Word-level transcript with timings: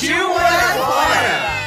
Partiu 0.00 0.28
morar 0.30 0.78
fora! 0.78 1.60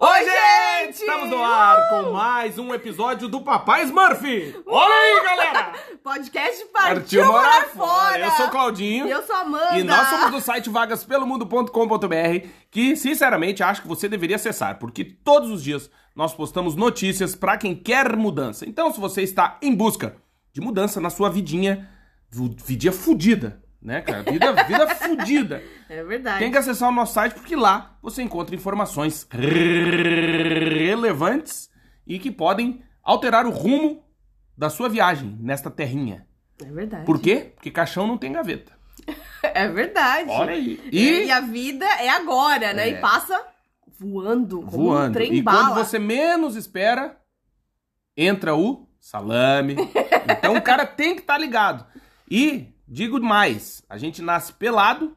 Oi, 0.00 0.24
gente! 0.24 0.94
Estamos 0.98 1.30
no 1.30 1.40
ar 1.40 1.88
com 1.90 2.10
mais 2.10 2.58
um 2.58 2.74
episódio 2.74 3.28
do 3.28 3.40
Papai 3.40 3.84
Smurf! 3.84 4.24
Olha 4.66 4.94
aí, 4.94 5.22
galera! 5.22 5.72
Podcast 6.02 6.64
Partiu, 6.72 7.24
Morar, 7.24 7.68
Fora. 7.68 8.18
Eu 8.18 8.30
sou 8.32 8.46
o 8.46 8.50
Claudinho. 8.50 9.06
E 9.06 9.10
eu 9.12 9.22
sou 9.22 9.36
a 9.36 9.40
Amanda. 9.42 9.78
E 9.78 9.84
nós 9.84 10.08
somos 10.08 10.30
do 10.32 10.40
site 10.40 10.68
vagaspelomundo.com.br, 10.70 12.48
que 12.68 12.96
sinceramente 12.96 13.62
acho 13.62 13.82
que 13.82 13.88
você 13.88 14.08
deveria 14.08 14.36
acessar, 14.36 14.80
porque 14.80 15.04
todos 15.04 15.50
os 15.50 15.62
dias 15.62 15.88
nós 16.14 16.32
postamos 16.32 16.76
notícias 16.76 17.34
para 17.34 17.56
quem 17.56 17.74
quer 17.74 18.16
mudança. 18.16 18.68
Então, 18.68 18.92
se 18.92 19.00
você 19.00 19.22
está 19.22 19.58
em 19.60 19.74
busca 19.74 20.16
de 20.52 20.60
mudança 20.60 21.00
na 21.00 21.10
sua 21.10 21.28
vidinha, 21.28 21.88
vidinha 22.64 22.92
fudida, 22.92 23.60
né, 23.82 24.00
cara? 24.00 24.22
Vida, 24.22 24.52
vida 24.64 24.94
fudida. 24.94 25.62
É 25.88 26.02
verdade. 26.04 26.38
Tem 26.38 26.50
que 26.50 26.58
acessar 26.58 26.88
o 26.88 26.92
nosso 26.92 27.14
site 27.14 27.34
porque 27.34 27.56
lá 27.56 27.96
você 28.00 28.22
encontra 28.22 28.54
informações 28.54 29.26
relevantes 29.30 31.68
e 32.06 32.18
que 32.18 32.30
podem 32.30 32.82
alterar 33.02 33.46
o 33.46 33.50
rumo 33.50 34.04
da 34.56 34.70
sua 34.70 34.88
viagem 34.88 35.36
nesta 35.40 35.70
terrinha. 35.70 36.26
É 36.64 36.70
verdade. 36.70 37.04
Por 37.04 37.20
quê? 37.20 37.52
Porque 37.54 37.70
caixão 37.70 38.06
não 38.06 38.16
tem 38.16 38.32
gaveta. 38.32 38.72
É 39.42 39.68
verdade. 39.68 40.30
Olha 40.30 40.54
aí. 40.54 40.80
E, 40.90 41.26
E 41.26 41.30
a 41.30 41.42
vida 41.42 41.84
é 41.84 42.08
agora, 42.08 42.72
né? 42.72 42.88
É. 42.88 42.92
E 42.92 42.94
passa 42.98 43.38
voando, 44.12 44.62
como 44.62 44.66
um 44.66 44.86
voando. 44.86 45.12
trem 45.14 45.34
E 45.34 45.42
bala. 45.42 45.58
quando 45.58 45.74
você 45.74 45.98
menos 45.98 46.56
espera, 46.56 47.18
entra 48.16 48.54
o 48.54 48.88
salame. 49.00 49.76
então 50.28 50.56
o 50.56 50.62
cara 50.62 50.86
tem 50.86 51.14
que 51.14 51.20
estar 51.20 51.38
ligado. 51.38 51.86
E 52.30 52.68
digo 52.86 53.20
mais, 53.20 53.82
a 53.88 53.98
gente 53.98 54.22
nasce 54.22 54.52
pelado 54.52 55.16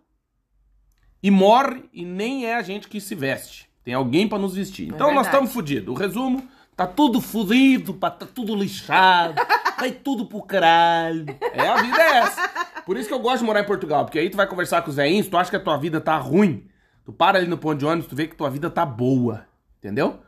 e 1.21 1.31
morre 1.31 1.83
e 1.91 2.05
nem 2.05 2.45
é 2.45 2.55
a 2.55 2.61
gente 2.61 2.87
que 2.87 2.99
se 3.01 3.15
veste. 3.15 3.67
Tem 3.83 3.93
alguém 3.93 4.27
pra 4.27 4.37
nos 4.37 4.53
vestir. 4.55 4.87
Então 4.87 5.07
nós 5.07 5.07
verdade. 5.07 5.27
estamos 5.27 5.53
fodidos. 5.53 5.95
O 5.95 5.97
resumo, 5.97 6.47
tá 6.75 6.85
tudo 6.85 7.21
fudido, 7.21 7.93
pá, 7.93 8.11
tá 8.11 8.25
tudo 8.25 8.53
lixado, 8.55 9.41
vai 9.79 9.91
tudo 9.91 10.25
pro 10.25 10.43
caralho. 10.43 11.25
É, 11.53 11.67
a 11.67 11.81
vida 11.81 12.01
é 12.01 12.17
essa. 12.17 12.47
Por 12.85 12.97
isso 12.97 13.07
que 13.07 13.13
eu 13.13 13.19
gosto 13.19 13.39
de 13.39 13.45
morar 13.45 13.61
em 13.61 13.65
Portugal, 13.65 14.05
porque 14.05 14.19
aí 14.19 14.29
tu 14.29 14.37
vai 14.37 14.47
conversar 14.47 14.81
com 14.81 14.89
os 14.89 14.95
velhinhos, 14.95 15.27
tu 15.27 15.37
acha 15.37 15.49
que 15.49 15.55
a 15.55 15.61
tua 15.61 15.77
vida 15.77 15.99
tá 15.99 16.17
ruim. 16.17 16.67
Tu 17.07 17.13
para 17.13 17.37
ali 17.37 17.47
no 17.47 17.57
ponto 17.57 17.79
de 17.79 17.85
ônibus, 17.85 18.09
tu 18.09 18.17
vê 18.17 18.27
que 18.27 18.35
tua 18.35 18.49
vida 18.49 18.69
tá 18.69 18.85
boa. 18.85 19.45
Entendeu? 19.79 20.19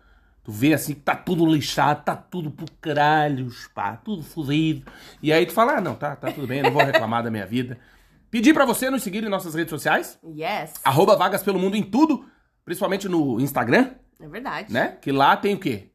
Tu 0.45 0.49
vê 0.53 0.73
assim 0.73 0.93
que 0.93 1.01
tá 1.01 1.13
tudo 1.13 1.45
lixado, 1.45 2.05
tá 2.05 2.15
tudo 2.15 2.49
pro 2.49 2.65
caralho, 2.79 3.49
pá, 3.75 3.97
tudo 3.97 4.23
fudido. 4.23 4.89
E 5.21 5.33
aí 5.33 5.45
tu 5.45 5.51
fala, 5.51 5.73
ah, 5.73 5.81
não, 5.81 5.93
tá, 5.93 6.15
tá 6.15 6.31
tudo 6.31 6.47
bem, 6.47 6.59
eu 6.59 6.63
não 6.63 6.71
vou 6.71 6.81
reclamar 6.81 7.21
da 7.21 7.29
minha 7.29 7.45
vida. 7.45 7.77
Pedir 8.31 8.53
pra 8.53 8.63
você 8.63 8.89
nos 8.89 9.03
seguir 9.03 9.25
em 9.25 9.29
nossas 9.29 9.53
redes 9.55 9.69
sociais, 9.71 10.17
Yes. 10.25 10.75
arroba 10.85 11.17
Vagas 11.17 11.43
Pelo 11.43 11.59
Mundo 11.59 11.75
em 11.75 11.83
tudo, 11.83 12.25
principalmente 12.63 13.09
no 13.09 13.41
Instagram, 13.41 13.89
É 14.17 14.27
verdade. 14.29 14.71
né? 14.71 14.97
Que 15.01 15.11
lá 15.11 15.35
tem 15.35 15.55
o 15.55 15.59
quê? 15.59 15.89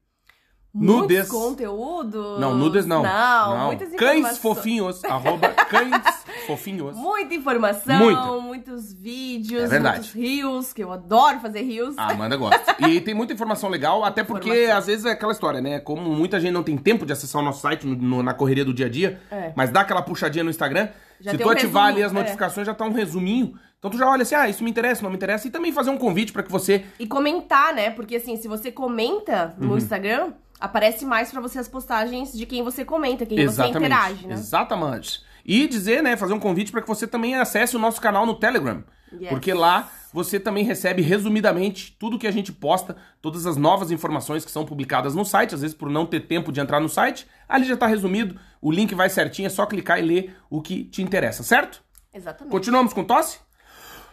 Muitos 0.76 1.00
Nudes. 1.02 1.28
conteúdos. 1.28 2.38
Não, 2.40 2.54
nudes 2.54 2.84
não. 2.84 3.02
Não, 3.02 3.66
muitas 3.68 3.94
Cães 3.94 4.36
fofinhos, 4.38 5.02
arroba 5.04 5.48
cães 5.54 6.23
fofinhos. 6.46 6.96
Muita 6.96 7.34
informação, 7.34 7.98
Muita. 7.98 8.32
muitos 8.40 8.92
vídeos, 8.92 9.72
É 9.72 9.78
muitos 9.80 10.12
rios, 10.12 10.72
que 10.72 10.82
eu 10.82 10.92
adoro 10.92 11.40
fazer 11.40 11.62
rios. 11.62 11.96
A 11.98 12.10
Amanda 12.12 12.36
gosta. 12.36 12.76
E 12.88 13.00
tem 13.00 13.14
muita 13.14 13.32
informação 13.32 13.68
legal, 13.68 14.04
até 14.04 14.22
porque 14.24 14.48
Informação. 14.50 14.76
às 14.78 14.86
vezes 14.86 15.04
é 15.04 15.10
aquela 15.10 15.32
história, 15.32 15.60
né? 15.60 15.80
Como 15.80 16.00
muita 16.14 16.38
gente 16.40 16.52
não 16.52 16.62
tem 16.62 16.76
tempo 16.76 17.04
de 17.06 17.12
acessar 17.12 17.40
o 17.40 17.44
nosso 17.44 17.60
site 17.60 17.86
no- 17.86 17.96
no- 17.96 18.22
na 18.22 18.34
correria 18.34 18.64
do 18.64 18.72
dia 18.74 18.86
a 18.86 18.88
dia, 18.88 19.20
É. 19.30 19.52
mas 19.56 19.70
dá 19.70 19.80
aquela 19.80 20.02
puxadinha 20.02 20.44
no 20.44 20.50
Instagram. 20.50 20.88
Já 21.20 21.30
se 21.30 21.38
tu 21.38 21.46
um 21.46 21.50
ativar 21.50 21.84
resumo, 21.86 21.96
ali 21.98 22.02
as 22.02 22.12
é. 22.12 22.14
notificações, 22.14 22.66
já 22.66 22.74
tá 22.74 22.84
um 22.84 22.92
resuminho. 22.92 23.58
Então 23.78 23.90
tu 23.90 23.98
já 23.98 24.08
olha 24.08 24.22
assim, 24.22 24.34
ah, 24.34 24.48
isso 24.48 24.64
me 24.64 24.70
interessa, 24.70 25.02
não 25.02 25.10
me 25.10 25.16
interessa. 25.16 25.46
E 25.46 25.50
também 25.50 25.70
fazer 25.72 25.90
um 25.90 25.98
convite 25.98 26.32
pra 26.32 26.42
que 26.42 26.50
você. 26.50 26.84
E 26.98 27.06
comentar, 27.06 27.74
né? 27.74 27.90
Porque 27.90 28.16
assim, 28.16 28.36
se 28.36 28.48
você 28.48 28.72
comenta 28.72 29.54
Uhum. 29.60 29.68
no 29.68 29.76
Instagram, 29.76 30.32
aparece 30.58 31.04
mais 31.04 31.30
pra 31.30 31.40
você 31.40 31.58
as 31.58 31.68
postagens 31.68 32.32
de 32.32 32.46
quem 32.46 32.62
você 32.62 32.84
comenta, 32.84 33.26
quem 33.26 33.46
você 33.46 33.66
interage, 33.66 34.26
né? 34.26 34.34
Exatamente. 34.34 35.22
E 35.44 35.66
dizer, 35.66 36.02
né, 36.02 36.16
fazer 36.16 36.32
um 36.32 36.40
convite 36.40 36.72
para 36.72 36.80
que 36.80 36.88
você 36.88 37.06
também 37.06 37.34
acesse 37.34 37.76
o 37.76 37.78
nosso 37.78 38.00
canal 38.00 38.24
no 38.24 38.34
Telegram. 38.34 38.82
Yes. 39.12 39.28
Porque 39.28 39.52
lá 39.52 39.90
você 40.12 40.38
também 40.40 40.64
recebe 40.64 41.02
resumidamente 41.02 41.94
tudo 41.98 42.18
que 42.18 42.26
a 42.26 42.30
gente 42.30 42.52
posta, 42.52 42.96
todas 43.20 43.46
as 43.46 43.56
novas 43.56 43.90
informações 43.90 44.44
que 44.44 44.50
são 44.50 44.64
publicadas 44.64 45.14
no 45.14 45.24
site, 45.24 45.54
às 45.54 45.60
vezes 45.60 45.76
por 45.76 45.90
não 45.90 46.06
ter 46.06 46.20
tempo 46.20 46.52
de 46.52 46.60
entrar 46.60 46.80
no 46.80 46.88
site, 46.88 47.26
ali 47.48 47.64
já 47.64 47.76
tá 47.76 47.86
resumido, 47.86 48.38
o 48.60 48.70
link 48.70 48.94
vai 48.94 49.10
certinho, 49.10 49.46
é 49.46 49.50
só 49.50 49.66
clicar 49.66 49.98
e 49.98 50.02
ler 50.02 50.36
o 50.48 50.62
que 50.62 50.84
te 50.84 51.02
interessa, 51.02 51.42
certo? 51.42 51.82
Exatamente. 52.12 52.50
Continuamos 52.50 52.92
com 52.92 53.04
tosse? 53.04 53.38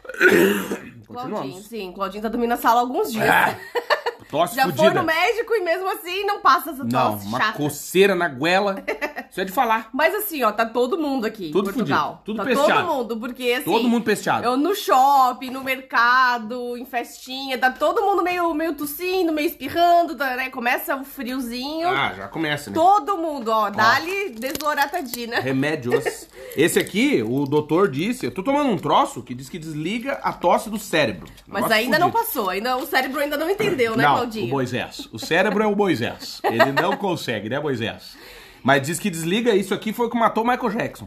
Claudinho, 0.03 1.05
Continuamos. 1.05 1.65
sim. 1.67 1.91
Claudinho 1.93 2.23
tá 2.23 2.29
dormindo 2.29 2.49
na 2.49 2.57
sala 2.57 2.79
há 2.79 2.81
alguns 2.81 3.11
dias. 3.11 3.29
Ah, 3.29 3.55
tosse 4.31 4.55
Já 4.55 4.63
fudida. 4.63 4.83
foi 4.83 4.93
no 4.93 5.03
médico 5.03 5.53
e 5.53 5.61
mesmo 5.61 5.87
assim 5.89 6.23
não 6.25 6.39
passa 6.41 6.71
essa 6.71 6.83
Não, 6.83 7.13
tosse 7.13 7.27
uma 7.27 7.37
chata. 7.39 7.57
coceira 7.57 8.15
na 8.15 8.27
goela. 8.29 8.83
Isso 9.29 9.39
é 9.39 9.45
de 9.45 9.51
falar. 9.51 9.89
Mas 9.93 10.13
assim, 10.15 10.43
ó, 10.43 10.51
tá 10.51 10.65
todo 10.65 10.97
mundo 10.97 11.25
aqui 11.25 11.51
Tudo 11.51 11.69
em 11.69 11.73
Portugal. 11.73 12.07
fudido, 12.09 12.21
tudo 12.25 12.37
tá 12.37 12.43
pesteado. 12.43 12.73
todo 12.87 12.93
mundo, 12.97 13.17
porque 13.17 13.51
assim... 13.53 13.63
Todo 13.63 13.87
mundo 13.87 14.03
pesteado. 14.03 14.43
Eu 14.45 14.57
no 14.57 14.75
shopping, 14.75 15.49
no 15.51 15.63
mercado, 15.63 16.77
em 16.77 16.85
festinha, 16.85 17.57
tá 17.57 17.69
todo 17.71 18.01
mundo 18.01 18.23
meio, 18.23 18.53
meio 18.53 18.73
tossindo, 18.73 19.31
meio 19.31 19.47
espirrando, 19.47 20.15
tá, 20.15 20.35
né? 20.35 20.49
Começa 20.49 20.95
o 20.95 21.03
friozinho. 21.05 21.87
Ah, 21.87 22.13
já 22.15 22.27
começa, 22.27 22.69
né? 22.69 22.73
Todo 22.73 23.17
mundo, 23.17 23.49
ó, 23.51 23.69
dá-lhe 23.69 24.29
desloratadina. 24.31 25.39
Remédios. 25.39 26.27
Esse 26.55 26.79
aqui, 26.79 27.23
o 27.25 27.45
doutor 27.45 27.89
disse, 27.89 28.25
eu 28.25 28.31
tô 28.31 28.43
tomando 28.43 28.69
um 28.69 28.77
troço 28.77 29.21
que 29.23 29.33
diz 29.33 29.47
que 29.49 29.57
desliga 29.57 30.13
a 30.23 30.33
tosse 30.33 30.69
do 30.69 30.77
cérebro. 30.77 31.27
Mas 31.47 31.69
ainda 31.71 31.97
não 31.97 32.11
fudido. 32.11 32.25
passou, 32.27 32.49
ainda, 32.49 32.75
o 32.77 32.85
cérebro 32.85 33.19
ainda 33.21 33.37
não 33.37 33.49
entendeu, 33.49 33.95
né, 33.95 34.03
Não, 34.03 34.20
Claudinho? 34.21 34.47
o 34.47 34.49
Moisés. 34.49 35.07
O 35.11 35.19
cérebro 35.19 35.63
é 35.63 35.67
o 35.67 35.75
Moisés. 35.75 36.41
Ele 36.43 36.71
não 36.71 36.95
consegue, 36.97 37.49
né, 37.49 37.59
Moisés? 37.59 38.17
Mas 38.63 38.81
diz 38.83 38.99
que 38.99 39.09
desliga, 39.09 39.55
isso 39.55 39.73
aqui 39.73 39.91
foi 39.91 40.07
o 40.07 40.09
que 40.09 40.17
matou 40.17 40.43
o 40.43 40.47
Michael 40.47 40.69
Jackson. 40.69 41.05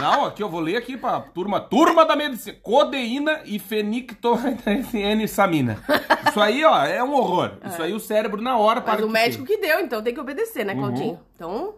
Não, 0.00 0.24
aqui 0.24 0.42
eu 0.42 0.48
vou 0.48 0.60
ler 0.60 0.76
aqui 0.76 0.96
pra 0.96 1.20
turma, 1.20 1.60
turma 1.60 2.04
da 2.06 2.16
medicina. 2.16 2.56
Codeína 2.62 3.40
e 3.44 3.58
fenictoensamina. 3.58 5.78
Isso 6.28 6.40
aí, 6.40 6.64
ó, 6.64 6.84
é 6.84 7.02
um 7.04 7.12
horror. 7.12 7.52
Isso 7.66 7.82
aí 7.82 7.92
o 7.92 8.00
cérebro 8.00 8.40
na 8.40 8.56
hora 8.56 8.80
para 8.80 8.94
Mas 8.94 9.04
o 9.04 9.08
médico 9.08 9.44
que 9.44 9.58
deu, 9.58 9.80
então 9.80 10.02
tem 10.02 10.14
que 10.14 10.20
obedecer, 10.20 10.60
Uhum. 10.60 10.66
né, 10.66 10.74
Claudinho? 10.74 11.20
Então. 11.34 11.74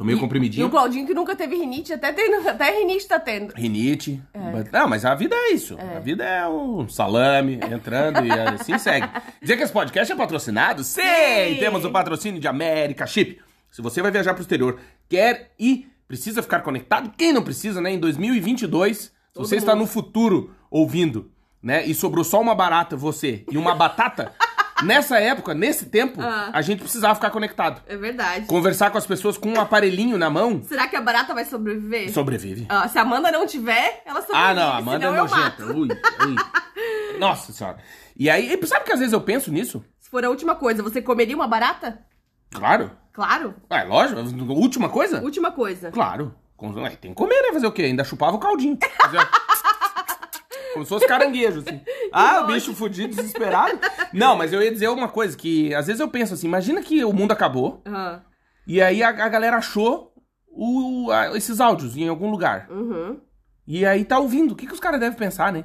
Tomei 0.00 0.14
o 0.14 0.16
E 0.16 0.18
o 0.18 0.20
comprimidinho. 0.22 0.70
Claudinho 0.70 1.06
que 1.06 1.12
nunca 1.12 1.36
teve 1.36 1.56
rinite, 1.56 1.92
até, 1.92 2.10
tem, 2.10 2.34
até 2.48 2.78
rinite 2.78 3.06
tá 3.06 3.20
tendo. 3.20 3.52
Rinite. 3.52 4.18
Mas- 4.34 4.70
Não, 4.72 4.88
mas 4.88 5.04
a 5.04 5.14
vida 5.14 5.36
é 5.36 5.52
isso. 5.52 5.76
A 5.78 6.00
vida 6.00 6.24
é 6.24 6.48
um 6.48 6.88
salame 6.88 7.60
entrando 7.70 8.24
e 8.24 8.30
assim 8.32 8.78
segue. 8.78 9.06
Dizer 9.42 9.58
que 9.58 9.62
esse 9.62 9.72
podcast 9.72 10.10
é 10.10 10.16
patrocinado? 10.16 10.82
Sim! 10.82 11.02
Sim! 11.02 11.56
Temos 11.58 11.84
o 11.84 11.90
patrocínio 11.90 12.40
de 12.40 12.48
América 12.48 13.06
Chip. 13.06 13.42
Se 13.70 13.82
você 13.82 14.00
vai 14.00 14.10
viajar 14.10 14.32
pro 14.32 14.40
exterior, 14.40 14.80
quer 15.06 15.52
e 15.58 15.86
precisa 16.08 16.42
ficar 16.42 16.60
conectado, 16.60 17.12
quem 17.14 17.30
não 17.30 17.42
precisa, 17.44 17.78
né? 17.82 17.90
Em 17.92 17.98
2022, 17.98 18.96
se 18.98 19.10
Todo 19.34 19.46
você 19.46 19.56
está 19.56 19.72
mundo. 19.72 19.82
no 19.82 19.86
futuro 19.86 20.54
ouvindo, 20.70 21.30
né? 21.62 21.84
E 21.84 21.92
sobrou 21.92 22.24
só 22.24 22.40
uma 22.40 22.54
barata, 22.54 22.96
você, 22.96 23.44
e 23.50 23.58
uma 23.58 23.74
batata, 23.74 24.32
nessa 24.84 25.18
época, 25.18 25.54
nesse 25.54 25.86
tempo, 25.86 26.20
Ah. 26.20 26.50
a 26.52 26.62
gente 26.62 26.80
precisava 26.80 27.14
ficar 27.14 27.30
conectado. 27.30 27.82
É 27.86 27.96
verdade. 27.96 28.46
Conversar 28.46 28.90
com 28.90 28.98
as 28.98 29.06
pessoas 29.06 29.36
com 29.38 29.48
um 29.50 29.60
aparelhinho 29.60 30.16
na 30.18 30.28
mão, 30.30 30.62
Será 30.64 30.86
que 30.88 30.96
a 30.96 31.00
barata 31.00 31.32
vai 31.34 31.44
sobreviver? 31.44 32.12
sobrevive. 32.12 32.66
Ah, 32.68 32.88
se 32.88 32.98
a 32.98 33.02
Amanda 33.02 33.30
não 33.32 33.46
tiver, 33.46 34.02
ela 34.04 34.20
sobrevive. 34.20 34.48
Ah, 34.50 34.54
não, 34.54 34.68
a 34.72 34.76
Amanda 34.78 34.98
senão 35.06 35.14
é 35.14 35.18
eu 35.18 35.22
nojenta. 35.24 35.40
mato. 35.66 35.78
Ui, 35.78 35.88
ui. 35.88 36.36
Nossa 37.18 37.52
senhora. 37.52 37.78
E 38.16 38.28
aí, 38.30 38.52
e 38.52 38.66
sabe 38.66 38.84
que 38.84 38.92
às 38.92 38.98
vezes 38.98 39.12
eu 39.12 39.20
penso 39.20 39.50
nisso? 39.52 39.84
Se 39.98 40.08
for 40.10 40.24
a 40.24 40.28
última 40.30 40.54
coisa, 40.54 40.82
você 40.82 41.00
comeria 41.02 41.34
uma 41.36 41.46
barata? 41.48 42.00
Claro. 42.50 42.90
Claro. 43.12 43.54
É 43.68 43.82
lógico. 43.84 44.20
Última 44.52 44.88
coisa? 44.88 45.20
Última 45.22 45.50
coisa. 45.50 45.90
Claro. 45.90 46.34
Com- 46.56 46.72
ué, 46.74 46.90
tem 46.90 47.12
que 47.12 47.16
comer, 47.16 47.40
né? 47.42 47.52
Fazer 47.52 47.66
o 47.66 47.72
quê? 47.72 47.82
Ainda 47.82 48.04
chupava 48.04 48.36
o 48.36 48.38
caldinho. 48.38 48.78
Fazer- 49.00 49.18
Como 50.72 50.84
se 50.84 50.88
fosse 50.88 51.06
caranguejo, 51.06 51.60
assim. 51.60 51.80
Ah, 52.12 52.40
o 52.42 52.46
bicho 52.48 52.74
fudido, 52.74 53.14
desesperado. 53.14 53.78
Não, 54.12 54.36
mas 54.36 54.52
eu 54.52 54.60
ia 54.62 54.70
dizer 54.72 54.88
uma 54.88 55.08
coisa, 55.08 55.36
que 55.36 55.72
às 55.74 55.86
vezes 55.86 56.00
eu 56.00 56.08
penso 56.08 56.34
assim, 56.34 56.46
imagina 56.48 56.82
que 56.82 57.04
o 57.04 57.12
mundo 57.12 57.32
acabou, 57.32 57.82
Aham. 57.86 58.22
e 58.66 58.80
aí 58.82 59.02
a, 59.02 59.08
a 59.10 59.28
galera 59.28 59.56
achou 59.58 60.12
o- 60.48 61.10
a- 61.12 61.36
esses 61.36 61.60
áudios 61.60 61.96
em 61.96 62.08
algum 62.08 62.30
lugar. 62.30 62.68
Uhum. 62.70 63.20
E 63.66 63.86
aí 63.86 64.04
tá 64.04 64.18
ouvindo. 64.18 64.52
O 64.52 64.56
que, 64.56 64.66
que 64.66 64.72
os 64.74 64.80
caras 64.80 64.98
devem 64.98 65.16
pensar, 65.16 65.52
né? 65.52 65.64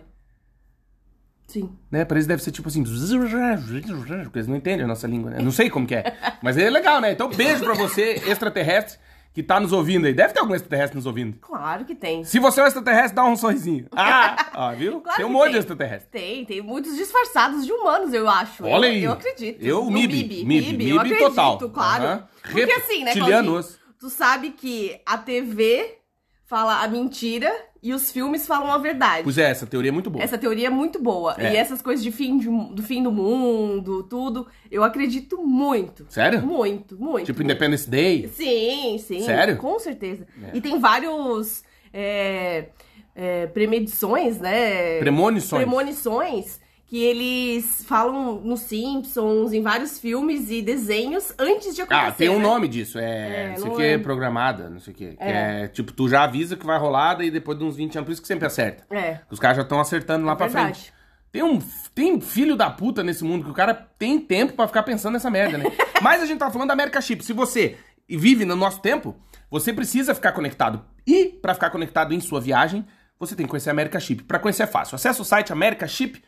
Sim. 1.47 1.69
né? 1.91 2.03
Pra 2.05 2.17
eles 2.17 2.27
deve 2.27 2.41
ser 2.43 2.51
tipo 2.51 2.67
assim. 2.67 2.83
Porque 2.83 4.39
eles 4.39 4.47
não 4.47 4.55
entendem 4.55 4.83
a 4.83 4.87
nossa 4.87 5.07
língua, 5.07 5.29
né? 5.31 5.41
Não 5.41 5.51
sei 5.51 5.69
como 5.69 5.85
que 5.87 5.95
é. 5.95 6.15
Mas 6.41 6.57
é 6.57 6.69
legal, 6.69 6.99
né? 6.99 7.11
Então, 7.11 7.29
beijo 7.29 7.63
pra 7.63 7.73
você, 7.75 8.21
extraterrestre, 8.27 8.97
que 9.35 9.43
tá 9.43 9.59
nos 9.59 9.73
ouvindo 9.73 10.07
aí. 10.07 10.13
Deve 10.13 10.33
ter 10.33 10.39
algum 10.39 10.55
extraterrestre 10.55 10.95
nos 10.95 11.05
ouvindo. 11.05 11.37
Claro 11.41 11.83
que 11.83 11.93
tem. 11.93 12.23
Se 12.23 12.39
você 12.39 12.61
é 12.61 12.63
um 12.63 12.67
extraterrestre, 12.67 13.13
dá 13.15 13.25
um 13.25 13.35
sorrisinho. 13.35 13.85
Ah! 13.95 14.51
Ó, 14.55 14.71
viu? 14.73 15.01
Claro 15.01 15.17
tem 15.17 15.25
um 15.25 15.29
monte 15.29 15.43
tem. 15.45 15.51
de 15.51 15.57
extraterrestre. 15.57 16.09
Tem, 16.09 16.45
tem 16.45 16.61
muitos 16.61 16.95
disfarçados 16.95 17.65
de 17.65 17.71
humanos, 17.71 18.13
eu 18.13 18.29
acho. 18.29 18.63
Olha 18.63 18.85
eu, 18.85 18.91
aí. 18.91 19.03
Eu 19.03 19.11
acredito. 19.11 19.61
Eu, 19.61 19.83
No 19.83 19.91
MIB. 19.91 20.13
MIB, 20.13 20.45
MIB, 20.45 20.89
eu 20.89 20.95
MIB 20.95 20.99
acredito, 20.99 21.29
total. 21.29 21.69
claro. 21.69 22.23
Porque 22.43 22.71
assim, 22.71 23.03
né. 23.03 23.13
Claudinho? 23.13 23.61
Tu 23.99 24.09
sabe 24.09 24.51
que 24.51 25.01
a 25.05 25.17
TV 25.17 25.97
fala 26.45 26.81
a 26.81 26.87
mentira 26.87 27.51
e 27.87 27.93
os 27.93 28.11
filmes 28.11 28.47
falam 28.47 28.71
a 28.71 28.77
verdade. 28.79 29.21
Pois 29.23 29.37
é, 29.37 29.49
essa 29.51 29.67
teoria 29.67 29.89
é 29.89 29.91
muito 29.91 30.09
boa. 30.09 30.23
Essa 30.23 30.37
teoria 30.39 30.67
é 30.67 30.69
muito 30.71 30.99
boa. 31.01 31.35
É. 31.37 31.53
E 31.53 31.55
essas 31.55 31.81
coisas 31.83 32.03
de 32.03 32.11
fim 32.11 32.37
de- 32.39 32.49
do 32.73 32.81
fim 32.81 33.03
do 33.03 33.11
mundo, 33.11 34.01
tudo, 34.03 34.47
eu 34.71 34.83
acredito 34.83 35.37
muito. 35.45 36.05
Sério? 36.09 36.41
Muito, 36.41 36.97
muito. 36.99 37.25
Tipo 37.27 37.43
Independence 37.43 37.87
Day. 37.87 38.27
Sim, 38.27 38.97
sim. 38.97 39.21
Sério? 39.21 39.57
Com 39.57 39.77
certeza. 39.77 40.25
É. 40.51 40.57
E 40.57 40.61
tem 40.61 40.79
vários 40.79 41.63
é, 41.93 42.69
é, 43.15 43.45
premedições, 43.47 44.39
né? 44.39 44.97
Premonições. 44.99 45.61
Premonições 45.63 46.59
que 46.87 47.03
eles 47.03 47.83
falam 47.87 48.39
nos 48.41 48.59
Simpsons, 48.61 49.53
em 49.53 49.61
vários 49.61 49.99
filmes 49.99 50.51
e 50.51 50.61
desenhos 50.61 51.33
antes 51.39 51.75
de 51.75 51.81
acontecer. 51.81 52.07
Ah, 52.07 52.11
tem 52.11 52.29
um 52.29 52.37
né? 52.37 52.43
nome 52.43 52.67
disso. 52.67 52.99
É, 52.99 53.45
É, 53.45 53.49
não 53.49 53.57
sei 53.57 53.67
o 53.71 53.75
que, 53.75 53.81
lembro. 53.81 54.03
programada, 54.03 54.69
não 54.69 54.79
sei 54.79 54.93
o 54.93 54.95
que. 54.95 55.15
É. 55.19 55.63
é 55.63 55.67
tipo, 55.67 55.91
tu 55.91 56.07
já 56.07 56.23
avisa 56.23 56.55
que 56.55 56.65
vai 56.65 56.77
rolar 56.77 57.19
e 57.21 57.31
depois 57.31 57.57
de 57.57 57.63
uns 57.63 57.75
20 57.75 57.95
anos, 57.97 58.05
por 58.05 58.11
isso 58.13 58.21
que 58.21 58.27
sempre 58.27 58.45
acerta. 58.45 58.83
É. 58.95 59.19
Os 59.31 59.39
caras 59.39 59.57
já 59.57 59.63
estão 59.63 59.79
acertando 59.79 60.25
lá 60.25 60.33
É 60.33 60.35
pra 60.35 60.45
verdade. 60.47 60.79
frente. 60.79 60.93
Tem 61.31 61.43
um 61.43 61.59
tem 61.93 62.21
filho 62.21 62.55
da 62.55 62.69
puta 62.69 63.03
nesse 63.03 63.23
mundo 63.23 63.43
que 63.43 63.51
o 63.51 63.53
cara 63.53 63.73
tem 63.73 64.19
tempo 64.19 64.53
pra 64.53 64.67
ficar 64.67 64.83
pensando 64.83 65.13
nessa 65.13 65.29
merda, 65.29 65.57
né? 65.57 65.65
Mas 66.01 66.21
a 66.21 66.25
gente 66.25 66.39
tá 66.39 66.49
falando 66.51 66.67
da 66.69 66.73
América 66.73 67.01
Chip. 67.01 67.25
Se 67.25 67.33
você 67.33 67.75
vive 68.07 68.45
no 68.45 68.55
nosso 68.55 68.79
tempo, 68.79 69.15
você 69.49 69.73
precisa 69.73 70.15
ficar 70.15 70.31
conectado. 70.33 70.85
E 71.05 71.25
pra 71.41 71.53
ficar 71.53 71.71
conectado 71.71 72.13
em 72.13 72.21
sua 72.21 72.39
viagem, 72.39 72.85
você 73.19 73.35
tem 73.35 73.45
que 73.45 73.49
conhecer 73.49 73.69
a 73.69 73.73
América 73.73 73.99
Chip. 73.99 74.23
Pra 74.23 74.39
conhecer 74.39 74.63
é 74.63 74.67
fácil. 74.67 74.95
Acesse 74.95 75.19
o 75.19 75.25
site 75.25 75.51
americaship.com, 75.51 76.21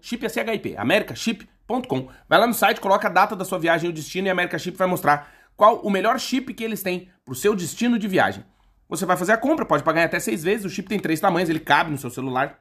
chip 0.00 0.24
é 0.24 0.28
CHIP, 0.28 0.76
americaship.com. 0.76 2.08
Vai 2.28 2.38
lá 2.38 2.46
no 2.46 2.54
site, 2.54 2.80
coloca 2.80 3.08
a 3.08 3.10
data 3.10 3.36
da 3.36 3.44
sua 3.44 3.58
viagem 3.58 3.88
e 3.88 3.90
o 3.90 3.94
destino 3.94 4.26
e 4.26 4.30
a 4.30 4.32
America 4.32 4.58
Chip 4.58 4.76
vai 4.76 4.86
mostrar 4.86 5.32
qual 5.56 5.80
o 5.80 5.90
melhor 5.90 6.18
chip 6.18 6.52
que 6.52 6.64
eles 6.64 6.82
têm 6.82 7.08
pro 7.24 7.34
seu 7.34 7.54
destino 7.54 7.98
de 7.98 8.08
viagem. 8.08 8.44
Você 8.88 9.06
vai 9.06 9.16
fazer 9.16 9.32
a 9.32 9.36
compra, 9.36 9.64
pode 9.64 9.82
pagar 9.82 10.02
em 10.02 10.04
até 10.04 10.20
seis 10.20 10.42
vezes, 10.42 10.66
o 10.66 10.70
chip 10.70 10.88
tem 10.88 10.98
três 10.98 11.20
tamanhos, 11.20 11.48
ele 11.48 11.60
cabe 11.60 11.90
no 11.90 11.98
seu 11.98 12.10
celular. 12.10 12.60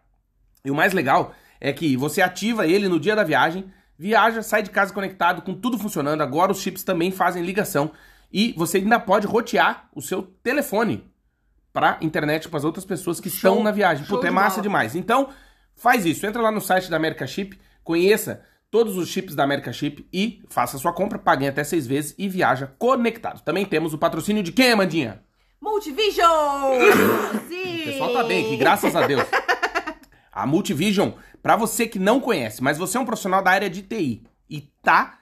E 0.64 0.72
o 0.72 0.76
mais 0.76 0.94
legal 0.94 1.34
é 1.60 1.74
que 1.74 1.98
você 1.98 2.22
ativa 2.22 2.66
ele 2.66 2.88
no 2.88 3.00
dia 3.00 3.16
da 3.16 3.24
viagem, 3.24 3.72
viaja, 3.98 4.42
sai 4.42 4.64
de 4.64 4.70
casa 4.70 4.94
conectado, 4.94 5.42
com 5.42 5.54
tudo 5.54 5.78
funcionando. 5.78 6.22
Agora 6.22 6.52
os 6.52 6.62
chips 6.62 6.84
também 6.84 7.12
fazem 7.12 7.44
ligação 7.44 7.92
e 8.32 8.54
você 8.58 8.78
ainda 8.78 9.00
pode 9.00 9.28
rotear 9.28 9.90
o 9.94 10.02
seu 10.02 10.22
telefone 10.22 11.12
para 11.72 11.98
internet 12.02 12.48
para 12.48 12.58
as 12.58 12.64
outras 12.64 12.86
pessoas 12.86 13.20
que 13.20 13.30
Show. 13.30 13.36
estão 13.36 13.64
na 13.64 13.72
viagem. 13.72 14.06
Puta, 14.06 14.28
é 14.28 14.32
massa 14.32 14.58
bola. 14.58 14.64
demais. 14.64 14.96
Então, 14.96 15.30
faz 15.76 16.06
isso. 16.06 16.26
Entra 16.26 16.42
lá 16.42 16.52
no 16.52 16.62
site 16.62 16.90
da 16.90 16.98
America 16.98 17.26
Chip, 17.28 17.60
conheça 17.84 18.44
todos 18.70 18.98
os 18.98 19.08
chips 19.08 19.36
da 19.36 19.44
America 19.44 19.72
Chip 19.72 20.08
e 20.12 20.42
faça 20.50 20.78
sua 20.80 20.92
compra, 20.92 21.20
pague 21.20 21.48
até 21.48 21.64
seis 21.64 21.86
vezes 21.86 22.16
e 22.18 22.28
viaja 22.28 22.74
conectado. 22.80 23.42
Também 23.42 23.66
temos 23.66 23.94
o 23.94 23.98
patrocínio 24.00 24.42
de 24.42 24.52
quem, 24.52 24.72
Amandinha? 24.72 25.22
Multivision! 25.62 26.80
Sim! 27.48 27.82
O 27.82 27.84
pessoal 27.86 28.14
tá 28.14 28.24
bem 28.24 28.46
aqui, 28.46 28.58
graças 28.58 28.96
a 28.96 29.06
Deus. 29.06 29.24
A 30.32 30.48
Multivision, 30.48 31.12
pra 31.42 31.56
você 31.56 31.88
que 31.88 32.00
não 32.00 32.20
conhece, 32.20 32.64
mas 32.64 32.78
você 32.78 32.98
é 32.98 33.00
um 33.00 33.06
profissional 33.06 33.44
da 33.44 33.52
área 33.52 33.70
de 33.70 33.84
TI 33.84 34.24
e 34.50 34.62
tá 34.82 35.20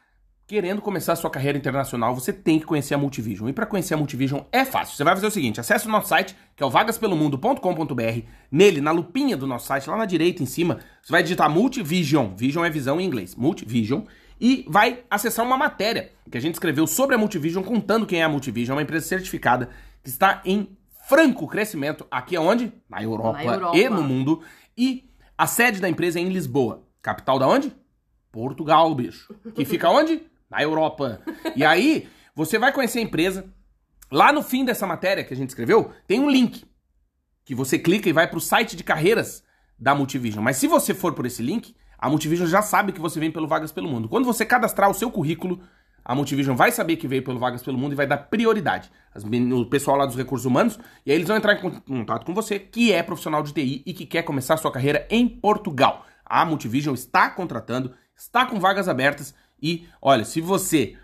querendo 0.52 0.82
começar 0.82 1.14
a 1.14 1.16
sua 1.16 1.30
carreira 1.30 1.58
internacional, 1.58 2.14
você 2.14 2.34
tem 2.34 2.60
que 2.60 2.66
conhecer 2.66 2.94
a 2.94 2.98
Multivision. 2.98 3.48
E 3.48 3.54
pra 3.54 3.66
conhecer 3.66 3.94
a 3.94 3.98
Multivision 3.98 4.42
é 4.52 4.66
fácil. 4.66 4.98
Você 4.98 5.04
vai 5.06 5.16
fazer 5.16 5.28
o 5.28 5.32
seguinte, 5.32 5.62
acesse 5.62 5.88
o 5.88 5.90
nosso 5.90 6.10
site, 6.10 6.36
que 6.58 6.62
é 6.62 6.66
o 6.66 6.70
vagaspelomundo.com.br. 6.70 8.20
Nele, 8.52 8.82
na 8.82 8.92
lupinha 8.92 9.38
do 9.38 9.48
nosso 9.48 9.68
site, 9.68 9.90
lá 9.90 9.96
na 9.96 10.06
direita 10.06 10.44
em 10.44 10.46
cima, 10.46 10.80
você 11.02 11.10
vai 11.10 11.24
digitar 11.24 11.50
Multivision. 11.50 12.36
Vision 12.36 12.66
é 12.66 12.70
visão 12.70 13.00
em 13.00 13.06
inglês. 13.06 13.34
Multivision. 13.34 14.02
E 14.42 14.66
vai 14.68 15.06
acessar 15.10 15.46
uma 15.46 15.56
matéria 15.56 16.12
que 16.30 16.38
a 16.38 16.42
gente 16.42 16.56
escreveu 16.56 16.86
sobre 16.86 17.16
a 17.16 17.18
Multivision, 17.18 17.64
contando 17.64 18.06
quem 18.06 18.20
é 18.20 18.24
a 18.26 18.30
Multivision, 18.30 18.76
uma 18.76 18.84
empresa 18.84 19.08
certificada 19.08 19.70
que 20.04 20.10
está 20.10 20.42
em 20.44 20.68
franco 21.08 21.48
crescimento 21.48 22.06
aqui 22.12 22.36
aonde? 22.36 22.74
Na 22.90 23.02
Europa, 23.02 23.42
Na 23.42 23.54
Europa. 23.54 23.78
e 23.78 23.88
no 23.88 24.04
mundo. 24.04 24.42
E 24.78 25.10
a 25.38 25.48
sede 25.48 25.80
da 25.80 25.88
empresa 25.88 26.20
é 26.20 26.22
em 26.22 26.28
Lisboa. 26.28 26.84
Capital 27.02 27.40
da 27.40 27.48
onde? 27.48 27.74
Portugal, 28.34 28.94
bicho. 28.94 29.34
Que 29.56 29.64
fica 29.64 29.90
onde? 29.90 30.30
Na 30.52 30.62
Europa. 30.62 31.22
E 31.56 31.64
aí, 31.64 32.10
você 32.36 32.60
vai 32.60 32.72
conhecer 32.74 33.00
a 33.00 33.04
empresa. 33.04 33.46
Lá 34.12 34.34
no 34.34 34.44
fim 34.44 34.66
dessa 34.66 34.86
matéria 34.86 35.24
que 35.24 35.34
a 35.34 35.38
gente 35.38 35.50
escreveu, 35.50 35.92
tem 36.06 36.20
um 36.20 36.30
link 36.30 36.66
que 37.46 37.56
você 37.56 37.80
clica 37.80 38.10
e 38.10 38.14
vai 38.14 38.28
pro 38.30 38.42
site 38.42 38.76
de 38.76 38.84
carreiras 38.84 39.44
da 39.80 39.96
Multivision. 39.96 40.44
Mas 40.44 40.58
se 40.58 40.68
você 40.68 40.94
for 40.94 41.14
por 41.14 41.26
esse 41.26 41.42
link, 41.42 41.74
a 41.98 42.10
Multivision 42.10 42.48
já 42.48 42.62
sabe 42.62 42.92
que 42.92 43.00
você 43.00 43.20
vem 43.20 43.32
pelo 43.32 43.48
Vagas 43.48 43.72
pelo 43.72 43.88
Mundo. 43.88 44.10
Quando 44.10 44.26
você 44.26 44.46
cadastrar 44.46 44.90
o 44.90 44.94
seu 44.94 45.10
currículo, 45.10 45.62
a 46.04 46.14
Multivision 46.14 46.56
vai 46.56 46.72
saber 46.72 46.98
que 46.98 47.08
veio 47.08 47.24
pelo 47.24 47.40
Vagas 47.40 47.64
pelo 47.64 47.78
Mundo 47.78 47.94
e 47.94 47.96
vai 47.96 48.06
dar 48.06 48.18
prioridade. 48.18 48.92
As 49.16 49.24
o 49.24 49.66
pessoal 49.68 49.96
lá 49.98 50.06
dos 50.06 50.18
recursos 50.18 50.46
humanos, 50.46 50.78
e 51.06 51.12
aí 51.12 51.18
eles 51.18 51.28
vão 51.28 51.38
entrar 51.38 51.54
em 51.54 51.62
con- 51.62 51.80
contato 51.80 52.26
com 52.26 52.34
você, 52.34 52.60
que 52.60 52.92
é 52.92 53.02
profissional 53.02 53.42
de 53.42 53.54
TI 53.54 53.84
e 53.86 53.94
que 53.94 54.06
quer 54.06 54.24
começar 54.24 54.58
sua 54.58 54.72
carreira 54.72 55.08
em 55.10 55.28
Portugal. 55.28 56.06
A 56.26 56.44
Multivision 56.46 56.94
está 56.94 57.30
contratando, 57.30 57.94
está 58.16 58.46
com 58.46 58.60
vagas 58.60 58.90
abertas 58.90 59.34
e, 59.62 59.88
olha, 60.02 60.24
se 60.26 60.42
você 60.42 60.96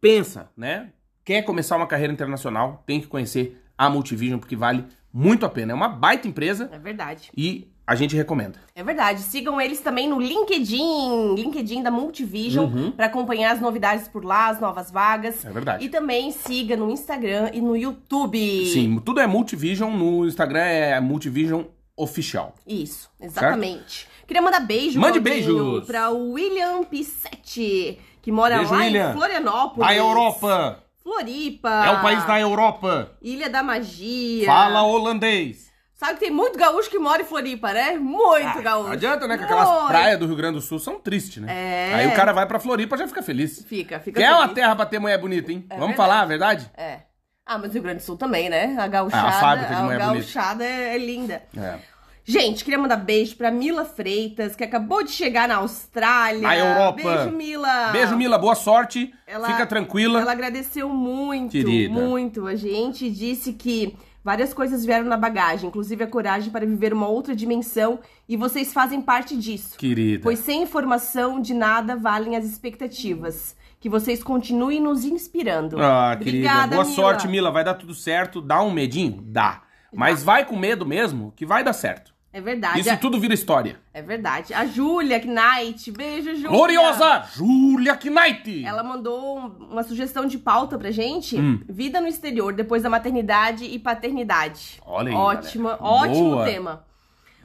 pensa, 0.00 0.50
né, 0.56 0.90
quer 1.24 1.42
começar 1.42 1.76
uma 1.76 1.86
carreira 1.86 2.12
internacional, 2.12 2.82
tem 2.86 3.00
que 3.00 3.06
conhecer 3.06 3.60
a 3.76 3.88
Multivision 3.88 4.38
porque 4.38 4.56
vale 4.56 4.84
muito 5.12 5.46
a 5.46 5.48
pena. 5.48 5.72
É 5.72 5.74
uma 5.74 5.88
baita 5.88 6.28
empresa 6.28 6.68
É 6.72 6.78
verdade. 6.78 7.30
e 7.36 7.68
a 7.86 7.94
gente 7.94 8.16
recomenda. 8.16 8.58
É 8.74 8.82
verdade. 8.82 9.20
Sigam 9.20 9.60
eles 9.60 9.80
também 9.80 10.08
no 10.08 10.18
LinkedIn, 10.20 11.34
LinkedIn 11.34 11.82
da 11.82 11.90
Multivision, 11.90 12.90
pra 12.92 13.06
acompanhar 13.06 13.52
as 13.52 13.60
novidades 13.60 14.08
por 14.08 14.24
lá, 14.24 14.48
as 14.48 14.60
novas 14.60 14.90
vagas. 14.90 15.44
Uhum. 15.44 15.50
É 15.50 15.52
verdade. 15.52 15.84
E 15.84 15.88
também 15.88 16.30
siga 16.30 16.76
no 16.76 16.90
Instagram 16.90 17.50
e 17.52 17.60
no 17.60 17.76
YouTube. 17.76 18.66
Sim, 18.66 18.98
tudo 19.04 19.20
é 19.20 19.26
Multivision, 19.26 19.94
no 19.96 20.26
Instagram 20.26 20.60
é 20.60 21.00
Multivision 21.00 21.64
Oficial. 21.96 22.54
Isso, 22.66 23.10
exatamente. 23.20 24.08
Queria 24.26 24.42
mandar 24.42 24.60
beijo 24.60 24.98
Mande 25.00 25.20
beijos. 25.20 25.84
pra 25.86 26.10
William 26.10 26.82
Pissetti, 26.84 27.98
que 28.22 28.32
mora 28.32 28.56
Beijo, 28.58 28.72
lá 28.72 28.78
William. 28.80 29.10
em 29.10 29.12
Florianópolis. 29.14 29.88
A 29.90 29.94
Europa! 29.94 30.78
Floripa. 31.02 31.84
É 31.86 31.90
o 31.90 32.00
país 32.00 32.24
da 32.24 32.40
Europa! 32.40 33.12
Ilha 33.20 33.50
da 33.50 33.62
Magia. 33.62 34.46
Fala 34.46 34.82
holandês! 34.82 35.72
Sabe 35.94 36.14
que 36.14 36.20
tem 36.20 36.30
muito 36.30 36.58
gaúcho 36.58 36.90
que 36.90 36.98
mora 36.98 37.22
em 37.22 37.24
Floripa, 37.24 37.72
né? 37.72 37.96
Muito 37.96 38.60
gaúcho. 38.62 38.86
Não 38.88 38.92
adianta, 38.92 39.28
né? 39.28 39.38
Que 39.38 39.44
aquelas 39.44 39.68
Muito. 39.68 39.86
praias 39.88 40.18
do 40.18 40.26
Rio 40.26 40.36
Grande 40.36 40.54
do 40.56 40.60
Sul 40.60 40.78
são 40.78 40.98
tristes, 40.98 41.42
né? 41.42 41.52
É. 41.90 41.94
Aí 41.94 42.06
o 42.08 42.14
cara 42.16 42.32
vai 42.32 42.46
pra 42.46 42.58
Floripa 42.58 42.96
e 42.96 42.98
já 42.98 43.06
fica 43.08 43.22
feliz. 43.22 43.62
Fica, 43.64 44.00
fica 44.00 44.20
Quer 44.20 44.30
uma 44.32 44.42
feliz. 44.42 44.54
terra 44.54 44.74
pra 44.74 44.86
ter 44.86 44.98
mulher 44.98 45.18
bonita, 45.18 45.52
hein? 45.52 45.64
Vamos 45.68 45.86
verdade. 45.88 45.96
falar 45.96 46.20
a 46.20 46.24
verdade? 46.26 46.70
É. 46.76 47.00
Ah, 47.46 47.58
mas 47.58 47.70
o 47.70 47.74
Rio 47.74 47.82
Grande 47.82 47.98
do 47.98 48.02
Sul 48.04 48.16
também, 48.16 48.48
né? 48.48 48.74
A 48.78 48.86
gauchada, 48.88 49.66
Ah, 49.66 49.76
a 49.76 49.78
a 49.78 49.82
mulher 49.82 49.98
gauchada 49.98 50.64
é, 50.64 50.94
é 50.94 50.98
linda. 50.98 51.42
É. 51.56 51.78
Gente, 52.26 52.64
queria 52.64 52.78
mandar 52.78 52.96
beijo 52.96 53.36
pra 53.36 53.50
Mila 53.50 53.84
Freitas, 53.84 54.56
que 54.56 54.64
acabou 54.64 55.02
de 55.04 55.10
chegar 55.10 55.46
na 55.46 55.56
Austrália. 55.56 56.40
Na 56.40 56.56
Europa. 56.56 57.02
Beijo, 57.02 57.36
Mila. 57.36 57.88
Beijo, 57.92 58.16
Mila, 58.16 58.38
boa 58.38 58.54
sorte. 58.54 59.12
Ela- 59.26 59.48
Fica 59.48 59.66
tranquila. 59.66 60.20
Ela 60.22 60.32
agradeceu 60.32 60.88
muito, 60.88 61.52
Querida. 61.52 61.92
muito. 61.92 62.46
A 62.46 62.56
gente 62.56 63.10
disse 63.10 63.52
que 63.52 63.94
várias 64.24 64.54
coisas 64.54 64.86
vieram 64.86 65.04
na 65.04 65.18
bagagem, 65.18 65.68
inclusive 65.68 66.02
a 66.02 66.06
coragem 66.06 66.50
para 66.50 66.64
viver 66.64 66.94
uma 66.94 67.08
outra 67.08 67.36
dimensão, 67.36 67.98
e 68.26 68.38
vocês 68.38 68.72
fazem 68.72 69.02
parte 69.02 69.36
disso. 69.36 69.76
Querida. 69.76 70.22
Pois 70.22 70.38
sem 70.38 70.62
informação 70.62 71.38
de 71.42 71.52
nada 71.52 71.94
valem 71.94 72.36
as 72.36 72.44
expectativas. 72.46 73.54
Que 73.78 73.88
vocês 73.90 74.22
continuem 74.24 74.80
nos 74.80 75.04
inspirando. 75.04 75.76
Ah, 75.78 76.16
querida. 76.16 76.38
Obrigada, 76.48 76.76
Boa 76.76 76.84
Mila. 76.84 76.96
sorte, 76.96 77.28
Mila. 77.28 77.50
Vai 77.50 77.62
dar 77.62 77.74
tudo 77.74 77.92
certo. 77.92 78.40
Dá 78.40 78.62
um 78.62 78.70
medinho? 78.70 79.20
Dá. 79.26 79.60
Mas 79.92 80.24
vai 80.24 80.44
com 80.46 80.56
medo 80.56 80.86
mesmo, 80.86 81.32
que 81.36 81.44
vai 81.44 81.62
dar 81.62 81.74
certo. 81.74 82.13
É 82.36 82.40
verdade. 82.40 82.80
Isso 82.80 82.96
tudo 82.96 83.20
vira 83.20 83.32
história. 83.32 83.78
É 83.94 84.02
verdade. 84.02 84.52
A 84.52 84.66
Júlia 84.66 85.20
Knight. 85.20 85.92
Beijo, 85.92 86.34
Júlia. 86.34 86.48
Gloriosa 86.48 87.22
Júlia 87.32 87.94
Knight! 87.96 88.64
Ela 88.64 88.82
mandou 88.82 89.38
um- 89.38 89.68
uma 89.70 89.84
sugestão 89.84 90.26
de 90.26 90.36
pauta 90.36 90.76
pra 90.76 90.90
gente. 90.90 91.36
Hum. 91.38 91.60
Vida 91.68 92.00
no 92.00 92.08
exterior, 92.08 92.52
depois 92.52 92.82
da 92.82 92.90
maternidade 92.90 93.64
e 93.64 93.78
paternidade. 93.78 94.80
Olha 94.84 95.10
aí, 95.10 95.14
Ótima, 95.14 95.76
galera. 95.76 95.84
ótimo 95.84 96.30
Boa. 96.30 96.44
tema. 96.44 96.84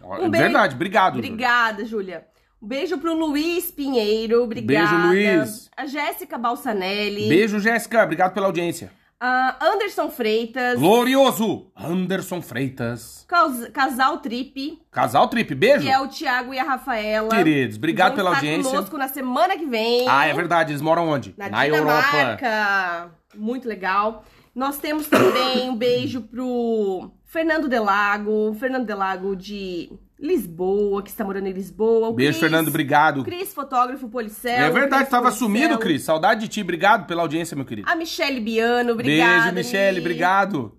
Um 0.04 0.28
beijo. 0.30 0.44
Verdade, 0.46 0.74
obrigado. 0.76 1.16
Obrigada, 1.20 1.86
Júlia. 1.86 2.26
Um 2.60 2.68
beijo 2.68 2.98
pro 2.98 3.14
Luiz 3.14 3.70
Pinheiro, 3.70 4.44
obrigada. 4.44 5.08
Beijo, 5.12 5.36
Luiz. 5.38 5.70
A 5.78 5.86
Jéssica 5.86 6.36
Balsanelli. 6.38 7.30
Beijo, 7.30 7.60
Jéssica. 7.60 8.04
Obrigado 8.04 8.34
pela 8.34 8.48
audiência. 8.48 8.92
A 9.22 9.58
Anderson 9.60 10.10
Freitas. 10.10 10.80
Glorioso! 10.80 11.68
Anderson 11.76 12.42
Freitas. 12.42 13.26
Cas- 13.28 13.68
Casal 13.74 14.20
Trip. 14.20 14.82
Casal 14.90 15.28
Trip, 15.28 15.54
beijo. 15.56 15.84
Que 15.84 15.90
é 15.92 16.00
o 16.00 16.08
Thiago 16.08 16.54
e 16.54 16.60
a 16.60 16.64
Rafaela. 16.64 17.28
Queridos, 17.30 17.76
obrigado 17.76 18.10
Vão 18.10 18.16
pela 18.18 18.30
estar 18.32 18.40
audiência. 18.46 18.72
conosco 18.72 18.98
na 18.98 19.08
semana 19.10 19.58
que 19.58 19.66
vem. 19.66 20.08
Ah, 20.08 20.26
é 20.26 20.34
verdade. 20.34 20.72
Eles 20.72 20.82
moram 20.82 21.10
onde? 21.10 21.36
Na, 21.38 21.68
Europa. 21.68 22.02
Dinamarca. 22.12 23.12
Muito 23.36 23.68
legal. 23.68 24.24
Nós 24.56 24.78
temos 24.78 25.08
também 25.08 25.70
um 25.70 25.76
beijo 25.76 26.22
pro 26.22 27.12
Fernando 27.26 27.68
Delago. 27.68 28.56
Fernando 28.58 28.86
Delago 28.86 29.36
de 29.36 29.92
Lisboa, 30.22 31.02
que 31.02 31.10
está 31.10 31.24
morando 31.24 31.48
em 31.48 31.54
Lisboa. 31.54 32.10
O 32.10 32.14
Beijo, 32.14 32.32
Cris- 32.34 32.42
Fernando. 32.42 32.68
Obrigado. 32.68 33.24
Cris, 33.24 33.54
fotógrafo 33.54 34.10
policel. 34.10 34.52
É 34.52 34.70
verdade, 34.70 35.04
Cris 35.04 35.10
tava 35.10 35.24
Policel. 35.30 35.48
sumido, 35.48 35.78
Cris. 35.78 36.04
Saudade 36.04 36.42
de 36.42 36.48
ti. 36.50 36.62
Obrigado 36.62 37.08
pela 37.08 37.22
audiência, 37.22 37.56
meu 37.56 37.66
querido. 37.66 37.90
A 37.90 37.96
Michele 37.96 38.40
Biano, 38.42 38.92
obrigada. 38.94 39.52
Beijo, 39.52 39.56
Michele. 39.56 39.96
Mi. 39.96 40.00
Obrigado. 40.02 40.76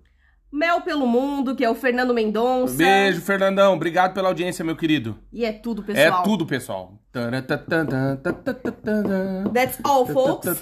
Mel 0.53 0.81
pelo 0.81 1.07
Mundo, 1.07 1.55
que 1.55 1.63
é 1.63 1.69
o 1.69 1.73
Fernando 1.73 2.13
Mendonça. 2.13 2.75
Beijo, 2.75 3.21
Fernandão. 3.21 3.73
Obrigado 3.73 4.13
pela 4.13 4.27
audiência, 4.27 4.65
meu 4.65 4.75
querido. 4.75 5.17
E 5.31 5.45
é 5.45 5.53
tudo, 5.53 5.81
pessoal. 5.81 6.21
É 6.21 6.23
tudo, 6.25 6.45
pessoal. 6.45 6.99
That's 9.53 9.79
all, 9.83 10.05
folks. 10.05 10.59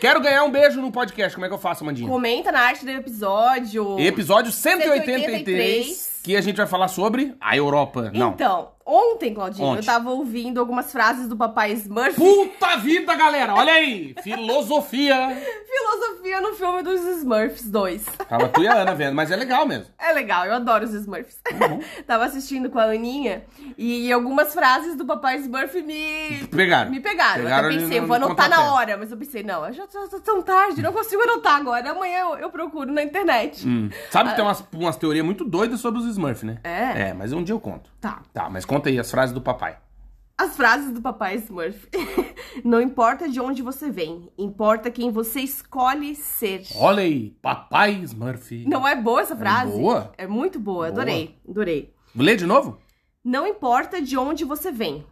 Quero 0.00 0.20
ganhar 0.20 0.44
um 0.44 0.50
beijo 0.50 0.80
no 0.80 0.90
podcast. 0.92 1.34
Como 1.34 1.44
é 1.44 1.48
que 1.48 1.54
eu 1.54 1.58
faço, 1.58 1.84
Mandinha? 1.84 2.08
Comenta 2.08 2.50
na 2.52 2.60
arte 2.60 2.84
do 2.84 2.90
episódio. 2.90 3.98
Episódio 3.98 4.52
183, 4.52 5.20
183, 5.24 6.09
que 6.22 6.36
a 6.36 6.40
gente 6.40 6.56
vai 6.56 6.66
falar 6.66 6.88
sobre 6.88 7.34
a 7.40 7.56
Europa. 7.56 8.10
Não. 8.14 8.30
Então, 8.30 8.70
ontem, 8.90 9.32
Claudinho, 9.32 9.68
Ontem. 9.68 9.80
eu 9.80 9.84
tava 9.84 10.10
ouvindo 10.10 10.58
algumas 10.58 10.90
frases 10.90 11.28
do 11.28 11.36
papai 11.36 11.72
Smurf. 11.72 12.16
Puta 12.16 12.76
vida, 12.76 13.14
galera! 13.14 13.54
Olha 13.54 13.72
aí! 13.72 14.14
Filosofia! 14.22 15.16
Filosofia 15.70 16.40
no 16.40 16.54
filme 16.54 16.82
dos 16.82 17.00
Smurfs 17.00 17.68
2. 17.70 18.04
Tava 18.28 18.48
tu 18.48 18.62
e 18.62 18.68
a 18.68 18.74
Ana 18.74 18.94
vendo, 18.94 19.14
mas 19.14 19.30
é 19.30 19.36
legal 19.36 19.66
mesmo. 19.66 19.86
É 19.98 20.12
legal, 20.12 20.44
eu 20.44 20.54
adoro 20.54 20.84
os 20.84 20.92
Smurfs. 20.92 21.38
Uhum. 21.52 21.80
tava 22.06 22.24
assistindo 22.24 22.68
com 22.70 22.78
a 22.78 22.84
Aninha 22.84 23.44
e 23.78 24.12
algumas 24.12 24.52
frases 24.52 24.96
do 24.96 25.06
papai 25.06 25.36
Smurf 25.36 25.80
me... 25.82 26.46
Pegaram. 26.48 26.90
Me 26.90 27.00
pegaram. 27.00 27.44
Pegaram 27.44 27.68
eu 27.68 27.76
até 27.76 27.82
pensei, 27.82 27.98
eu 27.98 28.06
vou 28.06 28.18
no 28.18 28.26
anotar 28.26 28.48
na 28.48 28.72
hora, 28.72 28.96
mas 28.96 29.10
eu 29.10 29.16
pensei, 29.16 29.42
não, 29.42 29.66
eu 29.66 29.72
já 29.72 29.86
tô, 29.86 30.08
tô 30.08 30.20
tão 30.20 30.42
tarde, 30.42 30.82
não 30.82 30.92
consigo 30.92 31.22
anotar 31.22 31.56
agora. 31.56 31.90
Amanhã 31.90 32.20
eu, 32.20 32.38
eu 32.38 32.50
procuro 32.50 32.90
na 32.92 33.02
internet. 33.02 33.66
Hum. 33.66 33.88
Sabe 34.10 34.30
que 34.30 34.36
tem 34.36 34.44
umas, 34.44 34.64
umas 34.72 34.96
teorias 34.96 35.24
muito 35.24 35.44
doidas 35.44 35.80
sobre 35.80 36.00
os 36.00 36.06
Smurfs, 36.06 36.42
né? 36.42 36.58
É? 36.64 37.08
É, 37.08 37.14
mas 37.14 37.32
um 37.32 37.42
dia 37.42 37.54
eu 37.54 37.60
conto. 37.60 37.90
Tá. 38.00 38.20
Tá, 38.32 38.48
mas 38.48 38.64
conta 38.64 38.79
aí 38.88 38.98
as 38.98 39.10
frases 39.10 39.34
do 39.34 39.40
papai. 39.40 39.78
As 40.38 40.56
frases 40.56 40.90
do 40.92 41.02
papai 41.02 41.34
Smurf. 41.36 41.86
não 42.64 42.80
importa 42.80 43.28
de 43.28 43.38
onde 43.40 43.60
você 43.62 43.90
vem, 43.90 44.30
importa 44.38 44.90
quem 44.90 45.10
você 45.10 45.40
escolhe 45.40 46.14
ser. 46.14 46.62
Olha 46.76 47.02
aí, 47.02 47.30
papai 47.42 47.92
Smurf. 48.04 48.64
Não 48.66 48.88
é 48.88 48.96
boa 48.96 49.20
essa 49.20 49.36
frase? 49.36 49.72
boa? 49.72 50.12
É 50.16 50.26
muito 50.26 50.58
boa, 50.58 50.76
Boa. 50.86 50.88
adorei, 50.88 51.38
adorei. 51.46 51.92
Lê 52.16 52.36
de 52.36 52.46
novo? 52.46 52.78
Não 53.22 53.46
importa 53.46 54.00
de 54.00 54.16
onde 54.16 54.44
você 54.44 54.72
vem, 54.72 55.04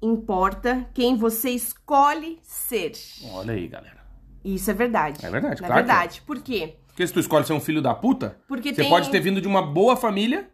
importa 0.00 0.86
quem 0.94 1.16
você 1.16 1.50
escolhe 1.50 2.38
ser. 2.42 2.92
Olha 3.32 3.54
aí, 3.54 3.66
galera. 3.68 3.98
Isso 4.44 4.70
é 4.70 4.74
verdade. 4.74 5.24
É 5.26 5.30
verdade, 5.30 5.54
É 5.54 5.66
claro 5.66 5.74
que 5.74 5.78
é. 5.80 5.84
verdade. 5.84 6.22
Por 6.22 6.40
quê? 6.40 6.76
Porque 6.86 7.06
se 7.06 7.12
tu 7.12 7.20
escolhe 7.20 7.44
ser 7.44 7.52
um 7.52 7.60
filho 7.60 7.82
da 7.82 7.94
puta, 7.94 8.38
Porque 8.48 8.70
você 8.70 8.82
tem- 8.82 8.88
pode 8.90 9.10
ter 9.10 9.20
vindo 9.20 9.40
de 9.40 9.48
uma 9.48 9.60
boa 9.62 9.96
família 9.96 10.48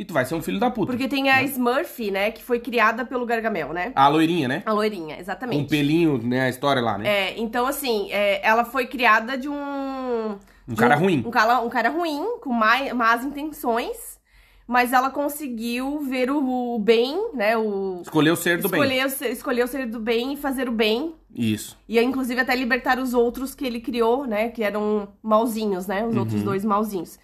e 0.00 0.04
tu 0.06 0.14
vai 0.14 0.24
ser 0.24 0.34
um 0.34 0.40
filho 0.40 0.58
da 0.58 0.70
puta. 0.70 0.90
Porque 0.90 1.06
tem 1.06 1.28
a 1.28 1.42
Smurf, 1.42 2.10
né, 2.10 2.30
que 2.30 2.42
foi 2.42 2.58
criada 2.58 3.04
pelo 3.04 3.26
Gargamel, 3.26 3.74
né? 3.74 3.92
A 3.94 4.08
loirinha, 4.08 4.48
né? 4.48 4.62
A 4.64 4.72
loirinha, 4.72 5.16
Um 5.16 5.20
exatamente. 5.20 5.68
pelinho, 5.68 6.16
né? 6.16 6.40
A 6.46 6.48
história 6.48 6.80
lá, 6.80 6.96
né? 6.96 7.06
É, 7.06 7.38
então 7.38 7.66
assim, 7.66 8.10
é, 8.10 8.40
ela 8.42 8.64
foi 8.64 8.86
criada 8.86 9.36
de 9.36 9.46
um. 9.46 10.38
Um 10.66 10.72
de 10.72 10.76
cara 10.76 10.94
ruim. 10.96 11.22
Um 11.26 11.30
cara, 11.30 11.60
um 11.60 11.68
cara 11.68 11.90
ruim, 11.90 12.38
com 12.40 12.50
mai- 12.50 12.92
más 12.94 13.22
intenções, 13.24 14.18
mas 14.66 14.92
ela 14.94 15.10
conseguiu 15.10 16.00
ver 16.00 16.30
o, 16.30 16.76
o 16.76 16.78
bem, 16.78 17.32
né? 17.34 17.58
O. 17.58 18.00
Escolheu 18.02 18.36
ser 18.36 18.58
do 18.62 18.70
bem. 18.70 18.80
escolheu, 18.80 19.10
ser, 19.10 19.30
escolheu 19.32 19.66
ser 19.68 19.84
do 19.86 20.00
bem 20.00 20.32
e 20.32 20.36
fazer 20.38 20.66
o 20.66 20.72
bem. 20.72 21.14
Isso. 21.34 21.76
E 21.86 22.00
inclusive 22.00 22.40
até 22.40 22.56
libertar 22.56 22.98
os 22.98 23.12
outros 23.12 23.54
que 23.54 23.66
ele 23.66 23.80
criou, 23.80 24.24
né? 24.26 24.48
Que 24.48 24.62
eram 24.62 25.08
malzinhos, 25.22 25.86
né? 25.86 26.06
Os 26.06 26.14
Uhum. 26.14 26.20
outros 26.20 26.42
dois 26.42 26.64
malzinhos. 26.64 27.18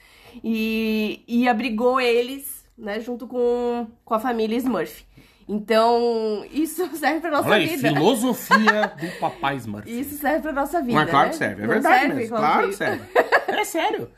E, 0.44 1.22
e 1.26 1.48
abrigou 1.48 1.98
eles, 2.00 2.55
né? 2.76 3.00
Junto 3.00 3.26
com, 3.26 3.86
com 4.04 4.14
a 4.14 4.18
família 4.20 4.56
Smurf. 4.56 5.04
Então, 5.48 6.44
isso 6.50 6.86
serve 6.96 7.20
pra 7.20 7.30
nossa 7.30 7.48
Olha 7.48 7.56
aí, 7.56 7.76
vida. 7.76 7.88
filosofia 7.88 8.92
do 9.00 9.20
papai 9.20 9.56
Smurf. 9.56 9.88
Isso 9.88 10.16
serve 10.16 10.40
pra 10.40 10.52
nossa 10.52 10.80
vida. 10.80 10.94
Mas 10.94 11.10
claro 11.10 11.26
né? 11.26 11.30
que 11.32 11.36
serve, 11.38 11.62
é 11.62 11.66
Não 11.66 11.72
verdade 11.72 12.00
serve, 12.00 12.14
mesmo. 12.14 12.36
Claro 12.36 12.68
que 12.68 12.74
serve. 12.74 13.02
É 13.48 13.64
sério. 13.64 14.10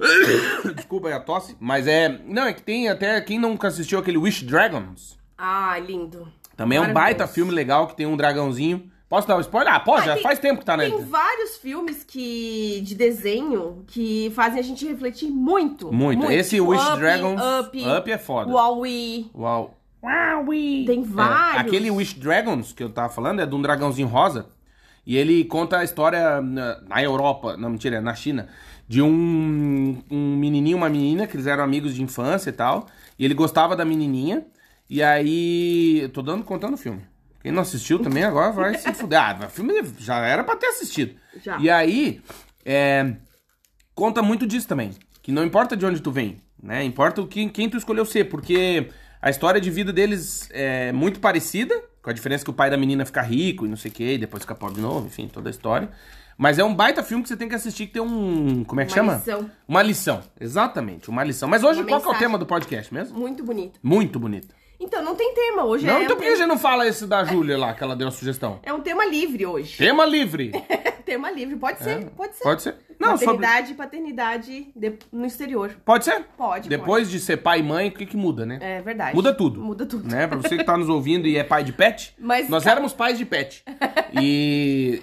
Desculpa 0.74 1.08
aí 1.08 1.14
a 1.14 1.20
tosse, 1.20 1.56
mas 1.60 1.86
é. 1.86 2.08
Não, 2.24 2.44
é 2.44 2.52
que 2.52 2.62
tem 2.62 2.88
até. 2.88 3.20
Quem 3.20 3.38
nunca 3.38 3.68
assistiu 3.68 3.98
aquele 3.98 4.18
Wish 4.18 4.44
Dragons? 4.44 5.18
Ah, 5.36 5.78
lindo. 5.78 6.26
Também 6.56 6.78
é 6.78 6.80
um 6.80 6.92
baita 6.92 7.26
filme 7.26 7.52
legal 7.52 7.86
que 7.86 7.94
tem 7.96 8.06
um 8.06 8.16
dragãozinho. 8.16 8.90
Posso 9.10 9.26
dar 9.26 9.36
um 9.36 9.40
spoiler? 9.40 9.74
Ah, 9.74 9.80
pode, 9.80 10.02
Ah, 10.04 10.06
já 10.06 10.14
tem- 10.14 10.22
faz 10.22 10.38
tempo 10.38 10.60
que 10.60 10.64
tá 10.64 10.76
na 10.76 10.84
Tem 10.84 11.04
vários 11.04 11.56
filmes 11.56 12.04
que 12.04 12.80
de 12.84 12.94
desenho 12.94 13.82
que 13.88 14.30
fazem 14.36 14.60
a 14.60 14.62
gente 14.62 14.86
refletir 14.86 15.28
muito. 15.28 15.92
Muito. 15.92 16.30
Esse 16.30 16.50
Tipo, 16.56 16.68
Wish 16.68 16.86
Up, 16.86 16.98
Dragons. 17.00 17.40
Up, 17.60 17.84
Up 17.98 18.10
é 18.12 18.16
foda. 18.18 18.52
Wall-E. 18.52 19.28
Uau. 19.34 19.76
Uau, 20.00 20.46
Tem 20.86 21.02
vários. 21.02 21.60
Aquele 21.60 21.90
Wish 21.90 22.14
Dragons 22.20 22.72
que 22.72 22.84
eu 22.84 22.88
tava 22.88 23.12
falando 23.12 23.40
é 23.40 23.46
de 23.46 23.52
um 23.52 23.60
dragãozinho 23.60 24.06
rosa. 24.06 24.46
E 25.04 25.16
ele 25.16 25.44
conta 25.44 25.78
a 25.78 25.84
história 25.84 26.40
na, 26.40 26.80
na 26.82 27.02
Europa, 27.02 27.56
não, 27.56 27.70
mentira, 27.70 27.96
é 27.96 28.00
na 28.00 28.14
China, 28.14 28.48
de 28.86 29.02
um, 29.02 29.98
um 30.08 30.36
menininho 30.36 30.74
e 30.76 30.78
uma 30.78 30.88
menina, 30.88 31.26
que 31.26 31.34
eles 31.36 31.48
eram 31.48 31.64
amigos 31.64 31.96
de 31.96 32.02
infância 32.02 32.48
e 32.50 32.52
tal. 32.52 32.86
E 33.18 33.24
ele 33.24 33.34
gostava 33.34 33.74
da 33.74 33.84
menininha. 33.84 34.46
E 34.88 35.02
aí. 35.02 35.98
Eu 36.02 36.10
tô 36.10 36.22
dando, 36.22 36.44
contando 36.44 36.74
o 36.74 36.78
filme. 36.78 37.02
Quem 37.42 37.50
não 37.52 37.62
assistiu 37.62 37.98
também 37.98 38.22
agora 38.22 38.52
vai 38.52 38.76
se 38.76 38.92
fuder. 38.92 39.18
Ah, 39.18 39.46
o 39.46 39.50
filme 39.50 39.74
já 39.98 40.18
era 40.18 40.44
pra 40.44 40.56
ter 40.56 40.66
assistido. 40.66 41.14
Já. 41.42 41.58
E 41.58 41.70
aí. 41.70 42.20
é, 42.64 43.14
conta 43.94 44.22
muito 44.22 44.46
disso 44.46 44.68
também. 44.68 44.90
Que 45.22 45.32
não 45.32 45.44
importa 45.44 45.76
de 45.76 45.84
onde 45.84 46.00
tu 46.00 46.10
vem, 46.10 46.38
né? 46.62 46.82
Importa 46.84 47.20
o 47.20 47.26
que, 47.26 47.48
quem 47.50 47.68
tu 47.68 47.76
escolheu 47.76 48.04
ser, 48.04 48.24
porque 48.24 48.88
a 49.20 49.28
história 49.30 49.60
de 49.60 49.70
vida 49.70 49.92
deles 49.92 50.48
é 50.50 50.92
muito 50.92 51.20
parecida, 51.20 51.74
com 52.02 52.08
a 52.08 52.12
diferença 52.12 52.42
que 52.44 52.50
o 52.50 52.54
pai 52.54 52.70
da 52.70 52.76
menina 52.76 53.04
fica 53.04 53.20
rico 53.20 53.66
e 53.66 53.68
não 53.68 53.76
sei 53.76 53.90
o 53.90 53.94
que, 53.94 54.14
e 54.14 54.18
depois 54.18 54.42
fica 54.42 54.54
pobre 54.54 54.76
de 54.76 54.80
novo, 54.80 55.06
enfim, 55.06 55.28
toda 55.28 55.48
a 55.48 55.52
história. 55.52 55.90
Mas 56.38 56.58
é 56.58 56.64
um 56.64 56.74
baita 56.74 57.02
filme 57.02 57.22
que 57.22 57.28
você 57.28 57.36
tem 57.36 57.50
que 57.50 57.54
assistir 57.54 57.86
que 57.86 57.92
tem 57.92 58.00
um. 58.02 58.64
Como 58.64 58.80
é 58.80 58.86
que 58.86 58.92
Uma 58.92 58.96
chama? 58.96 59.14
lição. 59.16 59.50
Uma 59.68 59.82
lição. 59.82 60.20
Exatamente, 60.40 61.10
uma 61.10 61.22
lição. 61.22 61.46
Mas 61.46 61.62
hoje, 61.62 61.80
Uma 61.80 61.88
qual 61.88 62.00
que 62.00 62.08
é 62.08 62.12
o 62.12 62.18
tema 62.18 62.38
do 62.38 62.46
podcast 62.46 62.94
mesmo? 62.94 63.18
Muito 63.18 63.44
bonito. 63.44 63.78
Muito 63.82 64.18
bonito. 64.18 64.54
Então, 64.80 65.02
não 65.04 65.14
tem 65.14 65.34
tema. 65.34 65.64
Hoje 65.64 65.86
não, 65.86 65.98
é, 65.98 66.04
então 66.04 66.16
um 66.16 66.18
por 66.18 66.24
que 66.24 66.32
a 66.32 66.36
gente 66.36 66.46
não 66.48 66.58
fala 66.58 66.86
esse 66.88 67.06
da 67.06 67.22
Júlia 67.26 67.58
lá, 67.58 67.74
que 67.74 67.82
ela 67.84 67.94
deu 67.94 68.08
a 68.08 68.10
sugestão? 68.10 68.58
é 68.62 68.72
um 68.72 68.80
tema 68.80 69.04
livre 69.04 69.44
hoje. 69.46 69.76
Tema 69.76 70.06
livre. 70.06 70.52
tema 71.04 71.30
livre. 71.30 71.56
Pode 71.56 71.78
ser, 71.82 72.06
pode 72.10 72.34
ser. 72.34 72.40
É. 72.40 72.44
Pode 72.44 72.62
ser. 72.62 72.76
Não, 72.98 73.16
sobre. 73.16 73.26
Maternidade 73.36 73.72
e 73.72 73.74
paternidade 73.74 74.72
de- 74.76 74.92
no 75.10 75.24
exterior. 75.24 75.74
Pode 75.84 76.04
ser? 76.04 76.22
Pode, 76.36 76.68
Depois 76.68 77.10
de 77.10 77.18
ser 77.18 77.38
pai 77.38 77.60
e 77.60 77.62
mãe, 77.62 77.88
o 77.88 77.92
que, 77.92 78.04
que 78.04 78.16
muda, 78.16 78.44
né? 78.44 78.58
É 78.60 78.82
verdade. 78.82 79.14
Muda 79.16 79.32
tudo. 79.34 79.60
Muda 79.62 79.86
tudo. 79.86 80.06
Né? 80.08 80.26
Pra 80.26 80.36
você 80.36 80.56
que 80.58 80.64
tá 80.64 80.76
nos 80.76 80.88
ouvindo 80.88 81.26
e 81.26 81.36
é 81.36 81.42
pai 81.44 81.64
de 81.64 81.72
pet, 81.72 82.14
Mas, 82.20 82.48
nós 82.48 82.62
cara- 82.62 82.76
éramos 82.76 82.92
pais 82.92 83.16
de 83.16 83.24
pet. 83.24 83.64
E, 84.20 85.02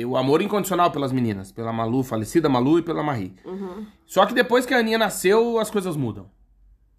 e 0.00 0.04
o 0.06 0.16
amor 0.16 0.42
incondicional 0.42 0.90
pelas 0.90 1.12
meninas, 1.12 1.52
pela 1.52 1.72
Malu, 1.72 2.02
falecida 2.02 2.48
Malu 2.48 2.78
e 2.78 2.82
pela 2.82 3.02
Marie. 3.02 3.34
Uhum. 3.44 3.86
Só 4.06 4.26
que 4.26 4.34
depois 4.34 4.66
que 4.66 4.74
a 4.74 4.78
Aninha 4.78 4.98
nasceu, 4.98 5.58
as 5.58 5.70
coisas 5.70 5.96
mudam. 5.96 6.26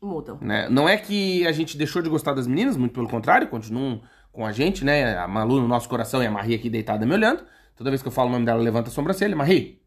Mudam. 0.01 0.37
Né? 0.41 0.69
Não 0.69 0.87
é 0.87 0.97
que 0.97 1.45
a 1.47 1.51
gente 1.51 1.77
deixou 1.77 2.01
de 2.01 2.09
gostar 2.09 2.33
das 2.33 2.45
meninas, 2.47 2.77
muito 2.77 2.93
pelo 2.93 3.07
contrário, 3.09 3.47
continuam 3.47 4.01
com 4.31 4.45
a 4.45 4.51
gente, 4.51 4.85
né? 4.85 5.17
A 5.17 5.27
Malu 5.27 5.59
no 5.59 5.67
nosso 5.67 5.89
coração 5.89 6.21
e 6.21 6.27
a 6.27 6.31
Marie 6.31 6.55
aqui 6.55 6.69
deitada 6.69 7.05
me 7.05 7.13
olhando. 7.13 7.43
Toda 7.75 7.89
vez 7.89 8.01
que 8.01 8.07
eu 8.07 8.11
falo 8.11 8.29
o 8.29 8.31
nome 8.31 8.45
dela, 8.45 8.61
levanta 8.61 8.89
a 8.89 8.91
sobrancelha. 8.93 9.35
Marie. 9.35 9.81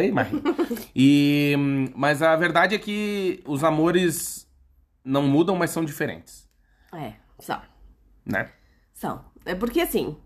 Ei, 0.00 0.12
Marie. 0.12 0.40
e, 0.94 1.54
mas 1.96 2.22
a 2.22 2.36
verdade 2.36 2.74
é 2.74 2.78
que 2.78 3.42
os 3.46 3.64
amores 3.64 4.46
não 5.04 5.22
mudam, 5.22 5.56
mas 5.56 5.70
são 5.70 5.84
diferentes, 5.84 6.48
É, 6.94 7.14
são. 7.38 7.60
né? 8.24 8.50
São. 8.92 9.24
É 9.44 9.54
porque 9.54 9.80
assim. 9.80 10.16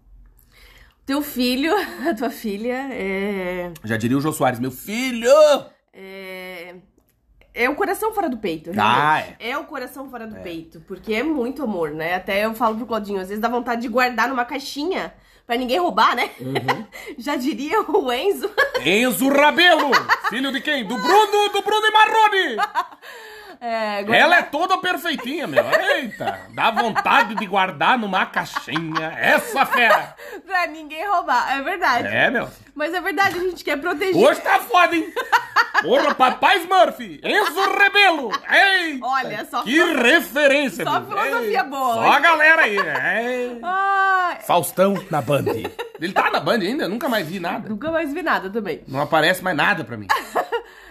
Teu 1.06 1.22
filho, 1.22 1.72
a 2.08 2.14
tua 2.14 2.30
filha, 2.30 2.88
é. 2.92 3.72
Já 3.84 3.96
diria 3.96 4.18
o 4.18 4.20
Jô 4.20 4.32
Soares, 4.32 4.60
meu 4.60 4.70
filho! 4.70 5.30
É, 5.92 6.76
é 7.58 7.68
o 7.68 7.74
coração 7.74 8.12
fora 8.12 8.28
do 8.28 8.36
peito. 8.38 8.70
Ah, 8.78 9.16
realmente. 9.16 9.36
é. 9.40 9.58
o 9.58 9.64
coração 9.64 10.08
fora 10.08 10.26
do 10.26 10.36
peito. 10.36 10.80
Porque 10.86 11.12
é 11.12 11.22
muito 11.22 11.62
amor, 11.64 11.90
né? 11.90 12.14
Até 12.14 12.44
eu 12.44 12.54
falo 12.54 12.76
pro 12.76 12.86
Claudinho, 12.86 13.20
às 13.20 13.28
vezes 13.28 13.42
dá 13.42 13.48
vontade 13.48 13.82
de 13.82 13.88
guardar 13.88 14.28
numa 14.28 14.44
caixinha 14.44 15.12
pra 15.46 15.56
ninguém 15.56 15.78
roubar, 15.78 16.14
né? 16.14 16.30
Uhum. 16.40 16.86
Já 17.18 17.34
diria 17.34 17.80
o 17.82 18.12
Enzo. 18.12 18.50
Enzo 18.84 19.28
Rabelo! 19.28 19.90
Filho 20.28 20.52
de 20.52 20.60
quem? 20.60 20.84
Do 20.86 20.96
Bruno, 20.96 21.48
do 21.52 21.62
Bruno 21.62 21.86
e 21.86 21.90
Marrone! 21.90 22.56
É, 23.60 24.02
guardar- 24.04 24.16
Ela 24.20 24.38
é 24.38 24.42
toda 24.42 24.78
perfeitinha, 24.78 25.46
meu. 25.46 25.64
Eita, 25.96 26.40
dá 26.54 26.70
vontade 26.70 27.34
de 27.34 27.44
guardar 27.46 27.98
numa 27.98 28.24
caixinha. 28.26 29.12
Essa 29.18 29.66
fera. 29.66 30.14
Pra 30.46 30.66
ninguém 30.68 31.06
roubar, 31.08 31.58
é 31.58 31.62
verdade. 31.62 32.06
É, 32.08 32.30
meu. 32.30 32.48
Mas 32.74 32.94
é 32.94 33.00
verdade, 33.00 33.36
a 33.38 33.42
gente 33.42 33.64
quer 33.64 33.76
proteger. 33.80 34.14
Hoje 34.16 34.40
tá 34.40 34.60
foda, 34.60 34.94
hein? 34.94 35.12
Porra, 35.82 36.14
papai 36.14 36.58
Smurf, 36.58 37.20
Enzo 37.22 37.72
Rebelo. 37.78 38.30
Eita, 38.48 39.04
Olha, 39.06 39.44
só 39.50 39.62
Que 39.62 39.78
referência, 39.94 40.84
só 40.84 41.00
meu. 41.00 41.08
filosofia 41.18 41.64
boa, 41.64 41.94
Só 41.94 42.04
hein? 42.04 42.12
a 42.12 42.20
galera 42.20 42.62
aí. 42.62 42.78
É. 42.78 43.58
Ai, 43.62 44.38
Faustão 44.46 44.94
na 45.10 45.20
Band. 45.20 45.44
Ele 46.00 46.12
tá 46.12 46.30
na 46.30 46.38
Band 46.40 46.60
ainda? 46.60 46.88
Nunca 46.88 47.08
mais 47.08 47.26
vi 47.26 47.40
nada. 47.40 47.68
nunca 47.68 47.90
mais 47.90 48.12
vi 48.12 48.22
nada 48.22 48.48
também. 48.50 48.82
Não 48.86 49.00
aparece 49.00 49.42
mais 49.42 49.56
nada 49.56 49.82
pra 49.82 49.96
mim. 49.96 50.06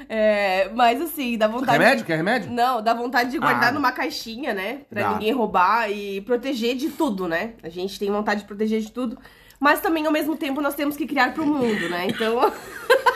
É, 0.10 0.70
mas 0.74 1.02
assim, 1.02 1.38
dá 1.38 1.50
vontade. 1.50 1.78
Remédio? 1.78 2.06
Quer 2.06 2.16
remédio? 2.16 2.50
Não, 2.58 2.82
dá 2.82 2.92
vontade 2.94 3.30
de 3.30 3.38
guardar 3.38 3.70
Ah. 3.70 3.72
numa 3.72 3.92
caixinha, 3.92 4.54
né? 4.54 4.80
Pra 4.90 5.04
Dá. 5.04 5.14
ninguém 5.14 5.32
roubar 5.32 5.92
e 5.92 6.22
proteger 6.22 6.76
de 6.76 6.90
tudo, 6.90 7.28
né? 7.28 7.54
A 7.62 7.70
gente 7.70 8.00
tem 8.00 8.10
vontade 8.12 8.42
de 8.42 8.48
proteger 8.48 8.82
de 8.82 8.92
tudo. 8.92 9.18
Mas 9.60 9.80
também, 9.80 10.06
ao 10.08 10.12
mesmo 10.12 10.36
tempo, 10.36 10.60
nós 10.62 10.74
temos 10.76 10.98
que 10.98 11.06
criar 11.06 11.34
pro 11.34 11.46
mundo, 11.46 11.88
né? 11.90 12.08
Então. 12.10 12.52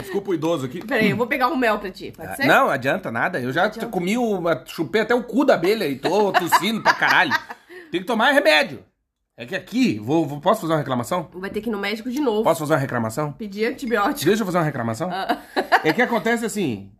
Desculpa 0.00 0.30
o 0.30 0.34
idoso 0.34 0.66
aqui. 0.66 0.84
Peraí, 0.84 1.10
eu 1.10 1.16
vou 1.16 1.26
pegar 1.26 1.48
um 1.48 1.56
mel 1.56 1.78
pra 1.78 1.90
ti, 1.90 2.12
pode 2.16 2.36
ser? 2.36 2.44
Ah, 2.44 2.46
Não, 2.46 2.70
adianta 2.70 3.10
nada. 3.10 3.40
Eu 3.40 3.52
já 3.52 3.64
Adianta. 3.64 3.86
comi, 3.88 4.16
o, 4.16 4.40
chupei 4.66 5.02
até 5.02 5.14
o 5.14 5.22
cu 5.22 5.44
da 5.44 5.54
abelha 5.54 5.86
e 5.86 5.96
tô 5.96 6.32
tossindo 6.32 6.82
pra 6.82 6.94
caralho. 6.94 7.32
Tem 7.90 8.00
que 8.00 8.06
tomar 8.06 8.30
remédio. 8.32 8.84
É 9.36 9.46
que 9.46 9.56
aqui, 9.56 9.98
vou, 9.98 10.26
vou- 10.26 10.40
posso 10.40 10.62
fazer 10.62 10.74
uma 10.74 10.78
reclamação? 10.78 11.28
Vai 11.34 11.48
ter 11.50 11.60
que 11.62 11.68
ir 11.68 11.72
no 11.72 11.78
médico 11.78 12.10
de 12.10 12.20
novo. 12.20 12.42
Posso 12.42 12.60
fazer 12.60 12.74
uma 12.74 12.78
reclamação? 12.78 13.32
Pedir 13.32 13.66
antibiótico. 13.66 14.24
Deixa 14.26 14.42
eu 14.42 14.46
fazer 14.46 14.58
uma 14.58 14.64
reclamação. 14.64 15.08
Ah. 15.10 15.38
É 15.82 15.92
que 15.92 16.02
acontece 16.02 16.44
assim. 16.44 16.90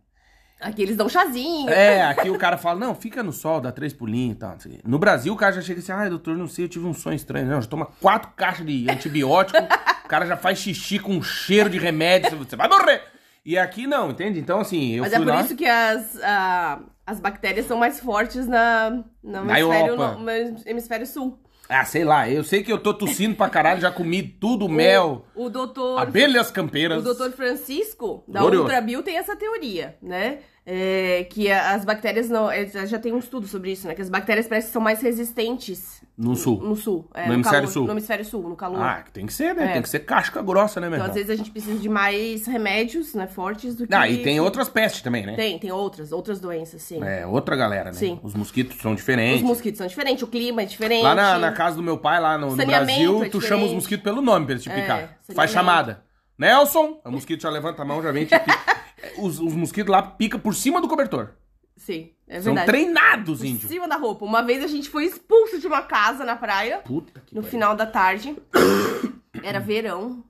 Aqui 0.61 0.83
eles 0.83 0.95
dão 0.95 1.09
chazinho. 1.09 1.69
É, 1.69 2.03
aqui 2.03 2.29
o 2.29 2.37
cara 2.37 2.55
fala, 2.55 2.79
não, 2.79 2.93
fica 2.93 3.23
no 3.23 3.33
sol, 3.33 3.59
dá 3.59 3.71
três 3.71 3.93
pulinhos 3.93 4.35
e 4.35 4.39
tal. 4.39 4.55
o. 4.55 4.79
No 4.85 4.99
Brasil, 4.99 5.33
o 5.33 5.35
cara 5.35 5.53
já 5.53 5.61
chega 5.61 5.79
assim, 5.79 5.91
ai, 5.91 6.09
doutor, 6.09 6.37
não 6.37 6.47
sei, 6.47 6.65
eu 6.65 6.69
tive 6.69 6.85
um 6.85 6.93
sonho 6.93 7.15
estranho. 7.15 7.47
Não, 7.47 7.59
já 7.61 7.67
toma 7.67 7.87
quatro 7.99 8.29
caixas 8.35 8.65
de 8.65 8.89
antibiótico, 8.89 9.57
o 10.05 10.07
cara 10.07 10.25
já 10.25 10.37
faz 10.37 10.59
xixi 10.59 10.99
com 10.99 11.13
um 11.13 11.23
cheiro 11.23 11.69
de 11.69 11.79
remédio, 11.79 12.37
você 12.37 12.55
vai 12.55 12.69
morrer. 12.69 13.01
E 13.43 13.57
aqui 13.57 13.87
não, 13.87 14.11
entende? 14.11 14.39
Então, 14.39 14.59
assim, 14.59 14.91
eu 14.93 15.01
Mas 15.03 15.13
é 15.13 15.17
por 15.17 15.25
lá... 15.25 15.41
isso 15.41 15.55
que 15.55 15.65
as, 15.65 16.19
ah, 16.21 16.79
as 17.07 17.19
bactérias 17.19 17.65
são 17.65 17.77
mais 17.77 17.99
fortes 17.99 18.47
na, 18.47 18.91
no, 19.23 19.45
Na 19.45 19.59
hemisfério, 19.59 19.87
Europa. 19.93 20.15
no, 20.19 20.23
no 20.23 20.31
hemisfério 20.65 21.07
sul. 21.07 21.39
Ah, 21.67 21.85
sei 21.85 22.03
lá, 22.03 22.29
eu 22.29 22.43
sei 22.43 22.61
que 22.63 22.71
eu 22.71 22.77
tô 22.77 22.93
tossindo 22.93 23.33
pra 23.33 23.49
caralho, 23.49 23.79
já 23.79 23.89
comi 23.89 24.21
tudo, 24.21 24.67
mel, 24.67 25.25
O 25.33 25.49
doutor. 25.49 25.99
abelhas 25.99 26.51
campeiras. 26.51 26.99
O 26.99 27.01
doutor 27.01 27.31
Francisco, 27.31 28.25
da 28.27 28.41
Glorioso. 28.41 28.65
Ultrabio, 28.65 29.01
tem 29.01 29.17
essa 29.17 29.37
teoria, 29.37 29.95
né? 30.01 30.39
É, 30.63 31.25
que 31.29 31.51
as 31.51 31.83
bactérias 31.83 32.29
não. 32.29 32.49
é, 32.51 32.67
Já 32.67 32.99
tem 32.99 33.11
um 33.11 33.17
estudo 33.17 33.47
sobre 33.47 33.71
isso, 33.71 33.87
né? 33.87 33.95
Que 33.95 34.01
as 34.01 34.09
bactérias 34.09 34.47
parecem 34.47 34.67
que 34.67 34.73
são 34.73 34.81
mais 34.81 35.01
resistentes 35.01 36.01
No 36.15 36.35
sul. 36.35 36.61
no 36.61 36.75
sul. 36.75 37.09
é, 37.15 37.25
No 37.27 37.33
hemisfério 37.33 37.61
calor, 37.61 37.73
sul. 37.73 37.85
No 37.87 37.93
hemisfério 37.93 38.23
sul, 38.23 38.47
no 38.47 38.55
calor. 38.55 38.79
Ah, 38.79 39.03
tem 39.11 39.25
que 39.25 39.33
ser, 39.33 39.55
né? 39.55 39.71
É. 39.71 39.73
Tem 39.73 39.81
que 39.81 39.89
ser 39.89 40.01
casca 40.01 40.39
grossa, 40.43 40.79
né, 40.79 40.87
meu 40.87 40.97
então, 40.97 41.07
irmão? 41.07 41.09
às 41.09 41.15
vezes, 41.15 41.31
a 41.31 41.35
gente 41.35 41.49
precisa 41.49 41.79
de 41.79 41.89
mais 41.89 42.45
remédios, 42.45 43.15
né? 43.15 43.25
Fortes 43.25 43.75
do 43.75 43.87
que. 43.87 43.95
Ah, 43.95 44.07
e 44.07 44.19
tem 44.21 44.39
outras 44.39 44.69
pestes 44.69 45.01
também, 45.01 45.25
né? 45.25 45.35
Tem, 45.35 45.57
tem 45.57 45.71
outras, 45.71 46.11
outras 46.11 46.39
doenças, 46.39 46.79
sim. 46.83 47.03
É, 47.03 47.25
outra 47.25 47.55
galera, 47.55 47.85
né? 47.85 47.93
Sim. 47.97 48.19
Os 48.21 48.35
mosquitos 48.35 48.77
são 48.79 48.91
Os 48.91 48.97
diferentes. 48.97 49.41
mosquitos 49.41 49.79
são 49.79 49.87
diferentes, 49.87 50.21
o 50.21 50.27
clima 50.27 50.61
é 50.61 50.65
diferente. 50.65 51.01
Lá 51.03 51.15
na, 51.15 51.39
na 51.39 51.51
casa 51.53 51.75
do 51.77 51.81
meu 51.81 51.97
pai, 51.97 52.19
lá 52.19 52.37
no, 52.37 52.55
no 52.55 52.65
Brasil, 52.67 53.23
é 53.23 53.29
tu 53.29 53.41
chama 53.41 53.65
os 53.65 53.73
mosquitos 53.73 54.03
pelo 54.03 54.21
nome 54.21 54.45
pra 54.45 54.53
eles 54.53 54.63
te 54.63 54.69
É, 54.69 54.79
picar. 54.79 55.17
Faz 55.33 55.49
chamada. 55.49 56.03
Nelson! 56.37 57.01
O 57.03 57.11
mosquito 57.11 57.41
já 57.41 57.49
levanta 57.49 57.81
a 57.81 57.85
mão, 57.85 58.01
já 58.03 58.11
vem 58.11 58.25
te 58.25 58.37
pica. 58.37 58.81
os, 59.17 59.39
os 59.39 59.53
mosquitos 59.53 59.91
lá 59.91 60.01
picam 60.01 60.39
por 60.39 60.53
cima 60.55 60.79
do 60.81 60.87
cobertor. 60.87 61.31
Sim, 61.75 62.11
é 62.27 62.35
São 62.39 62.53
verdade. 62.53 62.67
treinados, 62.67 63.39
Por 63.39 63.45
índio. 63.45 63.67
cima 63.67 63.87
da 63.87 63.95
roupa. 63.95 64.23
Uma 64.23 64.43
vez 64.43 64.63
a 64.63 64.67
gente 64.67 64.89
foi 64.89 65.05
expulso 65.05 65.59
de 65.59 65.65
uma 65.67 65.81
casa 65.81 66.23
na 66.23 66.35
praia, 66.35 66.77
Puta 66.79 67.19
que 67.25 67.33
no 67.33 67.41
pariu. 67.41 67.51
final 67.51 67.75
da 67.75 67.85
tarde. 67.87 68.35
Era 69.41 69.59
verão. 69.59 70.23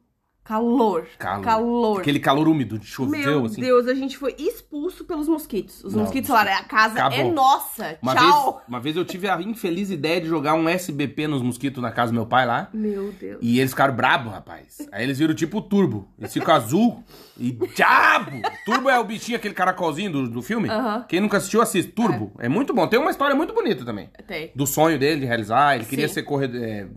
Calor. 0.43 1.05
Calor. 1.19 1.43
Calor. 1.43 1.99
Aquele 2.01 2.19
calor 2.19 2.47
úmido, 2.47 2.79
de 2.79 2.85
choveu, 2.87 3.19
Meu 3.19 3.45
assim. 3.45 3.61
Deus, 3.61 3.87
a 3.87 3.93
gente 3.93 4.17
foi 4.17 4.35
expulso 4.39 5.05
pelos 5.05 5.27
mosquitos. 5.27 5.83
Os 5.83 5.93
Não, 5.93 6.01
mosquitos 6.01 6.27
falaram, 6.27 6.53
a 6.53 6.63
casa 6.63 6.97
é 6.97 7.01
acabou. 7.01 7.31
nossa. 7.31 7.97
Uma 8.01 8.15
Tchau. 8.15 8.53
vez, 8.53 8.63
uma 8.67 8.79
vez 8.79 8.95
eu 8.97 9.05
tive 9.05 9.29
a 9.29 9.39
infeliz 9.39 9.91
ideia 9.91 10.19
de 10.19 10.27
jogar 10.27 10.55
um 10.55 10.67
SBP 10.67 11.27
nos 11.27 11.43
mosquitos 11.43 11.81
na 11.81 11.91
casa 11.91 12.11
do 12.11 12.15
meu 12.15 12.25
pai 12.25 12.45
lá. 12.47 12.69
Meu 12.73 13.11
Deus. 13.11 13.37
E 13.41 13.59
eles 13.59 13.71
ficaram 13.71 13.95
brabos, 13.95 14.33
rapaz. 14.33 14.77
Aí 14.91 15.03
eles 15.03 15.19
viram 15.19 15.35
tipo 15.35 15.61
turbo. 15.61 16.07
Eles 16.17 16.33
ficam 16.33 16.55
azul 16.55 17.03
e 17.37 17.51
diabo! 17.51 18.41
Turbo 18.65 18.89
é 18.89 18.99
o 18.99 19.03
bichinho, 19.03 19.37
aquele 19.37 19.53
caracolzinho 19.53 20.11
do, 20.11 20.29
do 20.29 20.41
filme. 20.41 20.67
Aham. 20.69 21.05
Quem 21.07 21.19
nunca 21.21 21.37
assistiu, 21.37 21.61
assiste. 21.61 21.91
Turbo. 21.91 22.31
É. 22.39 22.49
muito 22.49 22.73
bom. 22.73 22.87
Tem 22.87 22.99
uma 22.99 23.11
história 23.11 23.35
muito 23.35 23.53
bonita 23.53 23.85
também. 23.85 24.09
Tem. 24.27 24.51
Do 24.55 24.65
sonho 24.65 24.97
dele 24.97 25.21
de 25.21 25.25
realizar. 25.27 25.75
Ele 25.75 25.85
queria 25.85 26.07
Sim. 26.07 26.15
ser 26.15 26.23
corredor. 26.23 26.61
É... 26.63 26.87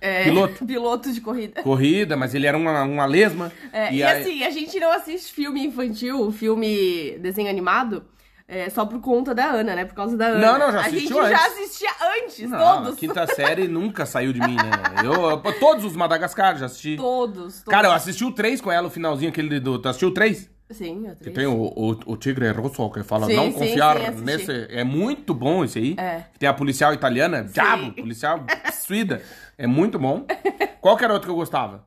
É, 0.00 0.24
Piloto. 0.24 0.64
Piloto 0.66 1.12
de 1.12 1.20
corrida. 1.20 1.62
Corrida, 1.62 2.16
mas 2.16 2.34
ele 2.34 2.46
era 2.46 2.56
uma, 2.56 2.82
uma 2.84 3.04
lesma. 3.06 3.52
É, 3.72 3.92
e 3.92 4.02
aí- 4.02 4.22
assim, 4.22 4.42
a 4.44 4.50
gente 4.50 4.78
não 4.80 4.90
assiste 4.92 5.32
filme 5.32 5.64
infantil, 5.64 6.30
filme 6.32 7.18
desenho 7.18 7.48
animado, 7.50 8.04
é, 8.48 8.68
só 8.70 8.84
por 8.86 9.00
conta 9.00 9.34
da 9.34 9.44
Ana, 9.46 9.76
né? 9.76 9.84
Por 9.84 9.94
causa 9.94 10.16
da 10.16 10.26
Ana. 10.26 10.38
Não, 10.52 10.58
não, 10.58 10.72
já 10.72 10.80
A 10.80 10.88
gente 10.88 11.06
já 11.08 11.22
antes. 11.22 11.40
assistia 11.46 11.90
antes, 12.18 12.50
Não, 12.50 12.58
todos. 12.82 12.94
a 12.94 12.96
quinta 12.96 13.26
série 13.28 13.68
nunca 13.68 14.04
saiu 14.06 14.32
de 14.32 14.40
mim, 14.40 14.56
né? 14.56 14.70
Eu, 15.04 15.12
eu- 15.30 15.60
todos 15.60 15.84
os 15.84 15.94
Madagascar 15.94 16.56
já 16.58 16.66
assisti. 16.66 16.96
Todos, 16.96 17.36
todos. 17.36 17.62
Cara, 17.64 17.88
eu 17.88 17.92
assisti 17.92 18.24
o 18.24 18.32
3 18.32 18.60
com 18.60 18.72
ela, 18.72 18.88
o 18.88 18.90
finalzinho 18.90 19.30
aquele 19.30 19.60
do. 19.60 19.78
Tu 19.78 19.88
assistiu 19.88 20.08
o 20.08 20.12
3? 20.14 20.50
Sim, 20.70 21.04
eu 21.08 21.16
Que 21.16 21.30
tem 21.30 21.46
o, 21.46 21.52
o, 21.74 21.90
o 22.06 22.16
Tigre 22.16 22.48
Rosso 22.52 22.88
que 22.90 23.02
fala 23.02 23.26
Sim, 23.26 23.34
não 23.34 23.46
sim, 23.46 23.52
confiar 23.58 23.96
sim, 23.98 24.06
assisti. 24.06 24.24
nesse. 24.24 24.66
É 24.70 24.84
muito 24.84 25.34
bom 25.34 25.64
esse 25.64 25.78
aí. 25.80 25.94
É. 25.98 26.22
Tem 26.38 26.48
a 26.48 26.54
policial 26.54 26.94
italiana, 26.94 27.42
diabo, 27.42 27.92
policial 27.92 28.44
suída. 28.72 29.20
É 29.60 29.66
muito 29.66 29.98
bom. 29.98 30.24
Qual 30.80 30.96
que 30.96 31.04
era 31.04 31.12
outro 31.12 31.28
que 31.28 31.32
eu 31.32 31.36
gostava? 31.36 31.86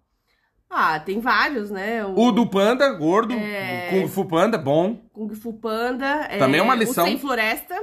Ah, 0.69 0.99
tem 0.99 1.19
vários, 1.19 1.71
né? 1.71 2.05
O 2.05 2.31
do 2.31 2.45
Panda, 2.45 2.87
gordo. 2.93 3.33
É. 3.33 3.87
O 3.87 4.01
Kung 4.01 4.07
Fu 4.07 4.25
Panda, 4.25 4.59
bom. 4.59 4.95
Kung 5.11 5.33
Fu 5.33 5.53
Panda. 5.53 6.27
Também 6.37 6.59
é 6.59 6.63
uma 6.63 6.75
lição. 6.75 7.03
O 7.03 7.07
Sem 7.07 7.17
Floresta. 7.17 7.75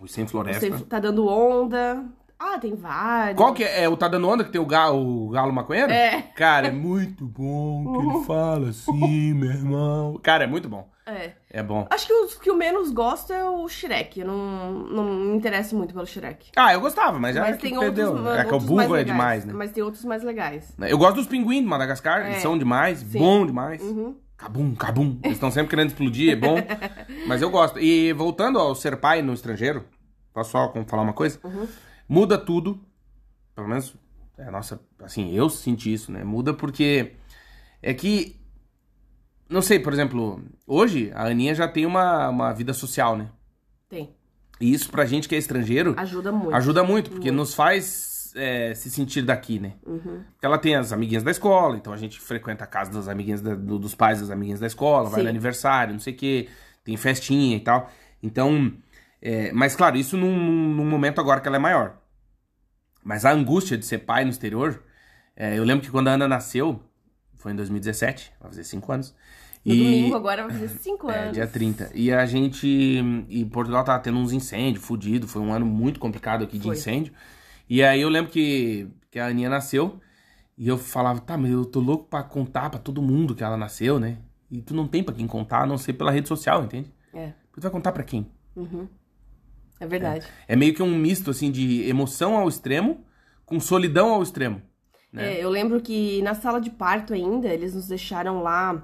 O 0.00 0.06
Sem 0.06 0.24
O 0.24 0.28
Floresta. 0.28 0.60
Sem, 0.60 0.78
tá 0.86 1.00
dando 1.00 1.26
onda. 1.26 2.04
Ah, 2.38 2.58
tem 2.60 2.76
vários. 2.76 3.36
Qual 3.36 3.52
que 3.52 3.64
é? 3.64 3.82
É 3.82 3.88
o 3.88 3.96
Tá 3.96 4.06
Dando 4.06 4.28
Onda 4.28 4.44
que 4.44 4.52
tem 4.52 4.60
o 4.60 4.66
galo, 4.66 5.26
o 5.26 5.30
galo 5.30 5.52
maconheiro? 5.52 5.90
É. 5.90 6.22
Cara, 6.36 6.68
é 6.68 6.70
muito 6.70 7.26
bom 7.26 7.92
que 7.92 8.06
ele 8.06 8.22
fala 8.24 8.68
assim, 8.68 9.34
meu 9.34 9.50
irmão. 9.50 10.20
Cara, 10.22 10.44
é 10.44 10.46
muito 10.46 10.68
bom. 10.68 10.88
É. 11.04 11.32
É 11.50 11.62
bom. 11.62 11.86
Acho 11.90 12.06
que 12.06 12.12
os 12.12 12.34
que 12.34 12.50
eu 12.50 12.54
menos 12.56 12.90
gosto 12.90 13.32
é 13.32 13.48
o 13.48 13.66
Shrek. 13.68 14.20
Eu 14.20 14.26
não, 14.26 14.72
não 14.72 15.04
me 15.04 15.36
interesso 15.36 15.74
muito 15.74 15.94
pelo 15.94 16.06
Shrek. 16.06 16.50
Ah, 16.54 16.74
eu 16.74 16.80
gostava, 16.80 17.18
mas 17.18 17.34
já 17.34 17.40
Mas 17.42 17.56
que 17.56 17.62
tem 17.70 17.78
perdeu. 17.78 18.12
outros, 18.12 18.26
é 18.36 18.44
que 18.44 18.50
o 18.50 18.52
outros 18.54 18.64
burro 18.68 18.96
é 18.96 19.02
demais, 19.04 19.44
né? 19.46 19.52
Mas 19.54 19.70
tem 19.72 19.82
outros 19.82 20.04
mais 20.04 20.22
legais. 20.22 20.74
Eu 20.78 20.98
gosto 20.98 21.16
dos 21.16 21.26
pinguins 21.26 21.62
do 21.62 21.68
Madagascar, 21.68 22.26
eles 22.26 22.36
É. 22.36 22.40
são 22.40 22.58
demais, 22.58 22.98
Sim. 22.98 23.18
bom 23.18 23.46
demais. 23.46 23.80
Uhum. 23.82 24.14
Cabum, 24.36 24.74
cabum. 24.74 25.18
Eles 25.24 25.36
estão 25.36 25.50
sempre 25.50 25.70
querendo 25.70 25.88
explodir, 25.88 26.32
é 26.32 26.36
bom. 26.36 26.56
Mas 27.26 27.40
eu 27.40 27.50
gosto. 27.50 27.78
E 27.80 28.12
voltando 28.12 28.58
ao 28.58 28.74
ser 28.74 28.96
pai 28.98 29.22
no 29.22 29.32
estrangeiro, 29.32 29.84
posso 30.34 30.50
só 30.50 30.72
falar 30.86 31.02
uma 31.02 31.14
coisa? 31.14 31.40
Uhum. 31.42 31.66
Muda 32.08 32.36
tudo. 32.38 32.78
Pelo 33.56 33.66
menos, 33.68 33.96
é, 34.36 34.50
nossa, 34.50 34.80
assim, 35.02 35.34
eu 35.34 35.48
senti 35.48 35.92
isso, 35.92 36.12
né? 36.12 36.22
Muda 36.22 36.52
porque 36.54 37.14
é 37.82 37.92
que, 37.92 38.37
não 39.48 39.62
sei, 39.62 39.78
por 39.78 39.92
exemplo, 39.92 40.42
hoje 40.66 41.10
a 41.14 41.26
Aninha 41.26 41.54
já 41.54 41.66
tem 41.68 41.86
uma, 41.86 42.28
uma 42.28 42.52
vida 42.52 42.72
social, 42.72 43.16
né? 43.16 43.28
Tem. 43.88 44.10
E 44.60 44.72
isso 44.72 44.90
pra 44.90 45.06
gente 45.06 45.28
que 45.28 45.34
é 45.34 45.38
estrangeiro 45.38 45.94
Ajuda 45.96 46.32
muito. 46.32 46.54
ajuda 46.54 46.82
muito, 46.84 47.10
porque 47.10 47.30
nos 47.30 47.54
faz 47.54 48.32
é, 48.36 48.74
se 48.74 48.90
sentir 48.90 49.22
daqui, 49.22 49.58
né? 49.58 49.74
Uhum. 49.86 50.22
Porque 50.32 50.44
ela 50.46 50.58
tem 50.58 50.74
as 50.76 50.92
amiguinhas 50.92 51.22
da 51.22 51.30
escola, 51.30 51.76
então 51.76 51.92
a 51.92 51.96
gente 51.96 52.20
frequenta 52.20 52.64
a 52.64 52.66
casa 52.66 52.90
das 52.90 53.08
amiguinhas 53.08 53.40
da- 53.40 53.54
do- 53.54 53.78
dos 53.78 53.94
pais 53.94 54.20
das 54.20 54.30
amiguinhas 54.30 54.60
da 54.60 54.66
escola, 54.66 55.08
vai 55.08 55.20
Sim. 55.20 55.24
no 55.24 55.30
aniversário, 55.30 55.92
não 55.94 56.00
sei 56.00 56.12
o 56.12 56.16
quê, 56.16 56.48
tem 56.84 56.96
festinha 56.96 57.56
e 57.56 57.60
tal. 57.60 57.90
Então, 58.22 58.72
é, 59.22 59.50
mas 59.52 59.74
claro, 59.76 59.96
isso 59.96 60.16
num, 60.16 60.36
num- 60.36 60.74
num 60.74 60.84
momento 60.90 61.20
agora 61.20 61.40
que 61.40 61.48
ela 61.48 61.56
é 61.56 61.60
maior. 61.60 61.96
Mas 63.02 63.24
a 63.24 63.30
angústia 63.32 63.78
de 63.78 63.86
ser 63.86 63.98
pai 63.98 64.24
no 64.24 64.30
exterior, 64.30 64.82
é, 65.36 65.56
eu 65.58 65.64
lembro 65.64 65.84
que 65.84 65.90
quando 65.90 66.08
a 66.08 66.12
Ana 66.12 66.28
nasceu, 66.28 66.82
foi 67.38 67.52
em 67.52 67.56
2017, 67.56 68.32
vai 68.40 68.50
fazer 68.50 68.64
5 68.64 68.92
anos. 68.92 69.14
No 69.64 69.74
domingo 69.74 70.16
agora 70.16 70.44
vai 70.44 70.52
fazer 70.52 70.68
cinco 70.78 71.10
É, 71.10 71.18
anos. 71.18 71.32
dia 71.34 71.46
30. 71.46 71.90
E 71.94 72.12
a 72.12 72.24
gente. 72.24 72.66
E 73.28 73.44
Portugal 73.46 73.82
tava 73.84 73.98
tendo 74.02 74.16
uns 74.18 74.32
incêndios, 74.32 74.84
fudido. 74.84 75.26
Foi 75.26 75.42
um 75.42 75.52
ano 75.52 75.66
muito 75.66 75.98
complicado 76.00 76.44
aqui 76.44 76.56
de 76.58 76.64
Foi. 76.64 76.76
incêndio. 76.76 77.12
E 77.68 77.82
aí 77.82 78.00
eu 78.00 78.08
lembro 78.08 78.30
que, 78.30 78.86
que 79.10 79.18
a 79.18 79.26
Aninha 79.26 79.50
nasceu. 79.50 80.00
E 80.56 80.66
eu 80.68 80.78
falava, 80.78 81.20
tá, 81.20 81.36
mas 81.36 81.50
eu 81.50 81.64
tô 81.64 81.80
louco 81.80 82.04
pra 82.08 82.22
contar 82.22 82.70
pra 82.70 82.78
todo 82.80 83.02
mundo 83.02 83.34
que 83.34 83.44
ela 83.44 83.56
nasceu, 83.56 83.98
né? 84.00 84.18
E 84.50 84.62
tu 84.62 84.74
não 84.74 84.88
tem 84.88 85.02
pra 85.02 85.14
quem 85.14 85.26
contar, 85.26 85.62
a 85.62 85.66
não 85.66 85.76
ser 85.76 85.92
pela 85.92 86.10
rede 86.10 86.28
social, 86.28 86.64
entende? 86.64 86.90
É. 87.12 87.32
Tu 87.52 87.60
vai 87.60 87.70
contar 87.70 87.92
pra 87.92 88.02
quem? 88.04 88.26
É 89.80 89.86
verdade. 89.86 90.26
É 90.46 90.56
meio 90.56 90.74
que 90.74 90.82
um 90.82 90.96
misto, 90.96 91.30
assim, 91.30 91.50
de 91.50 91.82
emoção 91.88 92.36
ao 92.36 92.48
extremo 92.48 93.04
com 93.44 93.60
solidão 93.60 94.12
ao 94.12 94.22
extremo. 94.22 94.62
Né? 95.12 95.34
É, 95.34 95.44
eu 95.44 95.48
lembro 95.50 95.80
que 95.80 96.20
na 96.22 96.34
sala 96.34 96.60
de 96.60 96.70
parto 96.70 97.14
ainda, 97.14 97.48
eles 97.48 97.74
nos 97.74 97.88
deixaram 97.88 98.42
lá. 98.42 98.82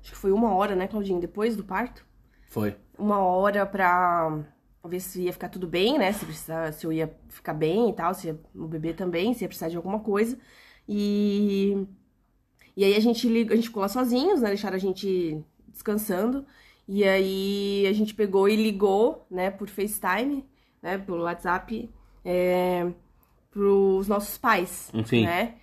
acho 0.00 0.12
que 0.12 0.16
foi 0.16 0.32
uma 0.32 0.54
hora, 0.54 0.74
né, 0.74 0.86
Claudinho, 0.86 1.20
depois 1.20 1.56
do 1.56 1.64
parto. 1.64 2.06
Foi. 2.48 2.76
Uma 2.98 3.18
hora 3.18 3.66
pra 3.66 4.38
ver 4.84 5.00
se 5.00 5.22
ia 5.22 5.32
ficar 5.32 5.48
tudo 5.48 5.66
bem, 5.66 5.98
né? 5.98 6.12
Se, 6.12 6.24
precisar, 6.24 6.72
se 6.72 6.86
eu 6.86 6.92
ia 6.92 7.14
ficar 7.28 7.54
bem 7.54 7.90
e 7.90 7.92
tal, 7.92 8.14
se 8.14 8.28
ia, 8.28 8.40
o 8.54 8.66
bebê 8.66 8.94
também, 8.94 9.34
se 9.34 9.44
ia 9.44 9.48
precisar 9.48 9.68
de 9.68 9.76
alguma 9.76 10.00
coisa. 10.00 10.38
E, 10.88 11.86
e 12.76 12.84
aí 12.84 12.94
a 12.94 13.00
gente, 13.00 13.28
liga, 13.28 13.52
a 13.52 13.56
gente 13.56 13.68
ficou 13.68 13.82
lá 13.82 13.88
sozinhos, 13.88 14.40
né? 14.40 14.48
Deixaram 14.48 14.76
a 14.76 14.80
gente 14.80 15.44
descansando. 15.68 16.46
E 16.88 17.02
aí 17.04 17.86
a 17.88 17.92
gente 17.92 18.14
pegou 18.14 18.48
e 18.48 18.54
ligou, 18.54 19.26
né, 19.30 19.50
por 19.50 19.68
FaceTime, 19.68 20.44
né, 20.80 20.96
pelo 20.98 21.24
WhatsApp, 21.24 21.90
é, 22.24 22.92
pros 23.50 24.06
nossos 24.06 24.38
pais, 24.38 24.92
Sim. 25.04 25.24
né, 25.24 25.56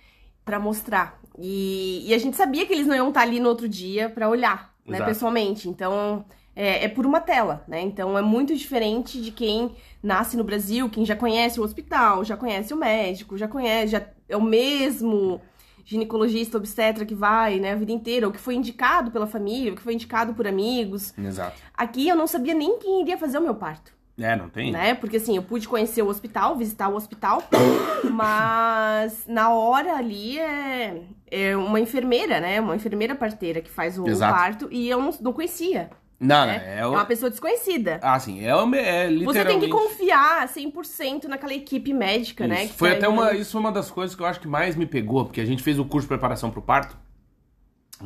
pra 0.44 0.58
mostrar. 0.60 1.18
E, 1.38 2.04
e 2.08 2.14
a 2.14 2.18
gente 2.18 2.36
sabia 2.36 2.66
que 2.66 2.72
eles 2.72 2.86
não 2.86 2.94
iam 2.94 3.08
estar 3.08 3.22
ali 3.22 3.40
no 3.40 3.48
outro 3.48 3.68
dia 3.68 4.08
pra 4.08 4.28
olhar, 4.28 4.72
né, 4.86 4.98
Exato. 4.98 5.10
pessoalmente. 5.10 5.68
Então, 5.68 6.24
é, 6.54 6.84
é 6.84 6.88
por 6.88 7.04
uma 7.06 7.20
tela, 7.20 7.64
né? 7.66 7.80
Então 7.80 8.16
é 8.16 8.22
muito 8.22 8.54
diferente 8.54 9.20
de 9.20 9.30
quem 9.30 9.74
nasce 10.02 10.36
no 10.36 10.44
Brasil, 10.44 10.88
quem 10.88 11.04
já 11.04 11.16
conhece 11.16 11.58
o 11.58 11.64
hospital, 11.64 12.24
já 12.24 12.36
conhece 12.36 12.72
o 12.72 12.76
médico, 12.76 13.36
já 13.36 13.48
conhece, 13.48 13.92
já 13.92 14.02
é 14.28 14.36
o 14.36 14.42
mesmo 14.42 15.40
ginecologista 15.84 16.56
obstetra 16.56 17.04
que 17.04 17.14
vai, 17.14 17.58
né, 17.60 17.72
a 17.72 17.76
vida 17.76 17.92
inteira, 17.92 18.26
ou 18.26 18.32
que 18.32 18.38
foi 18.38 18.54
indicado 18.54 19.10
pela 19.10 19.26
família, 19.26 19.70
ou 19.70 19.76
que 19.76 19.82
foi 19.82 19.92
indicado 19.92 20.32
por 20.32 20.46
amigos. 20.46 21.12
Exato. 21.18 21.60
Aqui 21.74 22.08
eu 22.08 22.16
não 22.16 22.26
sabia 22.26 22.54
nem 22.54 22.78
quem 22.78 23.02
iria 23.02 23.18
fazer 23.18 23.36
o 23.36 23.42
meu 23.42 23.54
parto, 23.54 23.93
É, 24.18 24.36
não 24.36 24.48
tem? 24.48 24.70
né? 24.70 24.94
Porque 24.94 25.16
assim, 25.16 25.34
eu 25.36 25.42
pude 25.42 25.66
conhecer 25.66 26.02
o 26.02 26.08
hospital, 26.08 26.56
visitar 26.56 26.88
o 26.88 26.94
hospital, 26.94 27.42
mas 28.10 29.26
na 29.26 29.50
hora 29.50 29.96
ali 29.96 30.38
é, 30.38 31.02
é 31.30 31.56
uma 31.56 31.80
enfermeira, 31.80 32.40
né? 32.40 32.60
Uma 32.60 32.76
enfermeira 32.76 33.14
parteira 33.14 33.60
que 33.60 33.70
faz 33.70 33.98
o 33.98 34.06
Exato. 34.08 34.32
parto 34.34 34.68
e 34.70 34.88
eu 34.88 35.00
não, 35.02 35.10
não 35.20 35.32
conhecia. 35.32 35.90
Não, 36.20 36.46
né? 36.46 36.58
né? 36.58 36.76
É, 36.76 36.78
É 36.80 36.86
o... 36.86 36.90
uma 36.92 37.04
pessoa 37.04 37.28
desconhecida. 37.28 37.98
Ah, 38.00 38.18
sim. 38.20 38.44
É, 38.46 38.54
o- 38.54 38.74
é 38.74 39.08
literalmente... 39.08 39.24
Você 39.24 39.44
tem 39.44 39.60
que 39.60 39.68
confiar 39.68 40.48
100% 40.48 41.24
naquela 41.24 41.52
equipe 41.52 41.92
médica, 41.92 42.46
né? 42.46 42.64
Isso. 42.64 42.72
que 42.72 42.78
Foi 42.78 42.90
tá 42.92 42.96
até 42.96 43.08
uma, 43.08 43.34
isso 43.34 43.52
foi 43.52 43.60
uma 43.60 43.72
das 43.72 43.90
coisas 43.90 44.14
que 44.14 44.22
eu 44.22 44.26
acho 44.26 44.40
que 44.40 44.48
mais 44.48 44.76
me 44.76 44.86
pegou, 44.86 45.24
porque 45.24 45.40
a 45.40 45.44
gente 45.44 45.62
fez 45.62 45.78
o 45.78 45.84
curso 45.84 46.06
de 46.06 46.08
preparação 46.08 46.50
pro 46.50 46.62
parto. 46.62 46.96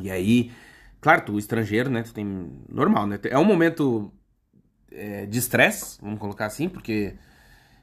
E 0.01 0.09
aí, 0.09 0.51
claro, 0.99 1.21
tu 1.21 1.37
estrangeiro, 1.37 1.89
né? 1.89 2.01
Tu 2.03 2.13
tem. 2.13 2.51
Normal, 2.67 3.05
né? 3.07 3.19
É 3.25 3.37
um 3.37 3.43
momento 3.45 4.11
é, 4.91 5.25
de 5.25 5.37
estresse, 5.39 5.97
vamos 6.01 6.19
colocar 6.19 6.45
assim, 6.45 6.67
porque. 6.69 7.13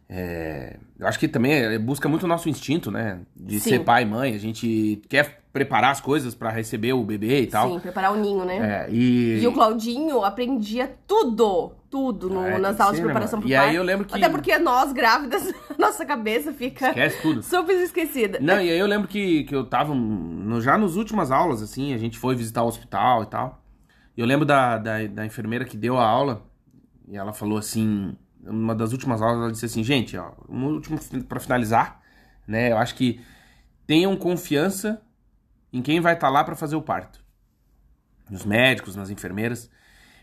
é, 0.09 0.77
eu 0.99 1.07
acho 1.07 1.19
que 1.19 1.27
também 1.29 1.53
é- 1.53 1.79
busca 1.79 2.09
muito 2.09 2.23
o 2.25 2.29
nosso 2.29 2.49
instinto, 2.49 2.91
né? 2.91 3.21
De 3.35 3.59
Sim. 3.59 3.71
ser 3.71 3.79
pai 3.81 4.03
e 4.03 4.07
mãe. 4.07 4.35
A 4.35 4.39
gente 4.39 5.03
quer 5.09 5.41
preparar 5.53 5.91
as 5.91 6.01
coisas 6.01 6.35
pra 6.35 6.51
receber 6.51 6.93
o 6.93 7.03
bebê 7.03 7.41
e 7.43 7.47
tal. 7.47 7.71
Sim, 7.73 7.81
preparar 7.81 8.13
o 8.13 8.17
ninho, 8.17 8.45
né? 8.45 8.87
É, 8.87 8.91
e... 8.93 9.41
E 9.41 9.47
o 9.47 9.53
Claudinho 9.53 10.23
aprendia 10.23 10.95
tudo, 11.09 11.73
tudo 11.91 12.29
no- 12.29 12.47
É, 12.47 12.59
nas 12.59 12.79
aulas 12.79 12.97
de 12.97 13.01
né, 13.03 13.07
preparação 13.07 13.39
mano? 13.39 13.43
pro 13.43 13.51
E 13.51 13.55
aí 13.57 13.63
parto. 13.65 13.77
eu 13.77 13.83
lembro 13.83 14.05
que- 14.07 14.15
Até 14.15 14.29
porque 14.29 14.59
nós, 14.59 14.93
grávidas, 14.93 15.51
nossa 15.79 16.05
cabeça 16.05 16.53
fica 16.53 16.89
Esquece 16.89 17.23
tudo. 17.23 17.43
super 17.43 17.75
esquecida. 17.83 18.39
Não, 18.41 18.61
e 18.61 18.71
aí 18.71 18.79
eu 18.79 18.87
lembro 18.87 19.09
que, 19.09 19.45
que 19.45 19.55
eu 19.57 19.65
tava 19.65 19.95
no- 19.95 20.61
já 20.61 20.77
nas 20.79 20.95
últimas 20.95 21.31
aulas, 21.33 21.63
assim, 21.63 21.95
a 21.95 21.99
gente 21.99 22.19
foi 22.19 22.37
visitar 22.37 22.63
o 22.63 22.69
hospital 22.69 23.23
e 23.23 23.27
tal. 23.27 23.63
E 24.17 24.21
eu 24.21 24.27
lembro 24.27 24.45
da, 24.47 24.77
da, 24.79 25.05
da 25.07 25.25
enfermeira 25.27 25.65
que 25.65 25.77
deu 25.77 25.97
a 25.99 26.05
aula, 26.07 26.43
e 27.07 27.17
ela 27.17 27.33
falou 27.33 27.59
assim, 27.59 28.17
numa 28.41 28.75
das 28.75 28.93
últimas 28.93 29.23
aulas, 29.23 29.39
ela 29.39 29.53
disse 29.53 29.67
assim, 29.67 29.83
gente, 29.83 30.17
ó, 30.17 30.33
um 30.49 30.67
último 30.67 30.99
pra 31.25 31.41
finalizar, 31.41 32.01
né, 32.47 32.73
eu 32.73 32.79
acho 32.79 32.95
que 32.95 33.21
tenham 33.87 34.17
confiança 34.17 35.03
em 35.73 35.83
quem 35.83 36.01
vai 36.01 36.15
estar 36.15 36.29
lá 36.29 36.43
pra 36.43 36.57
fazer 36.57 36.77
o 36.77 36.83
parto. 36.83 37.25
Nos 38.31 38.45
médicos, 38.45 38.97
nas 38.97 39.11
enfermeiras. 39.11 39.71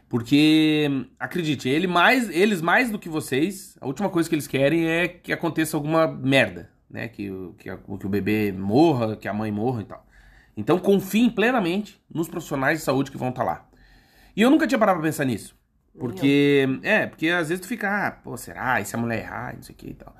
Porque, 0.10 1.08
acredite, 1.18 1.70
ele 1.70 1.88
mais, 1.88 2.30
eles 2.30 2.62
mais 2.62 2.92
do 2.92 3.00
que 3.00 3.10
vocês, 3.10 3.78
a 3.80 3.88
última 3.88 4.10
coisa 4.10 4.28
que 4.28 4.36
eles 4.36 4.48
querem 4.48 4.86
é 4.86 5.08
que 5.08 5.32
aconteça 5.32 5.78
alguma 5.78 6.08
merda, 6.08 6.70
né? 6.90 7.08
Que, 7.08 7.30
que, 7.58 7.76
que 7.76 8.06
o 8.06 8.10
bebê 8.10 8.52
morra, 8.52 9.16
que 9.16 9.28
a 9.28 9.34
mãe 9.34 9.52
morra 9.52 9.82
e 9.82 9.86
tal. 9.86 10.06
Então 10.56 10.78
confiem 10.78 11.30
plenamente 11.30 12.00
nos 12.10 12.28
profissionais 12.28 12.80
de 12.80 12.86
saúde 12.86 13.10
que 13.10 13.18
vão 13.18 13.30
estar 13.30 13.44
lá. 13.44 13.68
E 14.36 14.42
eu 14.42 14.50
nunca 14.50 14.68
tinha 14.68 14.78
parado 14.78 15.00
pra 15.00 15.08
pensar 15.08 15.26
nisso. 15.26 15.56
Porque, 15.98 16.68
é, 16.82 17.06
porque 17.06 17.30
às 17.30 17.50
vezes 17.50 17.62
tu 17.62 17.68
fica, 17.68 18.08
ah, 18.08 18.12
pô, 18.12 18.36
será? 18.36 18.82
E 18.82 18.86
se 18.86 18.96
a 18.96 19.00
mulher 19.00 19.20
errar, 19.20 19.56
não 19.56 19.62
sei 19.62 19.74
o 19.76 19.78
que 19.78 19.90
e 19.90 19.94
tal. 19.94 20.16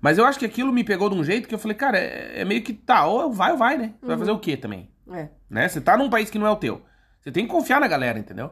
Mas 0.00 0.18
eu 0.18 0.24
acho 0.26 0.38
que 0.38 0.44
aquilo 0.44 0.72
me 0.72 0.84
pegou 0.84 1.08
de 1.08 1.14
um 1.16 1.24
jeito 1.24 1.48
que 1.48 1.54
eu 1.54 1.58
falei, 1.58 1.76
cara, 1.76 1.98
é, 1.98 2.40
é 2.40 2.44
meio 2.44 2.62
que 2.62 2.72
tá, 2.72 3.06
ou 3.06 3.32
vai 3.32 3.52
ou 3.52 3.58
vai, 3.58 3.78
né? 3.78 3.94
Você 4.00 4.06
vai 4.08 4.18
fazer 4.18 4.30
o 4.32 4.38
quê 4.38 4.56
também? 4.56 4.90
É. 5.12 5.28
né? 5.48 5.68
Você 5.68 5.80
tá 5.80 5.96
num 5.96 6.10
país 6.10 6.30
que 6.30 6.38
não 6.38 6.46
é 6.46 6.50
o 6.50 6.56
teu. 6.56 6.82
Você 7.20 7.30
tem 7.30 7.44
que 7.46 7.50
confiar 7.50 7.80
na 7.80 7.86
galera, 7.88 8.18
entendeu? 8.18 8.50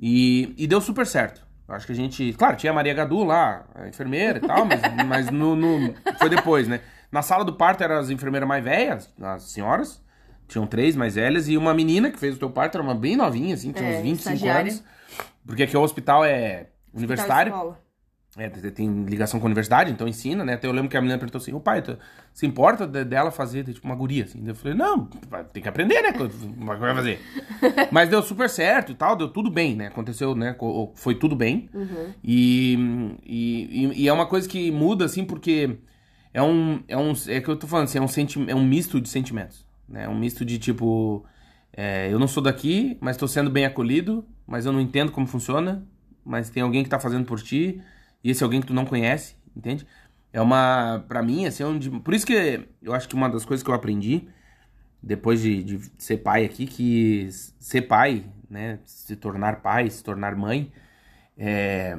E, 0.00 0.54
e 0.56 0.66
deu 0.66 0.80
super 0.80 1.06
certo. 1.06 1.46
Eu 1.68 1.74
acho 1.74 1.84
que 1.86 1.92
a 1.92 1.94
gente. 1.94 2.32
Claro, 2.34 2.56
tinha 2.56 2.70
a 2.70 2.74
Maria 2.74 2.94
Gadu 2.94 3.24
lá, 3.24 3.66
a 3.74 3.88
enfermeira 3.88 4.38
e 4.38 4.40
tal, 4.40 4.64
mas, 4.64 4.80
mas 5.06 5.30
no, 5.30 5.54
no- 5.56 5.94
foi 6.18 6.30
depois, 6.30 6.66
né? 6.68 6.80
Na 7.12 7.20
sala 7.22 7.44
do 7.44 7.52
parto 7.54 7.82
eram 7.82 7.96
as 7.98 8.08
enfermeiras 8.10 8.48
mais 8.48 8.62
velhas, 8.64 9.12
as 9.20 9.50
senhoras. 9.50 10.02
Tinham 10.46 10.66
três 10.66 10.96
mais 10.96 11.16
velhas 11.16 11.46
e 11.48 11.56
uma 11.58 11.74
menina 11.74 12.10
que 12.10 12.18
fez 12.18 12.34
o 12.36 12.38
teu 12.38 12.48
parto, 12.50 12.76
era 12.76 12.82
uma 12.82 12.94
bem 12.94 13.16
novinha, 13.16 13.54
assim, 13.54 13.70
tinha 13.72 13.86
É, 13.86 13.98
uns 13.98 14.02
25 14.02 14.34
estagiária. 14.34 14.72
anos. 14.72 14.84
Porque 15.48 15.62
aqui 15.62 15.76
o 15.76 15.80
hospital 15.80 16.24
é 16.24 16.66
universitário. 16.94 17.50
Tá, 17.52 17.58
escola. 17.58 17.88
É, 18.36 18.48
tem- 18.50 19.04
ligação 19.04 19.40
com 19.40 19.46
a 19.46 19.48
universidade, 19.48 19.90
então 19.90 20.06
ensina, 20.06 20.44
né? 20.44 20.52
Até 20.54 20.68
eu 20.68 20.72
lembro 20.72 20.88
que 20.90 20.96
a 20.96 21.00
menina 21.00 21.18
perguntou 21.18 21.40
assim, 21.40 21.52
ô 21.54 21.58
pai, 21.58 21.80
tu, 21.82 21.98
se 22.32 22.46
importa 22.46 22.86
de- 22.86 23.02
dela 23.02 23.30
fazer 23.32 23.64
tipo, 23.64 23.84
uma 23.86 23.96
guria, 23.96 24.24
assim? 24.24 24.46
Eu 24.46 24.54
falei, 24.54 24.76
não, 24.76 25.06
tem 25.52 25.62
que 25.62 25.68
aprender, 25.68 26.02
né? 26.02 26.12
Como 26.12 26.28
é 26.70 26.74
que 26.74 26.80
vai 26.80 26.94
fazer? 26.94 27.18
Mas 27.90 28.08
deu 28.10 28.22
super 28.22 28.48
certo 28.50 28.92
e 28.92 28.94
tal, 28.94 29.16
deu 29.16 29.28
tudo 29.28 29.50
bem, 29.50 29.74
né? 29.74 29.86
Aconteceu, 29.88 30.34
né? 30.36 30.54
Foi 30.94 31.14
tudo 31.14 31.34
bem. 31.34 31.68
E, 32.22 33.18
e, 33.24 33.86
e- 33.86 34.02
e 34.02 34.08
é 34.08 34.12
uma 34.12 34.26
coisa 34.26 34.46
que 34.48 34.70
muda, 34.70 35.06
assim, 35.06 35.24
porque 35.24 35.78
é 36.32 36.42
um. 36.42 36.82
É, 36.86 36.96
um, 36.98 37.12
é 37.28 37.40
que 37.40 37.48
eu 37.48 37.56
tô 37.56 37.66
falando 37.66 37.84
assim, 37.86 37.98
é 37.98 38.02
um, 38.02 38.06
senti 38.08 38.38
é 38.48 38.54
um 38.54 38.62
misto 38.64 39.00
de 39.00 39.08
sentimentos. 39.08 39.66
Né? 39.88 40.04
É 40.04 40.08
um 40.08 40.16
misto 40.16 40.44
de 40.44 40.58
tipo. 40.58 41.24
É, 41.80 42.12
eu 42.12 42.18
não 42.18 42.26
sou 42.26 42.42
daqui, 42.42 42.98
mas 43.00 43.16
tô 43.16 43.28
sendo 43.28 43.48
bem 43.50 43.64
acolhido, 43.64 44.26
mas 44.44 44.66
eu 44.66 44.72
não 44.72 44.80
entendo 44.80 45.12
como 45.12 45.28
funciona, 45.28 45.86
mas 46.24 46.50
tem 46.50 46.60
alguém 46.60 46.82
que 46.82 46.90
tá 46.90 46.98
fazendo 46.98 47.24
por 47.24 47.40
ti, 47.40 47.80
e 48.24 48.30
esse 48.30 48.42
alguém 48.42 48.60
que 48.60 48.66
tu 48.66 48.74
não 48.74 48.84
conhece, 48.84 49.36
entende? 49.56 49.86
É 50.32 50.40
uma. 50.40 51.04
Pra 51.06 51.22
mim, 51.22 51.46
assim, 51.46 51.62
é 51.62 51.66
um 51.66 51.78
de- 51.78 51.88
por 52.00 52.12
isso 52.14 52.26
que 52.26 52.68
eu 52.82 52.92
acho 52.94 53.08
que 53.08 53.14
uma 53.14 53.28
das 53.30 53.44
coisas 53.44 53.62
que 53.62 53.70
eu 53.70 53.74
aprendi 53.74 54.28
depois 55.00 55.40
de, 55.40 55.62
de 55.62 55.80
ser 55.98 56.18
pai 56.18 56.44
aqui, 56.44 56.66
que 56.66 57.28
ser 57.60 57.82
pai, 57.82 58.24
né? 58.50 58.80
Se 58.84 59.14
tornar 59.16 59.62
pai, 59.62 59.88
se 59.88 60.02
tornar 60.02 60.34
mãe, 60.34 60.72
é, 61.36 61.96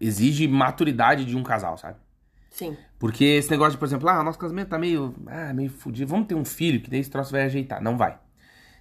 exige 0.00 0.46
maturidade 0.46 1.24
de 1.24 1.36
um 1.36 1.42
casal, 1.42 1.76
sabe? 1.76 1.96
Sim. 2.50 2.76
Porque 2.98 3.24
esse 3.24 3.50
negócio 3.50 3.72
de, 3.72 3.78
por 3.78 3.86
exemplo, 3.86 4.08
ah, 4.08 4.22
nosso 4.22 4.38
casamento 4.38 4.68
tá 4.68 4.78
meio, 4.78 5.14
ah, 5.26 5.52
meio 5.52 5.70
fudido, 5.70 6.10
vamos 6.10 6.26
ter 6.28 6.34
um 6.36 6.44
filho, 6.44 6.80
que 6.80 6.90
daí 6.90 7.00
esse 7.00 7.10
troço 7.10 7.32
vai 7.32 7.42
ajeitar. 7.42 7.82
Não 7.82 7.96
vai. 7.96 8.18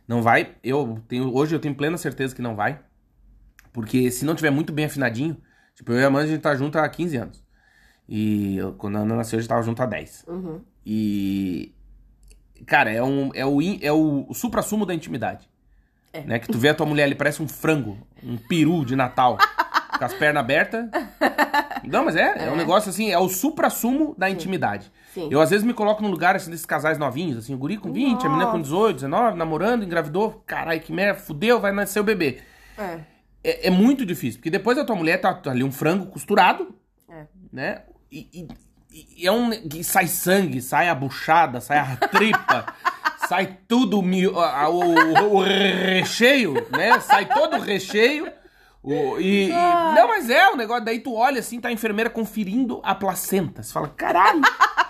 Não 0.08 0.22
vai. 0.22 0.56
Eu 0.64 1.02
tenho, 1.08 1.34
hoje 1.36 1.56
eu 1.56 1.60
tenho 1.60 1.76
plena 1.76 1.98
certeza 1.98 2.36
que 2.36 2.42
não 2.42 2.56
vai. 2.56 2.80
Porque 3.74 4.10
se 4.10 4.26
não 4.26 4.36
tiver 4.36 4.50
muito 4.50 4.72
bem 4.74 4.86
afinadinho, 4.86 5.38
tipo, 5.76 5.92
eu 5.92 6.00
e 6.00 6.04
a 6.04 6.08
Amanda, 6.08 6.26
a 6.26 6.28
gente 6.28 6.42
tá 6.42 6.56
junto 6.56 6.78
há 6.80 6.88
15 6.88 7.18
anos. 7.18 7.44
E 8.08 8.58
eu- 8.58 8.74
quando 8.74 8.96
a 8.98 9.02
Ana 9.02 9.16
nasceu, 9.18 9.38
a 9.38 9.42
gente 9.42 9.50
tava 9.50 9.62
junto 9.62 9.82
há 9.84 9.86
10. 9.86 10.24
Uhum. 10.28 10.62
E. 10.86 11.74
Cara, 12.66 12.92
é, 12.92 13.04
um, 13.04 13.30
é 13.36 13.46
o, 13.46 13.60
é 13.82 13.92
o, 13.92 14.26
o 14.30 14.34
supra-sumo 14.34 14.86
da 14.86 14.94
intimidade. 14.94 15.48
É. 16.14 16.22
Né? 16.22 16.40
Que 16.40 16.48
tu 16.48 16.58
vê 16.58 16.70
a 16.70 16.74
tua 16.74 16.86
mulher, 16.88 17.06
ele 17.06 17.14
parece 17.16 17.44
um 17.44 17.48
frango, 17.48 17.98
um 18.24 18.38
peru 18.38 18.84
de 18.86 18.96
Natal, 18.96 19.38
com 20.00 20.04
as 20.06 20.14
pernas 20.14 20.42
abertas. 20.42 20.90
Não, 21.92 22.06
mas 22.06 22.16
é, 22.16 22.46
é, 22.48 22.52
um 22.52 22.56
negócio 22.56 22.90
assim, 22.90 23.10
é 23.12 23.18
o 23.18 23.28
supra-sumo 23.30 24.14
da 24.18 24.30
intimidade. 24.30 24.92
Sim. 25.14 25.28
Eu 25.32 25.42
às 25.42 25.50
vezes 25.50 25.66
me 25.66 25.74
coloco 25.74 26.02
num 26.04 26.10
lugar 26.10 26.36
assim 26.36 26.52
desses 26.52 26.66
casais 26.66 26.98
novinhos, 26.98 27.38
assim, 27.38 27.54
o 27.54 27.58
guri 27.58 27.78
com 27.78 27.92
20, 27.92 28.26
a 28.26 28.30
menina 28.30 28.52
com 28.52 28.62
18, 28.62 28.96
19, 28.96 29.38
namorando, 29.38 29.84
engravidou, 29.84 30.44
caralho, 30.46 30.80
que 30.82 30.92
merda, 30.94 31.20
fudeu, 31.20 31.60
vai 31.60 31.72
nascer 31.72 32.00
o 32.00 32.04
bebê. 32.04 32.40
É. 32.78 33.00
É, 33.44 33.68
é 33.68 33.70
muito 33.70 34.06
difícil, 34.06 34.40
porque 34.40 34.50
depois 34.50 34.78
a 34.78 34.86
tua 34.86 34.96
mulher 34.96 35.18
tá, 35.22 35.34
tá 35.34 35.52
ali 35.52 35.64
um 35.64 35.72
frango 35.72 36.06
costurado, 36.08 36.76
É. 37.10 37.26
né? 37.52 37.82
E, 38.12 38.28
e- 38.34 38.48
e 39.22 39.28
é 39.28 39.32
um. 39.32 39.50
que 39.52 39.84
sai 39.84 40.08
sangue, 40.08 40.62
sai 40.62 40.90
a 40.90 40.96
buchada, 40.96 41.60
sai 41.62 41.78
a 41.78 41.96
tripa, 42.08 42.74
sai 43.30 43.58
tudo 43.68 44.02
a- 44.40 44.70
o, 44.70 45.36
o 45.36 45.42
recheio, 45.44 46.54
né? 46.72 47.00
Sai 47.00 47.26
todo 47.26 47.58
o 47.58 47.60
recheio. 47.62 48.32
O, 48.88 49.20
e, 49.20 49.50
e- 49.50 49.50
não, 49.50 50.08
mas 50.08 50.30
é 50.30 50.50
o 50.50 50.56
negócio. 50.56 50.84
Daí 50.86 51.00
tu 51.00 51.14
olha 51.16 51.40
assim, 51.40 51.60
tá 51.60 51.70
a 51.70 51.72
enfermeira 51.72 52.10
conferindo 52.10 52.80
a 52.84 52.96
placenta. 52.96 53.62
Você 53.64 53.74
fala, 53.74 53.90
caralho! 53.90 54.42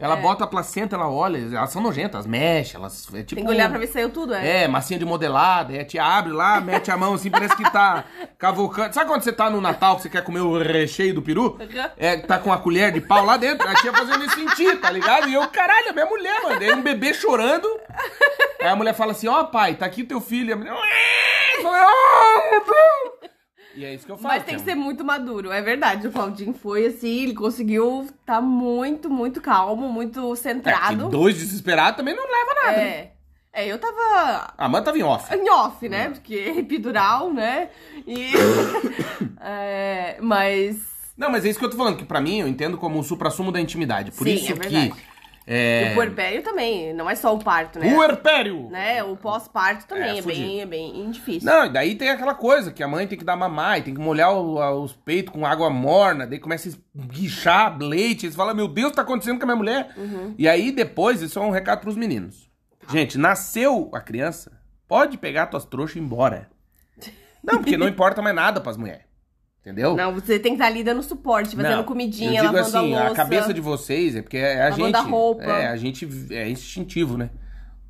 Ela 0.00 0.16
É. 0.16 0.20
bota 0.22 0.44
a 0.44 0.46
placenta, 0.46 0.96
ela 0.96 1.10
olha, 1.10 1.36
elas 1.36 1.70
são 1.70 1.82
nojentas, 1.82 2.24
mexe, 2.26 2.74
elas. 2.74 3.06
É 3.12 3.18
tipo, 3.22 3.34
Tem 3.34 3.44
que 3.44 3.50
olhar 3.50 3.68
pra 3.68 3.78
ver 3.78 3.86
se 3.86 3.92
saiu 3.92 4.08
tudo, 4.08 4.32
é. 4.32 4.62
É, 4.62 4.68
massinha 4.68 4.98
de 4.98 5.04
modelada, 5.04 5.74
aí 5.74 5.78
a 5.78 5.84
tia 5.84 6.02
abre 6.02 6.32
lá, 6.32 6.58
mete 6.58 6.90
a 6.90 6.96
mão 6.96 7.12
assim, 7.12 7.30
parece 7.30 7.54
que 7.54 7.70
tá 7.70 8.04
cavocando. 8.38 8.94
Sabe 8.94 9.10
quando 9.10 9.20
você 9.22 9.30
tá 9.30 9.50
no 9.50 9.60
Natal 9.60 9.96
que 9.96 10.02
você 10.02 10.08
quer 10.08 10.24
comer 10.24 10.40
o 10.40 10.56
recheio 10.58 11.12
do 11.12 11.20
peru? 11.20 11.58
É, 11.98 12.16
tá 12.16 12.38
com 12.38 12.50
a 12.50 12.56
colher 12.56 12.90
de 12.92 13.02
pau 13.02 13.26
lá 13.26 13.36
dentro, 13.36 13.68
a 13.68 13.74
tia 13.74 13.92
fazendo 13.92 14.24
isso 14.24 14.36
sentir, 14.36 14.80
tá 14.80 14.90
ligado? 14.90 15.28
E 15.28 15.34
eu, 15.34 15.46
caralho, 15.48 15.88
é 15.90 15.92
minha 15.92 16.06
mulher, 16.06 16.42
mano. 16.44 16.58
Daí 16.58 16.72
um 16.72 16.80
bebê 16.82 17.12
chorando. 17.12 17.68
Aí 18.58 18.68
a 18.68 18.76
mulher 18.76 18.94
fala 18.94 19.12
assim: 19.12 19.28
Ó, 19.28 19.44
pai, 19.44 19.74
tá 19.74 19.84
aqui 19.84 20.02
teu 20.02 20.20
filho. 20.22 20.48
E 20.48 20.52
a 20.54 20.56
mulher. 20.56 20.74
Fala, 21.62 21.76
"Ah, 21.78 22.48
meu 22.50 22.64
Deus!" 22.64 23.19
E 23.74 23.84
é 23.84 23.94
isso 23.94 24.04
que 24.04 24.12
eu 24.12 24.16
falo. 24.18 24.34
Mas 24.34 24.44
tem 24.44 24.56
que 24.56 24.62
ser 24.62 24.74
muito 24.74 25.04
maduro, 25.04 25.50
é 25.52 25.62
verdade. 25.62 26.06
O 26.08 26.12
Claudinho 26.12 26.52
foi 26.52 26.86
assim, 26.86 27.22
ele 27.22 27.34
conseguiu 27.34 28.08
tá 28.26 28.40
muito, 28.40 29.08
muito 29.08 29.40
calmo, 29.40 29.88
muito 29.88 30.32
É, 30.32 30.36
centrado. 30.36 31.08
dois 31.08 31.36
desesperados 31.38 31.96
também 31.96 32.14
não 32.14 32.24
leva 32.24 32.54
nada. 32.64 32.76
né? 32.78 32.88
É. 32.88 33.12
É, 33.52 33.66
eu 33.66 33.78
tava 33.80 34.54
A 34.56 34.68
mãe 34.68 34.80
tava 34.80 34.96
em 34.96 35.02
off. 35.02 35.34
em 35.34 35.50
off, 35.50 35.88
né? 35.88 36.10
Porque 36.10 36.34
é 36.36 36.58
epidural, 36.58 37.32
né? 37.32 37.68
E. 38.06 38.30
é, 39.40 40.16
mas. 40.20 40.78
Não, 41.16 41.30
mas 41.30 41.44
é 41.44 41.48
isso 41.48 41.58
que 41.58 41.64
eu 41.64 41.70
tô 41.70 41.76
falando, 41.76 41.96
que 41.96 42.04
pra 42.04 42.20
mim 42.20 42.40
eu 42.40 42.48
entendo 42.48 42.78
como 42.78 42.98
o 42.98 43.02
supra-sumo 43.02 43.50
da 43.52 43.60
intimidade. 43.60 44.10
Por 44.12 44.26
Sim, 44.26 44.34
isso 44.34 44.52
é 44.52 44.56
que. 44.56 44.92
É... 45.52 45.88
O 45.90 45.94
puerpério 45.94 46.42
também, 46.44 46.94
não 46.94 47.10
é 47.10 47.16
só 47.16 47.34
o 47.34 47.38
parto, 47.42 47.80
né? 47.80 47.92
Puerpério! 47.92 48.70
né? 48.70 49.02
O 49.02 49.16
pós-parto 49.16 49.84
também 49.88 50.10
É, 50.14 50.18
é, 50.18 50.22
bem, 50.22 50.60
é 50.60 50.66
bem 50.66 51.10
difícil. 51.10 51.50
Não, 51.50 51.66
e 51.66 51.72
daí 51.72 51.96
tem 51.96 52.08
aquela 52.08 52.34
coisa 52.36 52.70
que 52.72 52.84
a 52.84 52.86
mãe 52.86 53.04
tem 53.08 53.18
que 53.18 53.24
dar 53.24 53.34
mamar, 53.34 53.78
e 53.78 53.82
tem 53.82 53.92
que 53.92 54.00
molhar 54.00 54.32
o- 54.32 54.60
a- 54.62 54.72
os 54.72 54.92
peitos 54.92 55.32
com 55.34 55.44
água 55.44 55.68
morna, 55.68 56.24
daí 56.24 56.38
começa 56.38 56.68
a 56.68 56.72
esguichar 57.00 57.76
leite, 57.82 58.26
e 58.26 58.30
você 58.30 58.36
fala, 58.36 58.54
meu 58.54 58.68
Deus, 58.68 58.86
o 58.86 58.90
que 58.90 58.96
tá 58.96 59.02
acontecendo 59.02 59.38
com 59.38 59.42
a 59.42 59.46
minha 59.46 59.56
mulher? 59.56 59.92
Uhum. 59.96 60.34
E 60.38 60.48
aí 60.48 60.70
depois, 60.70 61.20
isso 61.20 61.38
é 61.40 61.42
um 61.42 61.50
recado 61.50 61.80
pros 61.80 61.96
meninos. 61.96 62.48
Gente, 62.88 63.18
nasceu 63.18 63.90
a 63.92 64.00
criança, 64.00 64.52
pode 64.86 65.18
pegar 65.18 65.46
tuas 65.46 65.64
trouxas 65.64 65.96
e 65.96 65.98
ir 65.98 66.02
embora. 66.02 66.48
Não, 67.42 67.58
porque 67.58 67.76
não 67.76 67.88
importa 67.88 68.22
mais 68.22 68.36
nada 68.36 68.60
pras 68.60 68.76
mulheres. 68.76 69.02
Entendeu? 69.60 69.94
Não, 69.94 70.14
você 70.14 70.38
tem 70.38 70.52
que 70.52 70.56
estar 70.56 70.66
ali 70.66 70.82
dando 70.82 71.02
suporte, 71.02 71.54
fazendo 71.54 71.76
Não, 71.76 71.84
comidinha, 71.84 72.40
eu 72.40 72.44
digo 72.46 72.54
lavando 72.54 72.76
assim, 72.78 72.94
a 72.94 73.00
louça. 73.00 73.14
cabeça 73.14 73.52
de 73.54 73.60
vocês 73.60 74.16
é 74.16 74.22
porque 74.22 74.38
é 74.38 74.62
a 74.62 74.70
gente. 74.70 74.94
a 74.96 75.00
roupa. 75.02 75.42
É, 75.44 75.68
a 75.68 75.76
gente 75.76 76.08
é 76.30 76.48
instintivo, 76.48 77.18
né? 77.18 77.28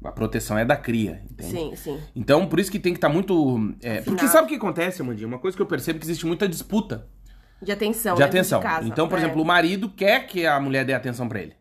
A 0.02 0.10
proteção 0.10 0.58
é 0.58 0.64
da 0.64 0.76
cria, 0.76 1.22
entende? 1.30 1.50
Sim, 1.50 1.72
sim. 1.76 2.00
Então, 2.16 2.46
por 2.46 2.58
isso 2.58 2.72
que 2.72 2.78
tem 2.80 2.92
que 2.92 2.96
estar 2.96 3.08
muito. 3.08 3.72
é, 3.82 4.00
porque 4.00 4.26
sabe 4.26 4.46
o 4.46 4.48
que 4.48 4.56
acontece, 4.56 5.00
Amandinha? 5.02 5.28
Uma 5.28 5.38
coisa 5.38 5.56
que 5.56 5.62
eu 5.62 5.66
percebo 5.66 5.98
é 5.98 6.00
que 6.00 6.06
existe 6.06 6.26
muita 6.26 6.48
disputa 6.48 7.06
De 7.62 7.70
atenção, 7.70 8.14
de 8.14 8.20
dentro 8.22 8.36
atenção. 8.38 8.60
casa. 8.60 8.88
então, 8.88 9.06
por 9.06 9.18
É. 9.18 9.22
exemplo, 9.22 9.40
o 9.40 9.44
marido 9.44 9.88
quer 9.90 10.26
que 10.26 10.46
a 10.46 10.58
mulher 10.58 10.84
dê 10.84 10.92
atenção 10.94 11.28
pra 11.28 11.40
ele. 11.40 11.52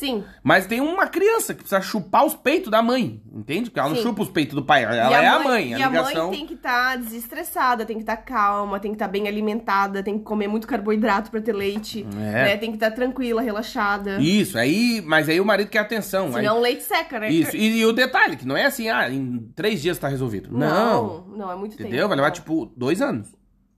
Sim. 0.00 0.24
Mas 0.42 0.66
tem 0.66 0.80
uma 0.80 1.06
criança 1.06 1.52
que 1.52 1.60
precisa 1.60 1.80
chupar 1.82 2.24
os 2.24 2.34
peitos 2.34 2.70
da 2.70 2.82
mãe, 2.82 3.22
entende? 3.32 3.68
Porque 3.68 3.78
ela 3.80 3.90
não 3.90 3.96
Sim. 3.96 4.02
chupa 4.02 4.22
os 4.22 4.30
peitos 4.30 4.54
do 4.54 4.64
pai, 4.64 4.84
ela 4.84 4.94
E 4.94 4.98
é 5.14 5.28
a 5.28 5.38
mãe. 5.40 5.70
E 5.72 5.74
A 5.74 5.86
a 5.86 5.88
ligação. 5.90 6.28
mãe 6.28 6.38
tem 6.38 6.46
que 6.46 6.54
estar 6.54 6.96
desestressada, 6.96 7.84
tem 7.84 7.96
que 7.96 8.02
estar 8.02 8.16
calma, 8.16 8.80
tem 8.80 8.90
que 8.92 8.94
estar 8.96 9.08
bem 9.08 9.28
alimentada, 9.28 10.02
tem 10.02 10.16
que 10.18 10.24
comer 10.24 10.48
muito 10.48 10.66
carboidrato 10.66 11.30
pra 11.30 11.40
ter 11.40 11.52
leite, 11.52 12.06
É. 12.14 12.14
né? 12.14 12.56
Tem 12.56 12.70
que 12.70 12.76
estar 12.76 12.90
tranquila, 12.92 13.42
relaxada. 13.42 14.18
Isso, 14.20 14.56
aí. 14.58 15.02
Mas 15.04 15.28
aí 15.28 15.38
o 15.40 15.44
marido 15.44 15.68
quer 15.68 15.80
atenção. 15.80 16.28
aí- 16.28 16.32
Senão 16.32 16.56
o 16.58 16.60
leite 16.60 16.82
seca, 16.82 17.20
né? 17.20 17.30
Isso. 17.30 17.54
E, 17.54 17.80
e 17.80 17.84
o 17.84 17.92
detalhe, 17.92 18.36
que 18.36 18.46
não 18.46 18.56
é 18.56 18.64
assim, 18.64 18.88
ah, 18.88 19.10
em 19.10 19.50
três 19.54 19.82
dias 19.82 19.98
tá 19.98 20.08
resolvido. 20.08 20.48
Não. 20.50 21.24
Não, 21.28 21.36
não, 21.36 21.52
é 21.52 21.56
muito 21.56 21.74
Entendeu? 21.74 21.90
tempo. 21.90 22.08
Vai 22.08 22.16
levar, 22.16 22.28
Não. 22.28 22.34
tipo, 22.34 22.72
dois 22.76 23.02
anos. 23.02 23.28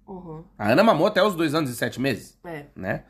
Uhum. 0.07 0.45
A 0.59 0.71
Ana 0.71 0.83
mamou 0.85 1.07
até 1.07 1.23
os 1.23 1.35
dois 1.35 1.55
anos 1.55 1.71
e 1.71 1.75
sete 1.77 2.01
meses, 2.01 2.39
É. 2.45 2.65
né? 2.77 3.03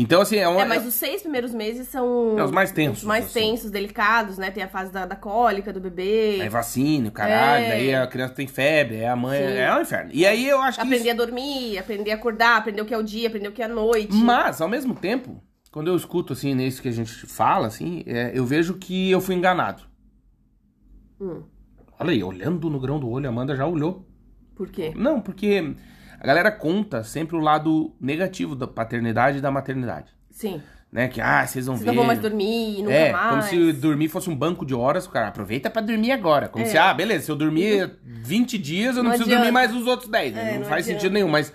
Então, 0.00 0.20
assim, 0.20 0.36
é 0.36 0.48
um. 0.48 0.60
É, 0.60 0.64
mas 0.64 0.86
os 0.86 0.94
seis 0.94 1.22
primeiros 1.22 1.52
meses 1.52 1.88
são 1.88 2.38
É, 2.38 2.44
os 2.44 2.52
mais 2.52 2.70
tensos, 2.70 2.98
os 2.98 3.04
mais 3.04 3.24
assim. 3.26 3.40
tensos, 3.40 3.68
delicados, 3.68 4.38
né? 4.38 4.48
Tem 4.48 4.62
a 4.62 4.68
fase 4.68 4.92
da, 4.92 5.04
da 5.04 5.16
cólica, 5.16 5.72
do 5.72 5.80
bebê. 5.80 6.38
Aí 6.40 6.48
vacina, 6.48 7.08
o 7.08 7.12
caralho, 7.12 7.64
É. 7.64 7.68
daí 7.70 7.94
a 7.96 8.06
criança 8.06 8.32
tem 8.34 8.46
febre, 8.46 9.04
a 9.04 9.16
mãe. 9.16 9.38
Sim. 9.40 9.54
É 9.54 9.74
um 9.76 9.80
inferno. 9.80 10.10
E 10.14 10.24
aí 10.24 10.48
eu 10.48 10.60
acho 10.62 10.78
que. 10.78 10.86
Aprender 10.86 11.10
isso- 11.10 11.20
a 11.22 11.26
dormir, 11.26 11.78
aprender 11.78 12.10
a 12.12 12.14
acordar, 12.14 12.58
aprender 12.58 12.80
o 12.80 12.86
que 12.86 12.94
é 12.94 12.98
o 12.98 13.02
dia, 13.02 13.26
aprender 13.26 13.48
o 13.48 13.52
que 13.52 13.60
é 13.60 13.64
a 13.64 13.68
noite. 13.68 14.14
Mas, 14.14 14.60
ao 14.60 14.68
mesmo 14.68 14.94
tempo, 14.94 15.42
quando 15.72 15.88
eu 15.88 15.96
escuto, 15.96 16.32
assim, 16.32 16.54
nisso 16.54 16.80
que 16.80 16.88
a 16.88 16.92
gente 16.92 17.12
fala, 17.26 17.66
assim, 17.66 18.04
é, 18.06 18.30
eu 18.32 18.46
vejo 18.46 18.74
que 18.74 19.10
eu 19.10 19.20
fui 19.20 19.34
enganado. 19.34 19.82
Hum, 21.20 21.42
Olha 22.00 22.12
aí, 22.12 22.22
olhando 22.22 22.70
no 22.70 22.78
grão 22.78 23.00
do 23.00 23.10
olho, 23.10 23.26
a 23.26 23.30
Amanda 23.30 23.56
já 23.56 23.66
olhou. 23.66 24.06
por 24.54 24.68
quê? 24.70 24.92
Não, 24.96 25.20
porque 25.20 25.74
a 26.20 26.26
galera 26.26 26.50
conta 26.50 27.02
sempre 27.04 27.36
o 27.36 27.40
lado 27.40 27.94
negativo 28.00 28.54
da 28.56 28.66
paternidade 28.66 29.38
e 29.38 29.40
da 29.40 29.50
maternidade. 29.50 30.12
Sim. 30.30 30.60
Né? 30.90 31.06
Que, 31.08 31.20
ah, 31.20 31.46
vocês 31.46 31.66
vão 31.66 31.76
Vocês 31.76 31.84
ver. 31.84 31.90
não 31.90 31.96
vão 31.96 32.06
mais 32.06 32.18
dormir, 32.18 32.78
nunca 32.82 32.92
é, 32.92 33.12
mais. 33.12 33.30
como 33.30 33.42
se 33.42 33.72
dormir 33.74 34.08
fosse 34.08 34.30
um 34.30 34.34
banco 34.34 34.64
de 34.64 34.74
horas, 34.74 35.04
o 35.06 35.10
cara 35.10 35.28
aproveita 35.28 35.68
pra 35.68 35.82
dormir 35.82 36.12
agora. 36.12 36.48
Como 36.48 36.64
É. 36.64 36.68
se, 36.68 36.78
ah, 36.78 36.94
beleza, 36.94 37.26
se 37.26 37.30
eu 37.30 37.36
dormir 37.36 37.98
20 38.02 38.56
dias, 38.56 38.96
eu 38.96 39.02
não, 39.02 39.10
Não 39.10 39.10
preciso 39.10 39.28
adianta. 39.28 39.44
dormir 39.44 39.52
mais 39.52 39.74
os 39.74 39.86
outros 39.86 40.08
10. 40.10 40.32
né? 40.34 40.40
É, 40.40 40.52
não, 40.54 40.60
não 40.60 40.66
faz 40.68 40.84
adianta. 40.86 41.00
sentido 41.00 41.12
nenhum, 41.12 41.28
mas 41.28 41.52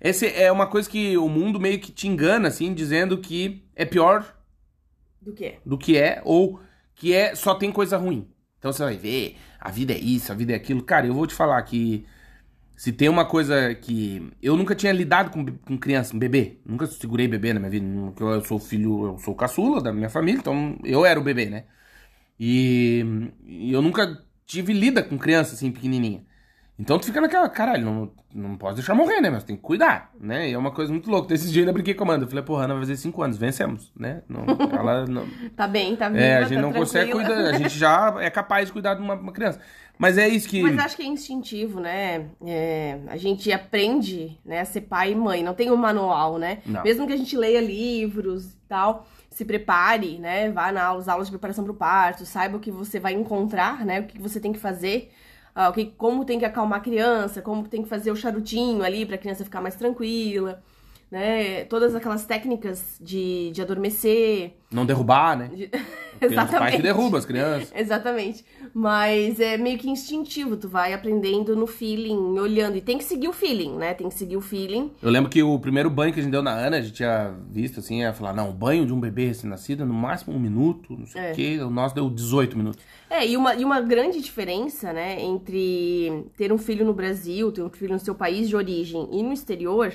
esse 0.00 0.26
é 0.26 0.50
uma 0.50 0.66
coisa 0.66 0.90
que 0.90 1.16
o 1.16 1.28
mundo 1.28 1.60
meio 1.60 1.78
que 1.78 1.92
te 1.92 2.08
engana, 2.08 2.48
assim, 2.48 2.74
dizendo 2.74 3.18
que 3.18 3.62
é 3.76 3.84
pior 3.84 4.26
Do 5.20 5.32
quê? 5.32 5.58
do 5.64 5.78
que 5.78 5.96
é, 5.96 6.20
ou 6.24 6.58
que 6.96 7.14
é 7.14 7.36
só 7.36 7.54
tem 7.54 7.70
coisa 7.70 7.96
ruim. 7.96 8.26
Então 8.58 8.72
você 8.72 8.82
vai 8.82 8.96
ver, 8.96 9.36
a 9.60 9.70
vida 9.70 9.92
é 9.92 9.98
isso, 9.98 10.32
a 10.32 10.34
vida 10.34 10.52
é 10.52 10.56
aquilo. 10.56 10.82
Cara, 10.82 11.06
eu 11.06 11.14
vou 11.14 11.26
te 11.26 11.34
falar 11.34 11.62
que 11.62 12.04
se 12.76 12.92
tem 12.92 13.08
uma 13.08 13.24
coisa 13.24 13.74
que. 13.74 14.30
Eu 14.42 14.56
nunca 14.56 14.74
tinha 14.74 14.92
lidado 14.92 15.30
com, 15.30 15.44
com 15.44 15.78
criança, 15.78 16.16
bebê. 16.16 16.58
Nunca 16.64 16.86
segurei 16.86 17.28
bebê 17.28 17.52
na 17.52 17.60
minha 17.60 17.70
vida. 17.70 17.86
Eu 18.18 18.44
sou 18.44 18.58
filho, 18.58 19.06
eu 19.06 19.18
sou 19.18 19.34
caçula 19.34 19.80
da 19.80 19.92
minha 19.92 20.10
família, 20.10 20.40
então 20.40 20.78
eu 20.84 21.04
era 21.06 21.18
o 21.18 21.22
bebê, 21.22 21.46
né? 21.46 21.64
E, 22.40 23.30
e 23.44 23.72
eu 23.72 23.80
nunca 23.82 24.24
tive 24.46 24.72
lida 24.72 25.02
com 25.02 25.16
criança 25.18 25.54
assim, 25.54 25.70
pequenininha. 25.70 26.24
Então 26.78 26.98
tu 26.98 27.06
fica 27.06 27.20
naquela, 27.20 27.48
caralho, 27.48 27.84
não, 27.84 28.12
não 28.34 28.56
posso 28.56 28.74
deixar 28.76 28.94
morrer, 28.94 29.20
né? 29.20 29.30
Mas 29.30 29.44
tem 29.44 29.54
que 29.54 29.62
cuidar, 29.62 30.10
né? 30.18 30.48
E 30.48 30.52
é 30.52 30.58
uma 30.58 30.72
coisa 30.72 30.90
muito 30.90 31.08
louca. 31.10 31.32
Esses 31.32 31.52
dias 31.52 31.58
eu 31.58 31.62
ainda 31.62 31.72
brinquei 31.72 31.94
com 31.94 32.02
a 32.02 32.06
Amanda. 32.06 32.24
Eu 32.24 32.28
falei, 32.28 32.42
porra, 32.44 32.64
Ana 32.64 32.74
vai 32.74 32.82
fazer 32.82 32.96
5 32.96 33.22
anos, 33.22 33.36
vencemos, 33.36 33.92
né? 33.96 34.22
Não, 34.28 34.44
ela 34.72 35.06
não, 35.06 35.26
Tá 35.54 35.68
bem, 35.68 35.94
tá 35.94 36.08
viva, 36.08 36.20
é, 36.20 36.38
a 36.38 36.44
gente 36.44 36.56
tá 36.56 36.62
não 36.62 36.72
consegue 36.72 37.12
cuidar, 37.12 37.36
a 37.36 37.52
gente 37.52 37.76
já 37.78 38.16
é 38.18 38.30
capaz 38.30 38.66
de 38.66 38.72
cuidar 38.72 38.94
de 38.94 39.02
uma, 39.02 39.14
uma 39.14 39.32
criança. 39.32 39.60
Mas 40.02 40.18
é 40.18 40.26
isso 40.26 40.48
que. 40.48 40.60
Mas 40.60 40.76
acho 40.80 40.96
que 40.96 41.02
é 41.04 41.06
instintivo, 41.06 41.78
né? 41.78 42.26
É, 42.44 42.98
a 43.06 43.16
gente 43.16 43.52
aprende 43.52 44.36
né, 44.44 44.58
a 44.58 44.64
ser 44.64 44.80
pai 44.80 45.12
e 45.12 45.14
mãe, 45.14 45.44
não 45.44 45.54
tem 45.54 45.70
um 45.70 45.76
manual, 45.76 46.38
né? 46.38 46.58
Não. 46.66 46.82
Mesmo 46.82 47.06
que 47.06 47.12
a 47.12 47.16
gente 47.16 47.36
leia 47.36 47.60
livros 47.60 48.46
e 48.46 48.56
tal, 48.68 49.06
se 49.30 49.44
prepare, 49.44 50.18
né? 50.18 50.50
Vá 50.50 50.72
nas 50.72 51.06
aulas 51.06 51.28
de 51.28 51.30
preparação 51.30 51.62
para 51.62 51.72
o 51.72 51.76
parto, 51.76 52.26
saiba 52.26 52.56
o 52.56 52.60
que 52.60 52.72
você 52.72 52.98
vai 52.98 53.12
encontrar, 53.12 53.86
né? 53.86 54.00
O 54.00 54.06
que 54.08 54.20
você 54.20 54.40
tem 54.40 54.52
que 54.52 54.58
fazer, 54.58 55.12
ah, 55.54 55.68
o 55.68 55.72
que, 55.72 55.84
como 55.84 56.24
tem 56.24 56.36
que 56.36 56.44
acalmar 56.44 56.80
a 56.80 56.82
criança, 56.82 57.40
como 57.40 57.68
tem 57.68 57.84
que 57.84 57.88
fazer 57.88 58.10
o 58.10 58.16
charutinho 58.16 58.82
ali 58.82 59.06
para 59.06 59.14
a 59.14 59.18
criança 59.18 59.44
ficar 59.44 59.60
mais 59.60 59.76
tranquila, 59.76 60.64
né? 61.12 61.64
Todas 61.66 61.94
aquelas 61.94 62.24
técnicas 62.24 62.96
de, 63.00 63.50
de 63.52 63.60
adormecer. 63.60 64.54
Não 64.72 64.86
derrubar, 64.86 65.36
né? 65.36 65.50
de- 65.54 65.68
Tem 66.22 66.28
os 66.28 66.34
pais 66.36 66.48
Exatamente. 66.50 66.76
que 66.76 66.82
derrubam 66.82 67.18
as 67.18 67.24
crianças. 67.24 67.72
Exatamente. 67.74 68.44
Mas 68.72 69.40
é 69.40 69.56
meio 69.56 69.76
que 69.76 69.90
instintivo, 69.90 70.56
tu 70.56 70.68
vai 70.68 70.92
aprendendo 70.94 71.56
no 71.56 71.66
feeling, 71.66 72.38
olhando. 72.38 72.76
E 72.76 72.80
tem 72.80 72.96
que 72.96 73.02
seguir 73.02 73.26
o 73.26 73.32
feeling, 73.32 73.72
né? 73.76 73.92
Tem 73.92 74.08
que 74.08 74.14
seguir 74.14 74.36
o 74.36 74.40
feeling. 74.40 74.92
Eu 75.02 75.10
lembro 75.10 75.28
que 75.28 75.42
o 75.42 75.58
primeiro 75.58 75.90
banho 75.90 76.12
que 76.14 76.20
a 76.20 76.22
gente 76.22 76.30
deu 76.30 76.40
na 76.40 76.52
Ana, 76.52 76.76
a 76.76 76.80
gente 76.80 76.94
tinha 76.94 77.34
visto 77.50 77.80
assim, 77.80 78.02
ia 78.02 78.12
falar, 78.12 78.32
não, 78.32 78.50
o 78.50 78.52
banho 78.52 78.86
de 78.86 78.92
um 78.92 79.00
bebê 79.00 79.26
recém-nascido 79.26 79.84
no 79.84 79.92
máximo 79.92 80.32
um 80.36 80.38
minuto, 80.38 80.96
não 80.96 81.06
sei 81.06 81.20
É. 81.20 81.32
o 81.32 81.34
quê. 81.34 81.58
O 81.60 81.70
nosso 81.70 81.92
deu 81.92 82.08
18 82.08 82.56
minutos. 82.56 82.80
É, 83.10 83.26
e 83.26 83.36
uma, 83.36 83.56
e 83.56 83.64
uma 83.64 83.80
grande 83.80 84.20
diferença, 84.20 84.92
né, 84.92 85.20
entre 85.20 86.24
ter 86.36 86.52
um 86.52 86.58
filho 86.58 86.84
no 86.84 86.94
Brasil, 86.94 87.50
ter 87.50 87.62
um 87.62 87.68
filho 87.68 87.92
no 87.94 87.98
seu 87.98 88.14
país 88.14 88.48
de 88.48 88.54
origem 88.56 89.08
e 89.12 89.22
no 89.24 89.32
exterior, 89.32 89.92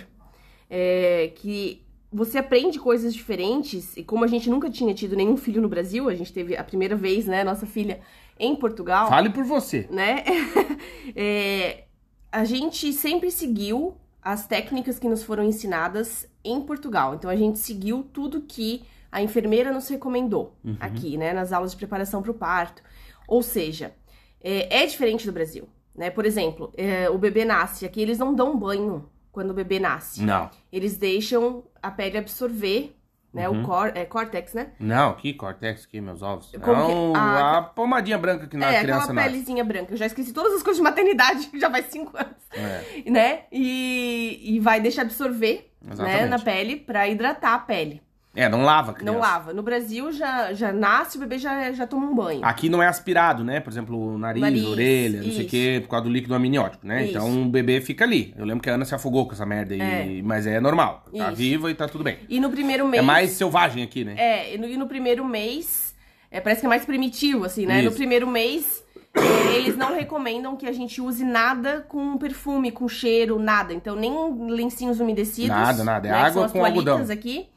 é 0.69 1.32
que 1.36 1.86
você 2.12 2.38
aprende 2.38 2.80
coisas 2.80 3.13
diferentes. 3.13 3.95
E 3.97 4.03
como 4.03 4.23
a 4.23 4.27
gente 4.27 4.49
nunca 4.49 4.69
tinha 4.69 4.93
tido 4.93 5.15
nenhum 5.15 5.38
filho 5.38 5.62
no 5.62 5.69
Brasil, 5.69 6.10
a 6.10 6.15
gente 6.15 6.32
teve 6.34 6.56
a 6.56 6.63
primeira 6.63 6.95
vez, 6.95 7.25
né, 7.25 7.43
nossa 7.43 7.65
filha 7.65 7.99
em 8.39 8.56
Portugal. 8.56 9.10
Fale 9.10 9.30
por 9.30 9.43
você. 9.43 9.88
né? 9.89 10.23
É, 11.15 11.86
a 12.32 12.43
gente 12.43 12.91
sempre 12.91 13.32
seguiu 13.32 13.95
as 14.21 14.45
técnicas 14.45 14.99
que 14.99 15.08
nos 15.08 15.23
foram 15.23 15.43
ensinadas 15.43 16.30
em 16.43 16.62
Portugal. 16.62 17.15
Então 17.15 17.30
a 17.30 17.36
gente 17.36 17.60
seguiu 17.60 18.03
tudo 18.03 18.41
que 18.41 18.84
a 19.10 19.21
enfermeira 19.21 19.71
nos 19.71 19.88
recomendou 19.88 20.53
aqui, 20.80 21.17
né? 21.17 21.32
Nas 21.34 21.53
aulas 21.53 21.71
de 21.71 21.77
preparação 21.77 22.21
para 22.21 22.32
o 22.32 22.34
parto. 22.34 22.84
Ou 23.27 23.41
seja, 23.41 23.95
é, 24.41 24.84
é 24.84 24.86
diferente 24.86 25.25
do 25.25 25.32
Brasil, 25.32 25.67
né? 25.95 26.10
Por 26.10 26.25
exemplo, 26.25 26.71
é, 26.75 27.10
o 27.10 27.17
bebê 27.17 27.45
nasce 27.45 27.86
aqui, 27.86 28.01
eles 28.01 28.19
não 28.19 28.36
dão 28.36 28.58
banho 28.58 29.10
quando 29.38 29.52
o 29.52 29.54
bebê 29.54 29.80
nasce. 29.80 30.23
Não. 30.23 30.50
Eles 30.73 30.97
deixam 30.97 31.63
a 31.80 31.91
pele 31.91 32.17
absorver, 32.17 32.95
né? 33.32 33.47
O 33.47 33.62
cor, 33.62 33.91
é, 33.93 34.04
córtex, 34.04 34.56
né? 34.56 34.71
Não, 34.80 35.13
que 35.13 35.32
cortex, 35.32 35.86
que 35.86 36.02
meus 36.02 36.23
ovos. 36.23 36.50
Como 36.60 36.88
que- 36.88 36.91
Não, 36.91 37.15
a- 37.15 37.58
a 37.60 37.62
pomadinha 37.62 38.17
branca 38.17 38.47
que 38.47 38.58
na 38.58 38.73
é, 38.73 38.80
criança 38.82 39.04
aquela 39.04 39.13
nasce. 39.13 39.30
pelezinha 39.30 39.63
branca. 39.63 39.93
Eu 39.93 39.97
já 39.97 40.08
esqueci 40.08 40.34
todas 40.34 40.54
as 40.54 40.63
coisas 40.63 40.78
de 40.78 40.84
maternidade, 40.84 41.52
já 41.60 41.69
faz 41.69 41.86
cinco 41.86 42.17
anos. 42.17 42.34
É. 42.52 43.12
né? 43.12 43.41
E, 43.52 44.56
e 44.56 44.60
vai 44.60 44.82
deixar 44.82 45.04
absorver, 45.04 45.71
né, 45.82 46.26
na 46.26 46.39
pele 46.39 46.78
pra 46.78 47.08
hidratar 47.08 47.54
a 47.54 47.60
pele. 47.60 48.02
É, 48.38 48.47
não 48.47 48.62
lava 48.63 48.93
criança. 48.93 49.12
Não 49.12 49.19
lava. 49.19 49.52
No 49.52 49.63
Brasil 49.63 50.12
já, 50.12 50.54
já 50.54 50.71
nasce, 50.71 51.17
o 51.17 51.19
bebê 51.19 51.39
já, 51.39 51.71
já 51.71 51.88
toma 51.88 52.06
um 52.06 52.13
banho. 52.13 52.45
Aqui 52.45 52.69
não 52.69 52.84
é 52.84 52.88
aspirado, 52.88 53.43
né? 53.43 53.60
Por 53.60 53.71
exemplo, 53.71 54.13
o 54.13 54.17
nariz, 54.17 54.41
Nariz, 54.41 54.63
orelha, 54.63 55.17
não 55.23 55.23
sei 55.32 55.38
o 55.38 55.41
isso. 55.41 55.50
quê, 55.50 55.80
por 55.82 55.89
causa 55.89 56.06
do 56.06 56.12
líquido 56.12 56.36
amniótico, 56.36 56.86
né? 56.86 57.02
Isso. 57.02 57.12
Então 57.17 57.41
o 57.41 57.45
bebê 57.45 57.82
fica 57.82 58.06
ali. 58.06 58.36
Eu 58.38 58.45
lembro 58.45 58.62
que 58.62 58.69
a 58.69 58.76
Ana 58.76 58.86
se 58.86 58.93
afogou 58.93 59.26
com 59.26 59.34
essa 59.34 59.45
merda 59.45 59.73
aí, 59.73 60.19
É. 60.19 60.21
mas 60.21 60.45
é 60.45 60.60
normal. 60.60 61.04
Tá 61.17 61.28
Isso. 61.30 61.36
viva 61.36 61.71
e 61.71 61.73
tá 61.73 61.88
tudo 61.88 62.04
bem. 62.04 62.19
E 62.30 62.39
no 62.39 62.52
primeiro 62.52 62.88
mês. 62.88 63.02
É 63.02 63.06
mais 63.06 63.32
selvagem 63.32 63.82
aqui, 63.84 64.04
né? 64.06 64.13
É, 64.17 64.54
e 64.54 64.58
no, 64.60 64.67
e 64.67 64.78
no 64.78 64.86
primeiro 64.88 65.26
mês, 65.26 65.95
é, 66.30 66.39
parece 66.39 66.62
que 66.62 66.67
é 66.67 66.69
mais 66.69 66.86
primitivo, 66.86 67.43
assim, 67.43 67.65
né? 67.65 67.78
Isso. 67.82 67.89
No 67.89 67.95
primeiro 67.95 68.28
mês, 68.28 68.84
é, 69.15 69.56
eles 69.56 69.76
não 69.76 69.95
recomendam 69.95 70.56
que 70.56 70.67
a 70.67 70.71
gente 70.71 71.02
use 71.02 71.23
nada 71.23 71.84
com 71.89 72.15
perfume, 72.17 72.69
com 72.71 72.88
cheiro, 72.88 73.39
nada. 73.39 73.73
Então, 73.73 73.95
nem 73.95 74.13
lencinhos 74.47 75.00
umedecidos. 75.00 75.50
Nada, 75.50 75.84
nada. 75.84 76.08
É 76.08 76.12
né, 76.12 76.17
água 76.17 76.47
com 76.50 76.63
algodão. 76.63 77.04
aqui. 77.12 77.47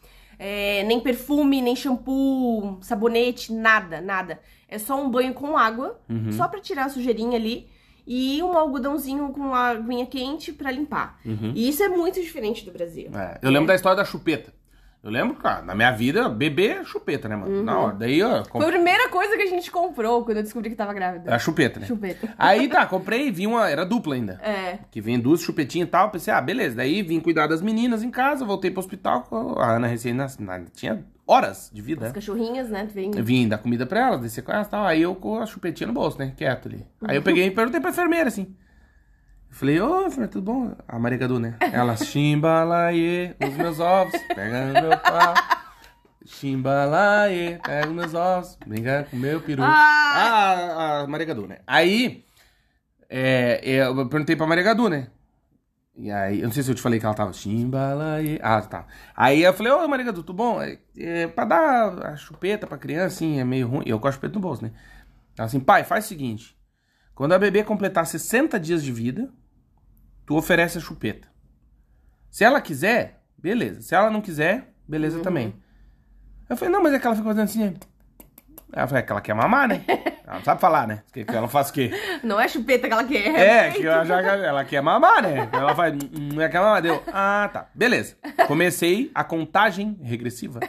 É, 0.42 0.82
nem 0.84 0.98
perfume, 1.00 1.60
nem 1.60 1.76
shampoo, 1.76 2.78
sabonete, 2.80 3.52
nada, 3.52 4.00
nada. 4.00 4.40
É 4.66 4.78
só 4.78 4.98
um 4.98 5.10
banho 5.10 5.34
com 5.34 5.54
água, 5.54 6.00
Uhum. 6.08 6.32
só 6.32 6.48
pra 6.48 6.60
tirar 6.60 6.86
a 6.86 6.88
sujeirinha 6.88 7.36
ali. 7.36 7.68
E 8.06 8.42
um 8.42 8.56
algodãozinho 8.56 9.28
com 9.28 9.54
a 9.54 9.68
aguinha 9.68 10.06
quente 10.06 10.50
pra 10.52 10.70
limpar. 10.70 11.20
E 11.54 11.68
isso 11.68 11.82
é 11.82 11.88
muito 11.88 12.18
diferente 12.20 12.64
do 12.64 12.72
Brasil. 12.72 13.10
Uhum. 13.12 13.20
É, 13.20 13.38
Eu 13.42 13.50
lembro 13.50 13.66
da 13.68 13.74
história 13.74 13.96
da 13.98 14.04
chupeta. 14.04 14.52
Eu 15.02 15.10
lembro, 15.10 15.34
cara, 15.34 15.62
na 15.62 15.74
minha 15.74 15.90
vida, 15.90 16.28
bebê 16.28 16.68
é 16.68 16.84
chupeta, 16.84 17.26
né, 17.26 17.34
mano? 17.34 17.62
Na 17.62 17.78
hora. 17.78 17.96
Daí, 17.96 18.22
ó, 18.22 18.44
Foi 18.44 18.66
a 18.66 18.68
primeira 18.68 19.08
coisa 19.08 19.34
que 19.34 19.42
a 19.42 19.46
gente 19.46 19.70
comprou 19.70 20.24
quando 20.24 20.36
eu 20.36 20.42
descobri 20.42 20.68
que 20.68 20.76
tava 20.76 20.92
grávida. 20.92 21.30
É 21.30 21.34
a 21.34 21.38
chupeta, 21.38 21.80
né? 21.80 21.86
Chupeta. 21.86 22.34
Aí 22.36 22.68
tá, 22.68 22.84
comprei 22.84 23.28
e 23.28 23.30
vi 23.30 23.46
uma. 23.46 23.68
Era 23.68 23.86
dupla 23.86 24.14
ainda. 24.14 24.34
É. 24.42 24.78
Que 24.90 25.00
vem 25.00 25.18
duas 25.18 25.40
chupetinhas 25.40 25.88
e 25.88 25.90
tal. 25.90 26.10
Pensei, 26.10 26.34
ah, 26.34 26.40
beleza. 26.40 26.76
Daí 26.76 27.02
vim 27.02 27.18
cuidar 27.18 27.46
das 27.46 27.62
meninas 27.62 28.02
em 28.02 28.10
casa, 28.10 28.44
voltei 28.44 28.70
pro 28.70 28.80
hospital. 28.80 29.26
A 29.58 29.76
Ana 29.76 29.86
recém 29.86 30.12
nascida 30.12 30.64
tinha 30.74 31.02
horas 31.26 31.70
de 31.72 31.80
vida. 31.80 32.06
As 32.06 32.12
né? 32.12 32.14
cachorrinhas, 32.14 32.68
né? 32.68 32.86
Vem. 32.92 33.10
Eu 33.16 33.24
vim 33.24 33.48
dar 33.48 33.56
comida 33.56 33.86
pra 33.86 34.00
elas, 34.08 34.20
descer 34.20 34.42
com 34.42 34.52
elas 34.52 34.66
e 34.66 34.70
tal. 34.70 34.84
Aí 34.84 35.00
eu 35.00 35.14
com 35.14 35.40
a 35.40 35.46
chupetinha 35.46 35.86
no 35.86 35.94
bolso, 35.94 36.18
né? 36.18 36.34
Quieto 36.36 36.68
ali. 36.68 36.86
Aí 37.02 37.16
eu 37.16 37.22
peguei 37.22 37.46
e 37.46 37.50
perguntei 37.50 37.80
pra 37.80 37.90
enfermeira 37.90 38.28
assim. 38.28 38.54
Eu 39.50 39.56
falei, 39.56 39.80
ô, 39.80 40.06
enfermeira, 40.06 40.28
tudo 40.28 40.44
bom? 40.44 40.76
A 40.86 40.98
Maria 40.98 41.18
Gadu, 41.18 41.38
né? 41.40 41.56
Ela, 41.60 41.96
chimbalaie, 41.96 43.34
os 43.44 43.54
meus 43.54 43.80
ovos, 43.80 44.18
pega 44.34 44.66
no 44.66 44.88
meu 44.88 44.98
pau. 44.98 45.34
Chimbalaie, 46.24 47.58
pega 47.62 47.88
os 47.88 47.94
meus 47.94 48.14
ovos, 48.14 48.56
brinca 48.64 49.06
com 49.10 49.16
meu 49.16 49.40
peru. 49.40 49.62
Ah! 49.62 49.70
Ah, 50.14 51.00
a 51.00 51.06
Maria 51.06 51.26
Gadu, 51.26 51.46
né? 51.46 51.58
Aí, 51.66 52.24
é, 53.08 53.60
eu 53.64 54.08
perguntei 54.08 54.36
pra 54.36 54.46
Maria 54.46 54.62
Gadu, 54.64 54.88
né? 54.88 55.08
E 55.96 56.10
aí, 56.10 56.40
eu 56.40 56.46
não 56.46 56.52
sei 56.52 56.62
se 56.62 56.70
eu 56.70 56.74
te 56.74 56.80
falei 56.80 57.00
que 57.00 57.04
ela 57.04 57.14
tava 57.14 57.32
chimbalaie. 57.32 58.38
Ah, 58.42 58.62
tá. 58.62 58.86
Aí 59.14 59.42
eu 59.42 59.52
falei, 59.52 59.72
ô 59.72 59.86
Maria 59.88 60.06
Gadu, 60.06 60.22
tudo 60.22 60.36
bom? 60.36 60.62
É, 60.62 60.78
é, 60.96 61.26
pra 61.26 61.44
dar 61.44 62.06
a 62.06 62.16
chupeta 62.16 62.66
pra 62.66 62.78
criança, 62.78 63.16
assim, 63.16 63.40
é 63.40 63.44
meio 63.44 63.66
ruim. 63.66 63.82
Eu 63.84 63.98
com 63.98 64.06
a 64.08 64.12
chupeta 64.12 64.34
no 64.34 64.40
bolso, 64.40 64.62
né? 64.62 64.70
Ela 65.36 65.46
assim, 65.46 65.60
pai, 65.60 65.82
faz 65.84 66.04
o 66.04 66.08
seguinte. 66.08 66.56
Quando 67.14 67.32
a 67.32 67.38
bebê 67.38 67.62
completar 67.64 68.06
60 68.06 68.58
dias 68.58 68.82
de 68.82 68.90
vida, 68.90 69.30
tu 70.30 70.36
oferece 70.36 70.78
a 70.78 70.80
chupeta. 70.80 71.26
Se 72.30 72.44
ela 72.44 72.60
quiser, 72.60 73.20
beleza. 73.36 73.82
Se 73.82 73.96
ela 73.96 74.08
não 74.10 74.20
quiser, 74.20 74.72
beleza 74.86 75.18
também. 75.18 75.52
Eu 76.48 76.56
falei, 76.56 76.72
não, 76.72 76.80
mas 76.80 76.92
é 76.94 77.00
que 77.00 77.06
ela 77.08 77.16
fica 77.16 77.26
fazendo 77.26 77.44
assim. 77.46 77.74
Ela 78.72 78.86
falou, 78.86 79.00
é 79.00 79.02
que 79.02 79.10
ela 79.10 79.20
quer 79.20 79.34
mamar, 79.34 79.66
né? 79.66 79.84
Ela 80.24 80.36
não 80.38 80.44
sabe 80.44 80.60
falar, 80.60 80.86
né? 80.86 81.02
Que, 81.12 81.24
que 81.24 81.34
ela 81.34 81.48
faz 81.48 81.70
o 81.70 81.72
quê? 81.72 81.90
Não 82.22 82.40
é 82.40 82.46
chupeta 82.46 82.86
que 82.86 82.92
ela 82.92 83.02
quer. 83.02 83.34
É, 83.34 83.70
que 83.72 83.84
ela, 83.84 84.04
já, 84.04 84.20
ela 84.20 84.64
quer 84.64 84.80
mamar, 84.80 85.20
né? 85.20 85.48
Ela 85.52 85.74
faz, 85.74 85.92
"Hum, 85.92 86.28
não 86.34 86.40
é 86.40 86.48
que 86.48 86.56
ela 86.56 86.66
mamar. 86.66 86.82
Deu, 86.82 87.02
ah, 87.08 87.50
tá. 87.52 87.68
Beleza. 87.74 88.16
Comecei 88.46 89.10
a 89.12 89.24
contagem 89.24 89.98
regressiva. 90.00 90.60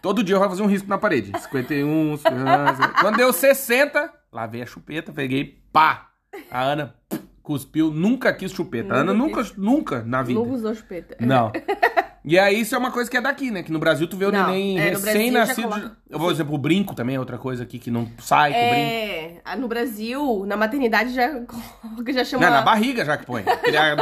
Todo 0.00 0.22
dia 0.22 0.36
eu 0.36 0.38
vou 0.38 0.48
fazer 0.48 0.62
um 0.62 0.66
risco 0.66 0.88
na 0.88 0.98
parede. 0.98 1.32
51, 1.36 2.16
50. 2.18 2.88
Quando 3.00 3.16
deu 3.16 3.32
60, 3.32 4.08
lavei 4.30 4.62
a 4.62 4.66
chupeta, 4.66 5.12
peguei, 5.12 5.60
pá. 5.72 6.10
A 6.48 6.62
Ana 6.62 6.94
cuspiu, 7.46 7.92
nunca 7.92 8.32
quis 8.32 8.50
chupeta. 8.50 8.92
A 8.92 8.96
Ana 8.98 9.14
Nunca 9.14 9.40
nunca, 9.42 9.54
nunca 9.56 10.02
na 10.02 10.20
vida. 10.20 10.40
Não 10.40 10.50
usou 10.50 10.74
chupeta. 10.74 11.16
Não. 11.20 11.52
E 12.28 12.36
aí, 12.40 12.60
isso 12.62 12.74
é 12.74 12.78
uma 12.78 12.90
coisa 12.90 13.08
que 13.08 13.16
é 13.16 13.20
daqui, 13.20 13.52
né? 13.52 13.62
Que 13.62 13.70
no 13.70 13.78
Brasil 13.78 14.08
tu 14.08 14.16
vê 14.16 14.24
o 14.24 14.32
Não, 14.32 14.48
neném 14.48 14.76
é, 14.80 14.88
recém-nascido. 14.88 15.68
coloca- 15.68 15.96
Eu 16.10 16.18
vou 16.18 16.28
exemplo, 16.28 16.56
o 16.56 16.58
brinco 16.58 16.92
também 16.92 17.14
é 17.14 17.20
outra 17.20 17.38
coisa 17.38 17.62
aqui 17.62 17.78
que 17.78 17.88
não 17.88 18.08
sai 18.18 18.52
com 18.52 18.58
o 18.58 18.68
brinco. 18.68 19.42
É, 19.46 19.56
no 19.56 19.68
Brasil, 19.68 20.44
na 20.44 20.56
maternidade 20.56 21.14
já, 21.14 21.28
coloca- 21.44 22.12
já 22.12 22.24
chama. 22.24 22.44
Não, 22.46 22.50
na 22.50 22.62
barriga 22.62 23.04
já 23.04 23.16
que 23.16 23.24
põe. 23.24 23.44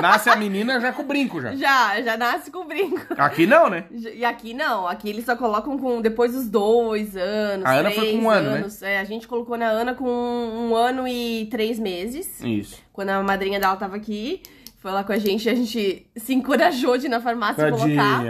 Nasce 0.01 0.31
a 0.31 0.37
menina 0.37 0.81
já 0.81 0.91
com 0.91 1.03
o 1.03 1.05
brinco 1.05 1.39
já. 1.39 1.55
Já, 1.55 2.01
já 2.01 2.17
nasce 2.17 2.51
com 2.51 2.65
brinco. 2.67 2.99
Aqui 3.19 3.47
não, 3.47 3.69
né? 3.69 3.85
E 3.93 4.25
aqui 4.25 4.55
não, 4.55 4.89
aqui 4.89 5.11
eles 5.11 5.27
só 5.27 5.37
colocam 5.37 5.77
com 5.77 6.01
depois 6.01 6.33
dos 6.33 6.49
dois 6.49 7.15
anos. 7.19 7.67
A 7.67 7.73
Ana 7.73 7.91
foi 7.91 8.13
com 8.13 8.19
um 8.21 8.31
ano, 8.31 8.53
né? 8.53 8.67
É, 8.81 9.01
a 9.01 9.05
gente 9.05 9.29
colocou 9.29 9.59
na 9.59 9.67
Ana 9.67 9.93
com 9.93 10.09
um 10.09 10.75
ano 10.75 11.07
e 11.07 11.47
três 11.51 11.79
meses. 11.79 12.41
Isso. 12.43 12.83
Quando 12.95 13.11
a 13.11 13.23
madrinha 13.23 13.59
dela 13.61 13.77
tava 13.77 13.97
aqui, 13.97 14.41
foi 14.79 14.93
lá 14.93 15.03
com 15.03 15.13
a 15.13 15.19
gente, 15.19 15.51
a 15.51 15.55
gente 15.55 16.07
se 16.17 16.33
encorajou 16.33 16.97
de 16.97 17.07
ir 17.07 17.09
na 17.09 17.21
farmácia 17.21 17.71
colocar, 17.71 18.23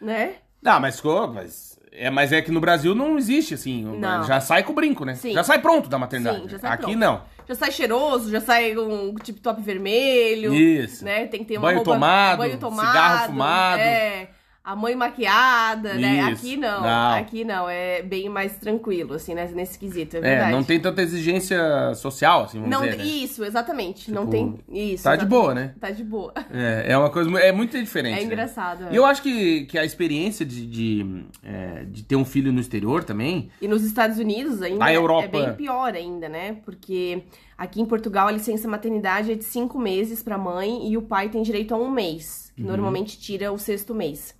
né? 0.00 0.34
Não, 0.62 0.78
mas 0.78 0.96
ficou. 0.96 1.26
Mas 1.26 1.70
é, 1.90 2.10
mas 2.10 2.30
é 2.30 2.40
que 2.40 2.52
no 2.52 2.60
Brasil 2.60 2.94
não 2.94 3.18
existe, 3.18 3.54
assim. 3.54 3.82
Não. 3.82 4.22
Já 4.24 4.40
sai 4.40 4.62
com 4.62 4.72
o 4.72 4.74
brinco, 4.74 5.04
né? 5.04 5.14
Sim. 5.14 5.32
Já 5.32 5.42
sai 5.42 5.58
pronto 5.58 5.88
da 5.88 5.98
maternidade. 5.98 6.42
Sim, 6.42 6.48
já 6.50 6.58
sai 6.58 6.70
Aqui 6.72 6.82
pronto. 6.82 6.98
não. 6.98 7.22
Já 7.48 7.54
sai 7.54 7.72
cheiroso, 7.72 8.30
já 8.30 8.40
sai 8.40 8.76
um 8.76 9.14
tip 9.16 9.40
top 9.40 9.60
vermelho. 9.62 10.54
Isso. 10.54 11.04
Né? 11.04 11.26
Tem 11.26 11.40
que 11.40 11.46
ter 11.46 11.56
uma 11.58 11.68
Banho 11.68 11.78
roupa, 11.78 11.92
tomado, 11.92 12.38
banho 12.38 12.58
tomado, 12.58 12.86
cigarro 12.86 13.26
fumado. 13.26 13.82
É. 13.82 14.28
A 14.62 14.76
mãe 14.76 14.94
maquiada, 14.94 15.94
né? 15.94 16.20
Isso. 16.32 16.46
Aqui 16.46 16.56
não. 16.58 16.80
Não. 16.82 17.12
Aqui 17.14 17.44
não. 17.44 17.68
É 17.68 18.02
bem 18.02 18.28
mais 18.28 18.56
tranquilo, 18.58 19.14
assim, 19.14 19.34
né? 19.34 19.50
nesse 19.54 19.78
quesito. 19.78 20.16
É, 20.16 20.18
É, 20.18 20.22
verdade. 20.22 20.52
não 20.52 20.62
tem 20.62 20.78
tanta 20.78 21.00
exigência 21.02 21.94
social, 21.94 22.44
assim, 22.44 22.58
vamos 22.60 22.70
Não, 22.70 22.82
dizer. 22.84 22.98
né? 22.98 23.04
Isso, 23.04 23.42
exatamente. 23.42 24.10
não 24.10 24.26
Tipo, 24.26 24.30
tem. 24.32 24.58
Isso. 24.92 25.04
tá 25.04 25.16
de 25.16 25.22
exatamente. 25.24 25.28
boa, 25.28 25.54
né? 25.54 25.74
Tá 25.80 25.90
de 25.90 26.04
boa. 26.04 26.32
É, 26.52 26.92
é 26.92 26.98
uma 26.98 27.08
coisa. 27.10 27.30
É 27.40 27.50
muito 27.52 27.78
diferente. 27.78 28.16
É 28.16 28.20
né? 28.20 28.22
engraçado. 28.24 28.84
é. 28.88 28.92
E 28.92 28.96
eu 28.96 29.04
acho 29.06 29.22
que, 29.22 29.64
que 29.64 29.78
a 29.78 29.84
experiência 29.84 30.44
de, 30.44 30.66
de, 30.66 31.24
é, 31.42 31.84
de 31.86 32.02
ter 32.02 32.16
um 32.16 32.24
filho 32.24 32.52
no 32.52 32.60
exterior 32.60 33.02
também. 33.02 33.50
E 33.62 33.66
nos 33.66 33.82
Estados 33.82 34.18
Unidos 34.18 34.60
ainda 34.60 34.78
Na 34.78 34.90
é- 34.92 34.96
Europa. 34.96 35.24
é 35.24 35.28
bem 35.28 35.54
pior 35.54 35.94
ainda, 35.94 36.28
né? 36.28 36.58
Porque 36.64 37.22
aqui 37.56 37.80
em 37.80 37.86
Portugal 37.86 38.28
a 38.28 38.30
licença 38.30 38.68
maternidade 38.68 39.32
é 39.32 39.34
de 39.34 39.44
cinco 39.44 39.78
meses 39.78 40.22
pra 40.22 40.36
mãe 40.36 40.86
e 40.90 40.98
o 40.98 41.02
pai 41.02 41.28
tem 41.30 41.42
direito 41.42 41.74
a 41.74 41.78
um 41.78 41.90
mês. 41.90 42.52
Uhum. 42.58 42.64
Que 42.64 42.70
normalmente 42.70 43.18
tira 43.18 43.50
o 43.50 43.58
sexto 43.58 43.94
mês. 43.94 44.38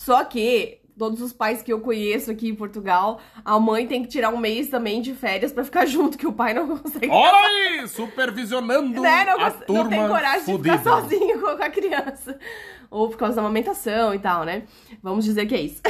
Só 0.00 0.24
que 0.24 0.80
todos 0.98 1.20
os 1.20 1.30
pais 1.30 1.60
que 1.60 1.70
eu 1.70 1.78
conheço 1.78 2.30
aqui 2.30 2.48
em 2.48 2.54
Portugal, 2.54 3.20
a 3.44 3.60
mãe 3.60 3.86
tem 3.86 4.02
que 4.02 4.08
tirar 4.08 4.30
um 4.30 4.38
mês 4.38 4.70
também 4.70 5.02
de 5.02 5.14
férias 5.14 5.52
pra 5.52 5.62
ficar 5.62 5.84
junto, 5.86 6.16
que 6.16 6.26
o 6.26 6.32
pai 6.32 6.54
não 6.54 6.78
consegue. 6.78 7.10
Olha 7.10 7.82
aí! 7.82 7.86
Supervisionando 7.86 8.98
né? 8.98 9.24
Não, 9.26 9.38
a 9.38 9.50
turma 9.50 9.82
não 9.82 9.90
tem 9.90 10.08
coragem 10.08 10.56
fudida. 10.56 10.72
de 10.72 10.78
ficar 10.78 11.02
sozinho 11.02 11.40
com 11.42 11.48
a 11.48 11.68
criança. 11.68 12.38
Ou 12.90 13.10
por 13.10 13.18
causa 13.18 13.36
da 13.36 13.42
amamentação 13.42 14.14
e 14.14 14.18
tal, 14.18 14.44
né? 14.44 14.62
Vamos 15.02 15.26
dizer 15.26 15.44
que 15.44 15.54
é 15.54 15.60
isso. 15.60 15.82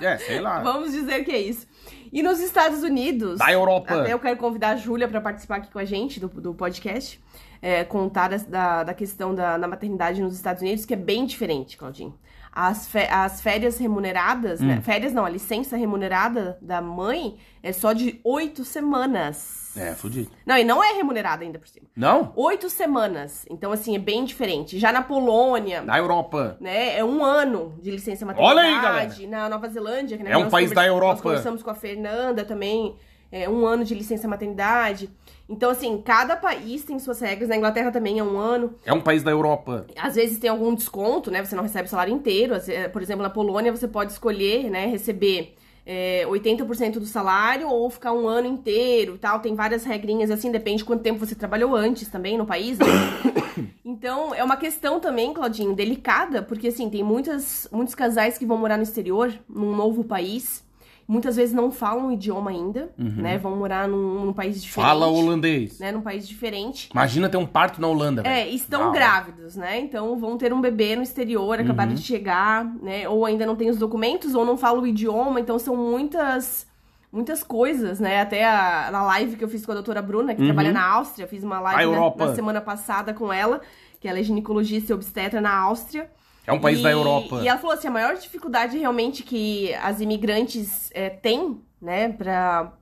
É, 0.00 0.18
sei 0.18 0.40
lá. 0.40 0.60
Vamos 0.60 0.92
dizer 0.92 1.24
que 1.24 1.30
é 1.30 1.40
isso. 1.40 1.66
E 2.12 2.22
nos 2.22 2.40
Estados 2.40 2.82
Unidos. 2.82 3.38
Da 3.38 3.50
Europa. 3.50 4.02
Até 4.02 4.12
eu 4.12 4.18
quero 4.18 4.36
convidar 4.36 4.70
a 4.70 4.76
Júlia 4.76 5.08
para 5.08 5.20
participar 5.20 5.56
aqui 5.56 5.70
com 5.72 5.78
a 5.78 5.84
gente 5.86 6.20
do, 6.20 6.28
do 6.28 6.52
podcast. 6.52 7.18
é, 7.62 7.84
contar 7.84 8.28
da, 8.28 8.84
da 8.84 8.92
questão 8.92 9.34
da, 9.34 9.56
da 9.56 9.66
maternidade 9.66 10.20
nos 10.20 10.34
Estados 10.34 10.60
Unidos, 10.60 10.84
que 10.84 10.92
é 10.92 10.96
bem 10.96 11.24
diferente, 11.24 11.78
Claudinho. 11.78 12.14
As, 12.56 12.88
as 13.10 13.40
férias 13.40 13.78
remuneradas, 13.78 14.60
Hum. 14.60 14.66
né? 14.66 14.80
Férias 14.80 15.12
não, 15.12 15.24
a 15.24 15.28
licença 15.28 15.76
remunerada 15.76 16.56
da 16.62 16.80
mãe 16.80 17.36
é 17.62 17.72
só 17.72 17.92
de 17.92 18.20
oito 18.22 18.64
semanas. 18.64 19.72
É, 19.76 19.92
fudido. 19.92 20.30
Não, 20.46 20.56
e 20.56 20.62
não 20.62 20.82
é 20.84 20.92
remunerada 20.92 21.42
ainda 21.42 21.58
por 21.58 21.66
cima. 21.66 21.88
Não? 21.96 22.32
Oito 22.36 22.70
semanas. 22.70 23.44
Então, 23.50 23.72
assim, 23.72 23.96
é 23.96 23.98
bem 23.98 24.24
diferente. 24.24 24.78
Já 24.78 24.92
na 24.92 25.02
Polônia, 25.02 25.82
Da 25.82 25.98
Europa. 25.98 26.56
né? 26.60 26.96
É 26.96 27.04
um 27.04 27.24
ano 27.24 27.74
de 27.82 27.90
licença 27.90 28.24
Olha 28.36 28.62
aí, 28.62 28.70
maternidade. 28.76 29.26
Na 29.26 29.48
Nova 29.48 29.68
Zelândia, 29.68 30.16
que 30.16 30.22
né, 30.22 30.30
É 30.30 30.36
um 30.38 30.48
país 30.48 30.70
da 30.70 30.86
Europa. 30.86 31.14
Nós 31.14 31.20
conversamos 31.22 31.60
com 31.62 31.70
a 31.70 31.74
Fernanda 31.74 32.44
também. 32.44 32.94
É 33.32 33.48
um 33.48 33.66
ano 33.66 33.84
de 33.84 33.96
licença 33.96 34.28
maternidade. 34.28 35.10
Então, 35.48 35.70
assim, 35.70 36.00
cada 36.00 36.36
país 36.36 36.84
tem 36.84 36.98
suas 36.98 37.20
regras. 37.20 37.48
Na 37.48 37.56
Inglaterra 37.56 37.90
também 37.90 38.18
é 38.18 38.24
um 38.24 38.38
ano. 38.38 38.74
É 38.84 38.92
um 38.92 39.00
país 39.00 39.22
da 39.22 39.30
Europa. 39.30 39.86
Às 39.96 40.14
vezes 40.14 40.38
tem 40.38 40.48
algum 40.48 40.74
desconto, 40.74 41.30
né? 41.30 41.44
Você 41.44 41.54
não 41.54 41.62
recebe 41.62 41.86
o 41.86 41.90
salário 41.90 42.14
inteiro. 42.14 42.54
Por 42.92 43.02
exemplo, 43.02 43.22
na 43.22 43.30
Polônia 43.30 43.70
você 43.70 43.86
pode 43.86 44.12
escolher, 44.12 44.70
né? 44.70 44.86
Receber 44.86 45.54
é, 45.86 46.24
80% 46.26 46.94
do 46.94 47.06
salário 47.06 47.68
ou 47.68 47.90
ficar 47.90 48.12
um 48.12 48.26
ano 48.26 48.48
inteiro 48.48 49.16
e 49.16 49.18
tal. 49.18 49.40
Tem 49.40 49.54
várias 49.54 49.84
regrinhas 49.84 50.30
assim, 50.30 50.50
depende 50.50 50.78
de 50.78 50.84
quanto 50.84 51.02
tempo 51.02 51.24
você 51.24 51.34
trabalhou 51.34 51.74
antes 51.74 52.08
também 52.08 52.38
no 52.38 52.46
país. 52.46 52.78
né? 52.78 52.86
Então, 53.84 54.34
é 54.34 54.42
uma 54.42 54.56
questão 54.56 54.98
também, 54.98 55.32
Claudinho, 55.32 55.74
delicada, 55.74 56.42
porque 56.42 56.68
assim, 56.68 56.90
tem 56.90 57.04
muitas, 57.04 57.68
muitos 57.70 57.94
casais 57.94 58.36
que 58.36 58.44
vão 58.44 58.56
morar 58.56 58.76
no 58.76 58.82
exterior, 58.82 59.32
num 59.48 59.76
novo 59.76 60.02
país. 60.02 60.63
Muitas 61.06 61.36
vezes 61.36 61.54
não 61.54 61.70
falam 61.70 62.08
o 62.08 62.12
idioma 62.12 62.50
ainda, 62.50 62.90
né? 62.98 63.36
Vão 63.38 63.56
morar 63.56 63.86
num, 63.88 64.24
num 64.26 64.32
país 64.32 64.62
diferente. 64.62 64.78
Uhum. 64.78 64.82
Fala 65.00 65.06
holandês. 65.06 65.78
Né? 65.78 65.92
Num 65.92 66.00
país 66.00 66.26
diferente. 66.26 66.88
Imagina 66.92 67.28
ter 67.28 67.36
um 67.36 67.46
parto 67.46 67.80
na 67.80 67.86
Holanda, 67.88 68.22
velho. 68.22 68.34
É, 68.34 68.48
estão 68.48 68.90
grávidos, 68.92 69.54
né? 69.56 69.78
Então 69.80 70.16
vão 70.18 70.36
ter 70.38 70.52
um 70.52 70.60
bebê 70.60 70.96
no 70.96 71.02
exterior, 71.02 71.58
acabaram 71.60 71.90
Uhum. 71.90 71.96
de 71.96 72.02
chegar, 72.02 72.64
né? 72.82 73.08
Ou 73.08 73.24
ainda 73.26 73.44
não 73.46 73.54
tem 73.56 73.68
os 73.70 73.76
documentos, 73.78 74.34
ou 74.34 74.44
não 74.44 74.56
falam 74.56 74.82
o 74.82 74.86
idioma, 74.86 75.38
então 75.40 75.58
são 75.58 75.76
muitas 75.76 76.66
muitas 77.12 77.44
coisas, 77.44 78.00
né? 78.00 78.20
Até 78.22 78.44
a, 78.44 78.88
na 78.90 79.02
live 79.04 79.36
que 79.36 79.44
eu 79.44 79.48
fiz 79.48 79.64
com 79.64 79.70
a 79.70 79.74
doutora 79.74 80.02
Bruna, 80.02 80.34
que 80.34 80.40
Uhum. 80.40 80.48
trabalha 80.48 80.72
na 80.72 80.84
Áustria, 80.84 81.28
fiz 81.28 81.44
uma 81.44 81.60
live 81.60 81.92
na, 81.92 82.26
na 82.26 82.34
semana 82.34 82.60
passada 82.60 83.14
com 83.14 83.32
ela, 83.32 83.60
que 84.00 84.08
ela 84.08 84.18
é 84.18 84.22
ginecologista 84.24 84.90
e 84.90 84.94
obstetra 84.94 85.40
na 85.40 85.54
Áustria. 85.54 86.10
É 86.46 86.52
um 86.52 86.60
país 86.60 86.80
E- 86.80 86.82
da 86.82 86.90
Europa. 86.90 87.40
E 87.42 87.48
ela 87.48 87.58
falou 87.58 87.74
assim, 87.74 87.88
a 87.88 87.90
maior 87.90 88.14
dificuldade 88.16 88.78
realmente 88.78 89.22
que 89.22 89.72
as 89.74 90.00
imigrantes 90.00 90.90
é, 90.94 91.08
têm, 91.10 91.60
né, 91.80 92.10
pra, 92.10 92.72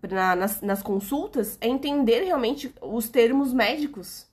pra- 0.00 0.36
nas, 0.36 0.60
nas 0.60 0.82
consultas, 0.82 1.56
é 1.60 1.68
entender 1.68 2.22
realmente 2.24 2.72
os 2.82 3.08
termos 3.08 3.52
médicos 3.52 4.26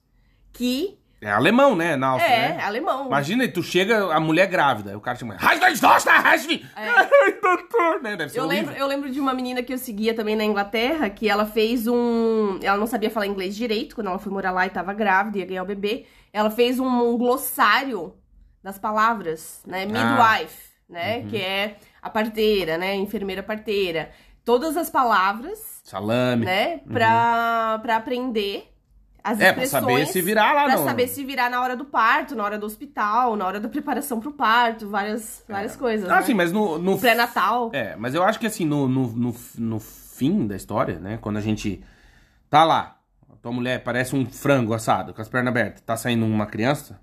que 0.52 0.98
É 1.22 1.32
alemão, 1.32 1.76
né? 1.76 1.96
Na 1.96 2.08
Áustria, 2.10 2.34
é 2.34 2.50
né? 2.58 2.64
alemão. 2.64 3.08
Imagina, 3.08 3.48
tu 3.48 3.64
chega, 3.64 4.14
a 4.14 4.20
mulher 4.20 4.48
grávida, 4.48 4.92
aí 4.92 4.96
o 4.96 5.02
cara 5.02 5.18
chama. 5.18 5.38
né? 8.04 8.16
Deve 8.16 8.30
ser 8.32 8.40
Eu 8.40 8.46
lembro, 8.46 8.74
eu 8.74 8.88
lembro 8.88 9.10
de 9.10 9.20
uma 9.20 9.34
menina 9.34 9.64
que 9.64 9.74
eu 9.74 9.78
seguia 9.78 10.14
também 10.14 10.36
na 10.36 10.44
Inglaterra, 10.44 11.10
que 11.10 11.30
ela 11.30 11.46
fez 11.46 11.88
um. 11.88 12.60
Ela 12.62 12.78
não 12.78 12.88
sabia 12.88 13.10
falar 13.10 13.28
inglês 13.28 13.56
direito 13.56 13.96
quando 13.96 14.08
ela 14.08 14.20
foi 14.20 14.32
morar 14.32 14.52
lá 14.52 14.66
e 14.66 14.70
tava 14.70 14.94
grávida, 14.94 15.40
ia 15.40 15.46
ganhar 15.46 15.64
o 15.64 15.66
bebê. 15.66 16.06
Ela 16.32 16.50
fez 16.52 16.80
um, 16.80 16.86
um 16.88 17.18
glossário 17.18 18.14
das 18.66 18.80
palavras, 18.80 19.62
né? 19.68 19.84
Ah. 19.84 20.38
Midwife, 20.40 20.70
né? 20.90 21.20
Uhum. 21.20 21.28
Que 21.28 21.38
é 21.38 21.76
a 22.02 22.10
parteira, 22.10 22.80
né? 22.80 22.96
Enfermeira 22.96 23.44
parteira. 23.44 24.10
Todas 24.44 24.76
as 24.76 24.90
palavras, 24.90 25.82
Salame. 25.84 26.46
né? 26.46 26.80
Pra, 26.92 27.78
pra 27.84 27.96
aprender 27.98 28.72
as 29.24 29.38
Uhum. 29.38 29.44
É, 29.46 29.54
pra 29.54 29.66
saber 29.68 30.08
se 30.08 30.20
virar 30.20 30.54
lá, 30.54 30.64
Pra 30.66 30.78
não. 30.78 30.84
saber 30.84 31.08
se 31.08 31.24
virar 31.24 31.48
na 31.50 31.62
hora 31.62 31.76
do 31.76 31.86
parto, 31.86 32.36
na 32.36 32.44
hora 32.44 32.58
do 32.58 32.66
hospital, 32.66 33.36
na 33.36 33.46
hora 33.46 33.60
da 33.60 33.70
preparação 33.70 34.20
pro 34.20 34.32
parto, 34.32 34.90
várias, 34.90 35.44
várias 35.48 35.76
coisas. 35.76 36.10
Ah, 36.10 36.16
né? 36.18 36.22
sim, 36.24 36.34
mas 36.34 36.52
no. 36.52 36.80
no 36.80 36.98
Pré-natal. 36.98 37.70
É, 37.72 37.96
mas 37.96 38.16
eu 38.16 38.24
acho 38.24 38.40
que 38.40 38.48
assim, 38.48 38.66
no, 38.66 38.88
no, 38.88 39.08
no, 39.10 39.36
no 39.60 39.80
fim 39.80 40.48
da 40.48 40.56
história, 40.56 41.00
né? 41.00 41.20
Quando 41.22 41.38
a 41.38 41.42
gente 41.42 41.84
tá 42.50 42.64
lá, 42.64 42.98
a 43.32 43.36
tua 43.38 43.52
mulher 43.52 43.84
parece 43.84 44.16
um 44.16 44.26
frango 44.26 44.74
assado, 44.74 45.14
com 45.14 45.22
as 45.22 45.30
pernas 45.30 45.52
abertas, 45.52 45.82
tá 45.82 45.96
saindo 45.96 46.26
uma 46.26 46.48
criança. 46.48 47.00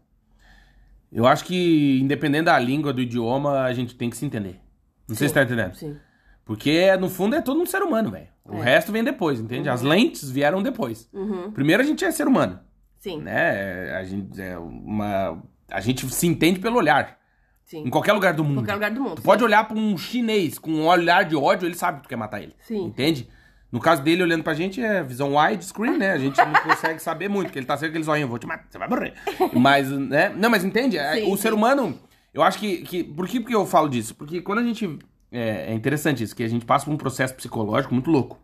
Eu 1.13 1.27
acho 1.27 1.45
que, 1.45 2.01
independente 2.01 2.45
da 2.45 2.59
língua, 2.59 2.93
do 2.93 3.01
idioma, 3.03 3.61
a 3.63 3.73
gente 3.75 3.95
tem 3.95 4.09
que 4.09 4.17
se 4.17 4.25
entender. 4.25 4.59
Não 5.07 5.15
sei 5.15 5.29
se 5.29 5.35
tá 5.35 5.43
entendendo. 5.43 5.75
Sim. 5.75 5.97
Porque, 6.45 6.97
no 6.97 7.09
fundo, 7.09 7.37
é 7.37 7.41
todo 7.43 7.61
um 7.61 7.67
ser 7.67 7.83
humano, 7.83 8.11
velho. 8.11 8.29
O 8.45 8.57
É. 8.57 8.63
resto 8.63 8.91
vem 8.91 9.05
depois, 9.05 9.39
entende? 9.39 9.69
As 9.69 9.83
lentes 9.83 10.31
vieram 10.31 10.63
depois. 10.63 11.09
Uhum. 11.13 11.51
Primeiro 11.53 11.83
a 11.83 11.87
gente 11.87 12.05
é 12.05 12.11
ser 12.11 12.27
humano, 12.27 12.59
Sim, 12.99 13.21
né? 13.21 13.93
A 13.95 14.03
gente 14.05 14.41
é 14.41 14.59
uma. 14.59 15.41
A 15.71 15.81
gente 15.81 16.09
se 16.13 16.27
entende 16.27 16.59
pelo 16.59 16.77
olhar. 16.79 17.19
sim. 17.65 17.85
Em 17.87 17.91
qualquer 17.91 18.13
lugar 18.13 18.35
do 18.35 18.43
Em 18.43 18.47
mundo. 18.47 18.57
qualquer 18.57 18.75
lugar 18.75 18.91
do 18.91 19.01
mundo. 19.01 19.15
Tu 19.17 19.23
pode 19.23 19.43
olhar 19.45 19.67
pra 19.69 19.79
um 19.79 19.97
chinês 19.97 20.59
com 20.59 20.71
um 20.73 20.87
olhar 20.87 21.25
de 21.25 21.37
ódio, 21.37 21.67
ele 21.67 21.75
sabe 21.77 21.99
que 21.99 22.03
tu 22.05 22.09
quer 22.09 22.17
matar 22.17 22.43
ele. 22.43 22.55
Sim. 22.61 22.85
Entende? 22.87 23.29
No 23.73 23.81
caso 23.81 24.03
dele, 24.03 24.23
olhando 24.23 24.45
pra 24.45 24.53
gente, 24.53 24.83
é 24.83 25.03
visão 25.03 25.35
widescreen, 25.35 25.97
né? 25.97 26.13
A 26.13 26.19
gente 26.19 26.37
não 26.37 26.53
consegue 26.63 27.01
saber 27.01 27.29
muito, 27.29 27.47
porque 27.47 27.59
ele 27.59 27.65
tá 27.65 27.75
sempre 27.75 27.89
aquele 27.89 28.05
zoinho, 28.05 28.29
vou 28.29 28.39
te 28.39 28.47
matar, 28.47 28.67
você 28.69 28.77
vai 28.77 28.87
morrer. 28.87 29.15
Mas, 29.55 29.91
né? 29.91 30.29
Não, 30.37 30.51
mas 30.51 30.63
entende? 30.63 30.99
É, 30.99 31.15
Sim, 31.15 31.33
o 31.33 31.37
sim. 31.37 31.43
ser 31.43 31.55
humano, 31.55 31.99
eu 32.35 32.43
acho 32.43 32.59
que, 32.59 32.83
que... 32.83 33.03
Por 33.03 33.27
que, 33.27 33.41
que 33.43 33.55
eu 33.55 33.65
falo 33.65 33.89
disso? 33.89 34.15
Porque 34.15 34.43
quando 34.43 34.59
a 34.59 34.63
gente... 34.63 34.99
É, 35.31 35.73
é 35.73 35.75
interessante 35.75 36.23
isso, 36.23 36.37
que 36.37 36.43
a 36.43 36.49
gente 36.49 36.67
passa 36.67 36.85
por 36.85 36.93
um 36.93 36.99
processo 36.99 37.35
psicológico 37.35 37.95
muito 37.95 38.11
louco. 38.11 38.39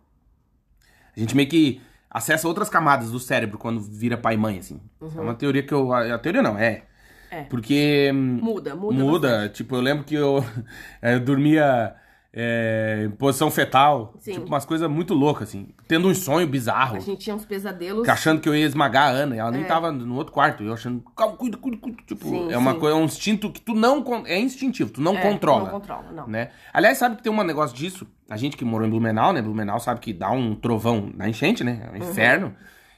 A 1.15 1.21
gente 1.21 1.37
meio 1.37 1.49
que 1.49 1.83
acessa 2.11 2.49
outras 2.49 2.71
camadas 2.71 3.11
do 3.11 3.21
cérebro 3.21 3.59
quando 3.59 3.83
vira 3.83 4.17
pai 4.17 4.33
e 4.33 4.39
mãe, 4.39 4.59
assim. 4.59 4.81
É 5.15 5.21
uma 5.21 5.35
teoria 5.35 5.63
que 5.63 5.75
eu... 5.75 5.93
A 5.93 6.19
teoria 6.19 6.41
não, 6.41 6.57
é... 6.57 6.85
É. 7.31 7.43
Porque... 7.43 8.11
hum, 8.15 8.39
Muda, 8.43 8.75
muda. 8.75 8.95
Muda. 8.95 9.49
Tipo, 9.51 9.77
eu 9.77 9.83
lembro 9.83 10.05
que 10.05 10.15
eu, 10.15 10.43
eu 11.03 11.21
dormia 11.21 11.95
é, 12.41 13.11
posição 13.19 13.51
fetal. 13.51 14.15
Sim. 14.21 14.35
Tipo, 14.35 14.47
umas 14.47 14.65
coisas 14.65 14.89
muito 14.89 15.13
loucas, 15.13 15.49
assim. 15.49 15.69
Tendo 15.89 16.07
um 16.07 16.15
sonho 16.15 16.47
bizarro. 16.47 16.97
A 16.97 17.01
gente 17.01 17.19
tinha 17.25 17.35
uns 17.35 17.45
pesadelos. 17.45 18.05
que 18.05 18.11
Achando 18.11 18.41
que 18.41 18.49
eu 18.49 18.55
ia 18.55 18.65
esmagar 18.65 19.09
a 19.09 19.11
Ana. 19.11 19.35
E 19.35 19.39
ela 19.41 19.51
nem 19.51 19.63
É. 19.63 19.67
tava 19.67 19.91
no 19.91 20.15
outro 20.15 20.33
quarto. 20.33 20.63
Eu 20.63 20.73
achando, 20.73 21.03
calma, 21.17 21.37
cuida, 21.37 21.57
cuida, 21.57 21.77
cuida. 21.79 21.99
Tipo, 22.07 22.29
Sim, 22.29 22.53
é 22.53 22.57
uma 22.57 22.75
sim. 22.75 22.79
coisa, 22.79 22.97
é 22.97 23.01
um 23.01 23.05
instinto 23.05 23.51
que 23.51 23.61
tu 23.61 23.75
não. 23.75 24.05
É 24.25 24.39
instintivo, 24.39 24.89
tu 24.91 25.01
não 25.01 25.17
É, 25.17 25.21
controla. 25.21 25.65
Não 25.65 25.71
controla, 25.81 26.13
não. 26.13 26.27
Né? 26.29 26.51
Aliás, 26.73 26.97
sabe 26.99 27.17
que 27.17 27.23
tem 27.25 27.33
um 27.33 27.43
negócio 27.43 27.77
disso? 27.77 28.07
A 28.31 28.37
gente 28.37 28.57
que 28.57 28.65
morou 28.65 28.87
em 28.87 28.91
Blumenau, 28.91 29.33
né? 29.33 29.43
Blumenau 29.43 29.81
sabe 29.81 29.99
que 29.99 30.13
dá 30.13 30.31
um 30.31 30.55
trovão 30.55 31.11
na 31.17 31.29
enchente, 31.29 31.65
né? 31.65 31.83
É 31.87 31.91
um 31.99 32.01
Uhum. 32.03 32.09
inferno. 32.11 32.55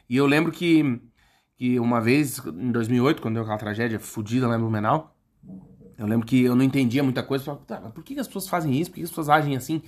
E 0.09 0.17
eu 0.17 0.27
lembro 0.27 0.53
que, 0.53 1.01
que 1.57 1.81
uma 1.81 2.01
vez, 2.01 2.39
em 2.47 2.71
2008, 2.73 3.23
quando 3.23 3.35
deu 3.35 3.43
aquela 3.45 3.57
tragédia 3.59 3.99
fodida 3.99 4.47
lá 4.47 4.57
em 4.57 4.59
Blumenau, 4.59 5.17
eu 6.01 6.07
lembro 6.07 6.27
que 6.27 6.43
eu 6.43 6.57
não 6.57 6.65
entendia 6.65 7.03
muita 7.03 7.23
coisa. 7.23 7.45
Falava, 7.45 7.65
tá, 7.67 7.79
mas 7.79 7.93
por 7.93 8.03
que 8.03 8.19
as 8.19 8.27
pessoas 8.27 8.49
fazem 8.49 8.81
isso? 8.81 8.91
Por 8.91 8.97
que 8.97 9.03
as 9.03 9.11
pessoas 9.11 9.29
agem 9.29 9.55
assim? 9.55 9.83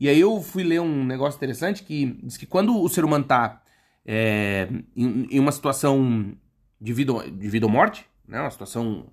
E 0.00 0.08
aí 0.08 0.18
eu 0.18 0.42
fui 0.42 0.64
ler 0.64 0.80
um 0.80 1.04
negócio 1.04 1.38
interessante 1.38 1.84
que 1.84 2.18
diz 2.20 2.36
que 2.36 2.46
quando 2.46 2.76
o 2.76 2.88
ser 2.88 3.04
humano 3.04 3.24
tá 3.24 3.62
é, 4.04 4.68
em, 4.96 5.28
em 5.30 5.38
uma 5.38 5.52
situação 5.52 6.34
de 6.80 6.92
vida, 6.92 7.12
de 7.30 7.48
vida 7.48 7.64
ou 7.64 7.70
morte, 7.70 8.04
né? 8.26 8.40
Uma 8.40 8.50
situação 8.50 9.06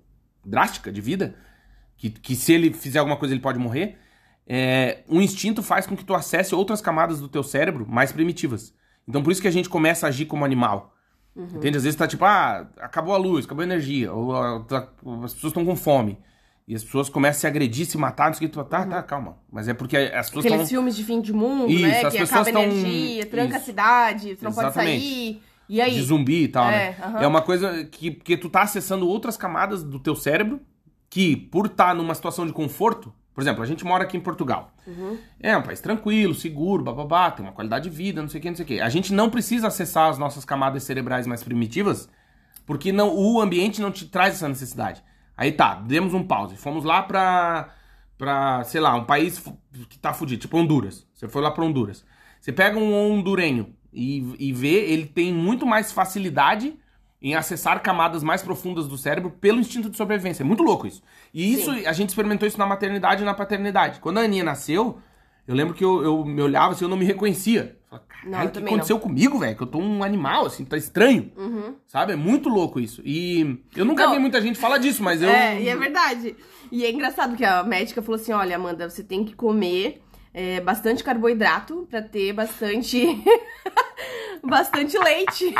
drástica 0.44 0.90
de 0.90 1.00
vida, 1.00 1.36
que, 1.96 2.10
que 2.10 2.34
se 2.34 2.52
ele 2.52 2.72
fizer 2.72 2.98
alguma 2.98 3.16
coisa 3.16 3.32
ele 3.32 3.40
pode 3.40 3.60
morrer, 3.60 3.96
é, 4.44 5.04
um 5.08 5.20
instinto 5.20 5.62
faz 5.62 5.86
com 5.86 5.96
que 5.96 6.04
tu 6.04 6.14
acesse 6.14 6.52
outras 6.52 6.80
camadas 6.80 7.20
do 7.20 7.28
teu 7.28 7.44
cérebro 7.44 7.86
mais 7.88 8.10
primitivas. 8.10 8.74
Então 9.06 9.22
por 9.22 9.30
isso 9.30 9.40
que 9.40 9.46
a 9.46 9.52
gente 9.52 9.68
começa 9.68 10.06
a 10.06 10.08
agir 10.08 10.24
como 10.26 10.44
animal. 10.44 10.96
Entende? 11.54 11.76
Às 11.76 11.84
vezes 11.84 11.96
tá 11.96 12.08
tipo, 12.08 12.24
ah, 12.24 12.68
acabou 12.78 13.14
a 13.14 13.18
luz, 13.18 13.44
acabou 13.44 13.62
a 13.62 13.66
energia, 13.66 14.12
ou 14.12 14.34
ah, 14.34 14.64
tá- 14.66 14.88
as 15.22 15.32
pessoas 15.34 15.52
estão 15.52 15.64
com 15.64 15.76
fome. 15.76 16.18
E 16.70 16.74
as 16.76 16.84
pessoas 16.84 17.08
começam 17.08 17.38
a 17.38 17.40
se 17.40 17.46
agredir, 17.48 17.84
se 17.84 17.98
matar, 17.98 18.26
não 18.28 18.34
sei 18.34 18.46
o 18.46 18.48
que, 18.48 18.56
tu, 18.56 18.62
tá, 18.62 18.86
tá, 18.86 19.02
calma. 19.02 19.38
Mas 19.50 19.66
é 19.66 19.74
porque 19.74 19.96
as 19.96 20.28
pessoas 20.28 20.46
Aqueles 20.46 20.62
estão... 20.62 20.66
filmes 20.68 20.94
de 20.94 21.02
fim 21.02 21.20
de 21.20 21.32
mundo, 21.32 21.68
Isso, 21.68 21.82
né? 21.82 22.00
as 22.04 22.12
Que 22.12 22.18
pessoas 22.20 22.46
acaba 22.46 22.48
a 22.50 22.52
tão- 22.52 22.62
energia, 22.62 23.26
tranca 23.26 23.54
a 23.54 23.56
Isso. 23.56 23.66
cidade, 23.66 24.36
tu 24.36 24.44
não 24.44 24.52
pode 24.52 24.68
Exatamente. 24.68 25.00
sair. 25.04 25.42
E 25.68 25.80
aí? 25.80 25.94
de 25.94 26.02
zumbi 26.02 26.44
e 26.44 26.48
tal, 26.48 26.66
É, 26.70 26.90
né? 26.90 26.96
É 27.22 27.26
uma 27.26 27.42
coisa 27.42 27.84
que 27.86 28.12
porque 28.12 28.36
tu 28.36 28.48
tá 28.48 28.62
acessando 28.62 29.08
outras 29.08 29.36
camadas 29.36 29.82
do 29.82 29.98
teu 29.98 30.14
cérebro 30.14 30.60
que, 31.08 31.34
por 31.36 31.66
estar 31.66 31.92
numa 31.92 32.14
situação 32.14 32.46
de 32.46 32.52
conforto, 32.52 33.12
por 33.34 33.40
exemplo, 33.40 33.64
a 33.64 33.66
gente 33.66 33.84
mora 33.84 34.04
aqui 34.04 34.16
em 34.16 34.20
Portugal. 34.20 34.72
Uhum. 34.86 35.18
É 35.40 35.56
um 35.56 35.62
país 35.62 35.80
tranquilo, 35.80 36.34
seguro, 36.36 36.84
bababá, 36.84 37.32
tem 37.32 37.44
uma 37.44 37.52
qualidade 37.52 37.90
de 37.90 37.96
vida, 37.96 38.22
não 38.22 38.28
sei 38.28 38.38
o 38.38 38.42
que, 38.42 38.48
não 38.48 38.56
sei 38.56 38.64
o 38.64 38.68
que. 38.68 38.80
A 38.80 38.88
gente 38.88 39.12
não 39.12 39.28
precisa 39.28 39.66
acessar 39.66 40.08
as 40.08 40.18
nossas 40.18 40.44
camadas 40.44 40.84
cerebrais 40.84 41.26
mais 41.26 41.42
primitivas, 41.42 42.08
porque 42.64 42.92
não, 42.92 43.12
o 43.16 43.40
ambiente 43.40 43.80
não 43.80 43.90
te 43.90 44.06
traz 44.06 44.34
essa 44.34 44.48
necessidade. 44.48 45.02
Aí 45.40 45.52
tá, 45.52 45.74
demos 45.74 46.12
um 46.12 46.22
pause. 46.22 46.54
Fomos 46.54 46.84
lá 46.84 47.02
pra, 47.02 47.70
pra 48.18 48.62
sei 48.64 48.78
lá, 48.78 48.94
um 48.94 49.04
país 49.04 49.42
que 49.88 49.98
tá 49.98 50.12
fudido, 50.12 50.42
tipo 50.42 50.58
Honduras. 50.58 51.06
Você 51.14 51.26
foi 51.28 51.40
lá 51.40 51.50
pra 51.50 51.64
Honduras. 51.64 52.04
Você 52.38 52.52
pega 52.52 52.78
um 52.78 52.92
hondurenho 52.92 53.74
e, 53.90 54.34
e 54.38 54.52
vê, 54.52 54.92
ele 54.92 55.06
tem 55.06 55.32
muito 55.32 55.64
mais 55.64 55.92
facilidade 55.92 56.78
em 57.22 57.34
acessar 57.34 57.82
camadas 57.82 58.22
mais 58.22 58.42
profundas 58.42 58.86
do 58.86 58.98
cérebro 58.98 59.30
pelo 59.30 59.60
instinto 59.60 59.88
de 59.88 59.96
sobrevivência. 59.96 60.42
É 60.42 60.44
muito 60.44 60.62
louco 60.62 60.86
isso. 60.86 61.02
E 61.32 61.54
isso, 61.54 61.70
a 61.70 61.92
gente 61.94 62.10
experimentou 62.10 62.46
isso 62.46 62.58
na 62.58 62.66
maternidade 62.66 63.22
e 63.22 63.24
na 63.24 63.32
paternidade. 63.32 63.98
Quando 63.98 64.18
a 64.18 64.20
Aninha 64.20 64.44
nasceu, 64.44 65.00
eu 65.48 65.54
lembro 65.54 65.72
que 65.72 65.82
eu, 65.82 66.02
eu 66.02 66.22
me 66.22 66.42
olhava 66.42 66.74
assim, 66.74 66.84
eu 66.84 66.88
não 66.90 66.98
me 66.98 67.06
reconhecia. 67.06 67.78
Não, 68.24 68.44
o 68.44 68.50
que 68.50 68.58
aconteceu 68.58 68.98
comigo, 68.98 69.38
velho? 69.38 69.56
Que 69.56 69.62
eu 69.62 69.66
tô 69.66 69.78
um 69.78 70.02
animal, 70.04 70.46
assim, 70.46 70.64
tá 70.64 70.76
estranho. 70.76 71.32
Uhum. 71.36 71.74
Sabe? 71.86 72.12
É 72.12 72.16
muito 72.16 72.48
louco 72.48 72.78
isso. 72.78 73.00
E 73.04 73.58
eu 73.74 73.84
nunca 73.84 74.04
Não. 74.06 74.12
vi 74.12 74.18
muita 74.18 74.40
gente 74.42 74.58
falar 74.58 74.78
disso, 74.78 75.02
mas 75.02 75.22
eu. 75.22 75.28
É, 75.30 75.60
e 75.60 75.68
é 75.68 75.76
verdade. 75.76 76.36
E 76.70 76.84
é 76.84 76.90
engraçado 76.90 77.36
que 77.36 77.44
a 77.44 77.62
médica 77.62 78.02
falou 78.02 78.20
assim: 78.20 78.32
olha, 78.32 78.56
Amanda, 78.56 78.88
você 78.88 79.02
tem 79.02 79.24
que 79.24 79.34
comer 79.34 80.02
é, 80.34 80.60
bastante 80.60 81.02
carboidrato 81.02 81.86
pra 81.90 82.02
ter 82.02 82.32
bastante. 82.32 83.06
bastante 84.42 84.98
leite. 84.98 85.54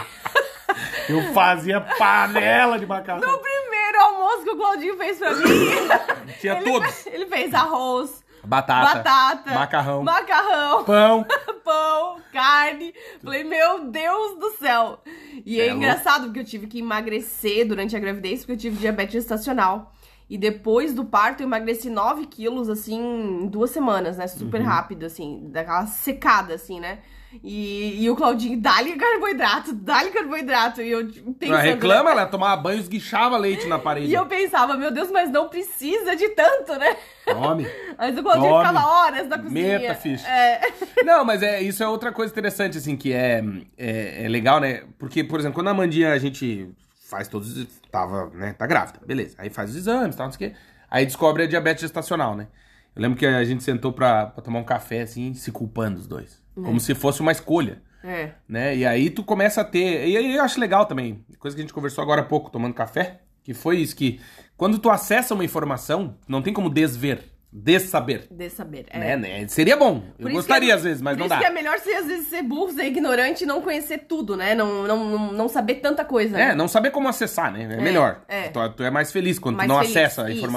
Eu 1.09 1.33
fazia 1.35 1.81
panela 1.81 2.79
de 2.79 2.87
macarrão. 2.87 3.21
No 3.21 3.39
primeiro 3.39 4.01
almoço 4.01 4.45
que 4.45 4.51
o 4.51 4.57
Claudinho 4.57 4.97
fez 4.97 5.19
pra 5.19 5.35
mim, 5.35 5.45
Tinha 6.41 6.55
ele, 6.55 6.65
todos. 6.65 7.07
ele 7.07 7.27
fez 7.27 7.53
arroz, 7.53 8.23
Batata. 8.45 8.95
batata, 8.99 9.55
Macarrão. 9.55 10.03
macarrão, 10.03 10.85
Pão. 10.85 11.27
pão, 11.65 12.17
carne. 12.33 12.95
Falei, 13.23 13.45
meu 13.45 13.85
Deus 13.91 14.39
do 14.39 14.51
céu. 14.59 15.01
E 15.45 15.61
é, 15.61 15.67
É 15.69 15.71
engraçado 15.73 16.25
porque 16.25 16.41
eu 16.41 16.45
tive 16.45 16.67
que 16.67 16.79
emagrecer 16.79 17.67
durante 17.67 17.95
a 17.97 17.99
gravidez 18.01 18.41
porque 18.41 18.53
eu 18.53 18.57
tive 18.57 18.77
diabetes 18.79 19.13
gestacional. 19.15 19.93
E 20.29 20.39
depois 20.39 20.95
do 20.95 21.05
parto 21.05 21.43
eu 21.43 21.47
emagreci 21.47 21.91
9 21.91 22.27
quilos, 22.27 22.69
assim, 22.69 23.43
em 23.43 23.47
duas 23.49 23.71
semanas, 23.71 24.17
né? 24.17 24.27
Super 24.29 24.61
Uhum. 24.61 24.67
rápido, 24.69 25.05
assim, 25.05 25.49
daquela 25.51 25.87
secada, 25.87 26.55
assim, 26.55 26.79
né? 26.79 27.01
E, 27.45 28.03
e 28.03 28.11
o 28.11 28.17
Claudinho, 28.17 28.61
dá-lhe 28.61 28.97
carboidrato, 28.97 29.73
dá-lhe 29.73 30.11
carboidrato. 30.11 30.83
E 30.83 30.91
eu 30.91 31.07
pensando... 31.07 31.45
Ela 31.45 31.61
reclama, 31.61 32.11
ela 32.11 32.27
tomava 32.27 32.61
banho, 32.61 32.81
esguichava 32.81 33.37
leite 33.37 33.67
na 33.69 33.79
parede. 33.79 34.09
E 34.09 34.15
eu 34.15 34.27
pensava, 34.27 34.77
meu 34.77 34.91
Deus, 34.91 35.11
mas 35.13 35.31
não 35.31 35.49
precisa 35.49 36.17
de 36.17 36.29
tanto, 36.31 36.75
né? 36.77 36.97
Tome. 37.25 37.67
Mas 37.97 38.19
o 38.19 38.23
Claudinho 38.23 38.51
Tome. 38.51 38.67
ficava 38.67 38.87
horas 38.89 39.29
na 39.29 39.39
cozinha. 39.39 39.79
Meta, 39.79 39.95
ficha. 39.95 40.27
É. 40.27 40.61
Não, 41.05 41.25
mas 41.25 41.43
é, 41.43 41.61
isso 41.63 41.83
é 41.83 41.87
outra 41.87 42.11
coisa 42.11 42.33
interessante, 42.33 42.79
assim, 42.79 42.97
que 42.97 43.13
é, 43.13 43.45
é, 43.79 44.25
é 44.25 44.29
legal, 44.29 44.59
né? 44.59 44.83
Porque, 44.99 45.23
por 45.23 45.39
exemplo, 45.39 45.55
quando 45.55 45.69
a 45.69 45.75
Mandinha 45.75 46.13
a 46.13 46.19
gente 46.19 46.69
faz 47.09 47.29
todos. 47.29 47.57
os- 47.57 47.81
Tava, 47.91 48.31
né? 48.35 48.55
Tá 48.59 48.67
grávida, 48.67 48.99
beleza. 49.07 49.35
Aí 49.39 49.51
faz 49.51 49.71
os 49.71 49.77
exames, 49.77 50.17
tal, 50.17 50.27
não 50.27 50.33
sei 50.33 50.49
o 50.49 50.51
quê. 50.51 50.57
Aí 50.91 51.05
descobre 51.05 51.43
a 51.43 51.47
diabetes 51.47 51.83
gestacional, 51.83 52.35
né? 52.35 52.47
Eu 52.95 53.03
lembro 53.03 53.19
que 53.19 53.27
a 53.27 53.45
gente 53.45 53.63
sentou 53.63 53.93
pra, 53.93 54.27
pra 54.27 54.43
tomar 54.43 54.59
um 54.59 54.65
café, 54.65 55.03
assim, 55.03 55.33
se 55.35 55.51
culpando 55.53 55.99
os 55.99 56.07
dois. 56.07 56.43
Como 56.55 56.79
se 56.81 56.95
fosse 56.95 57.21
uma 57.21 57.33
escolha. 57.33 57.83
É. 58.03 58.31
né? 58.49 58.75
E 58.77 58.87
aí 58.87 59.11
tu 59.11 59.23
começa 59.23 59.61
a 59.61 59.65
ter. 59.65 60.09
E 60.09 60.17
aí 60.17 60.35
eu 60.37 60.43
acho 60.43 60.59
legal 60.59 60.87
também, 60.87 61.23
coisa 61.39 61.55
que 61.55 61.61
a 61.61 61.65
gente 61.65 61.73
conversou 61.75 62.01
agora 62.03 62.23
há 62.23 62.25
pouco, 62.25 62.51
tomando 62.51 62.73
café, 62.75 63.21
que 63.45 63.53
foi 63.53 63.77
isso: 63.79 63.95
que 63.95 64.19
quando 64.57 64.79
tu 64.79 64.89
acessa 64.91 65.35
uma 65.35 65.45
informação, 65.45 66.17
não 66.27 66.41
tem 66.41 66.51
como 66.53 66.71
desver, 66.71 67.23
dessaber. 67.53 68.27
De 68.31 68.49
saber. 68.49 68.87
É. 68.91 68.99
Né, 68.99 69.17
né? 69.17 69.49
Seria 69.49 69.77
bom. 69.77 70.01
Por 70.01 70.23
Eu 70.23 70.29
isso 70.29 70.37
gostaria 70.37 70.73
é- 70.73 70.77
às 70.77 70.83
vezes, 70.83 71.03
mas 71.03 71.15
por 71.15 71.19
não 71.21 71.27
isso 71.27 71.35
dá. 71.35 71.41
que 71.41 71.47
é 71.47 71.51
melhor 71.51 71.79
você, 71.79 71.91
às 71.93 72.07
vezes, 72.07 72.29
ser 72.29 72.43
burro, 72.43 72.73
ser 72.73 72.85
ignorante 72.87 73.45
e 73.45 73.47
não 73.47 73.61
conhecer 73.61 73.99
tudo, 74.09 74.35
né? 74.35 74.55
Não, 74.55 74.87
não, 74.87 75.33
não, 75.33 75.49
saber 75.49 75.75
tanta 75.77 76.03
coisa. 76.03 76.39
É, 76.39 76.49
né? 76.49 76.55
não 76.55 76.69
saber 76.69 76.91
como 76.91 77.07
acessar, 77.07 77.53
né? 77.53 77.65
É, 77.65 77.81
melhor. 77.83 78.23
é. 78.29 78.49
Tu, 78.49 78.69
tu 78.71 78.83
é 78.83 78.91
mais 78.91 79.13
feliz 79.13 79.39
quando 79.39 79.57
Mais 79.57 79.69
tu 79.69 79.75
não 79.75 79.81
feliz, 79.81 79.97
acessa 79.97 80.25
a 80.25 80.31
isso. 80.31 80.51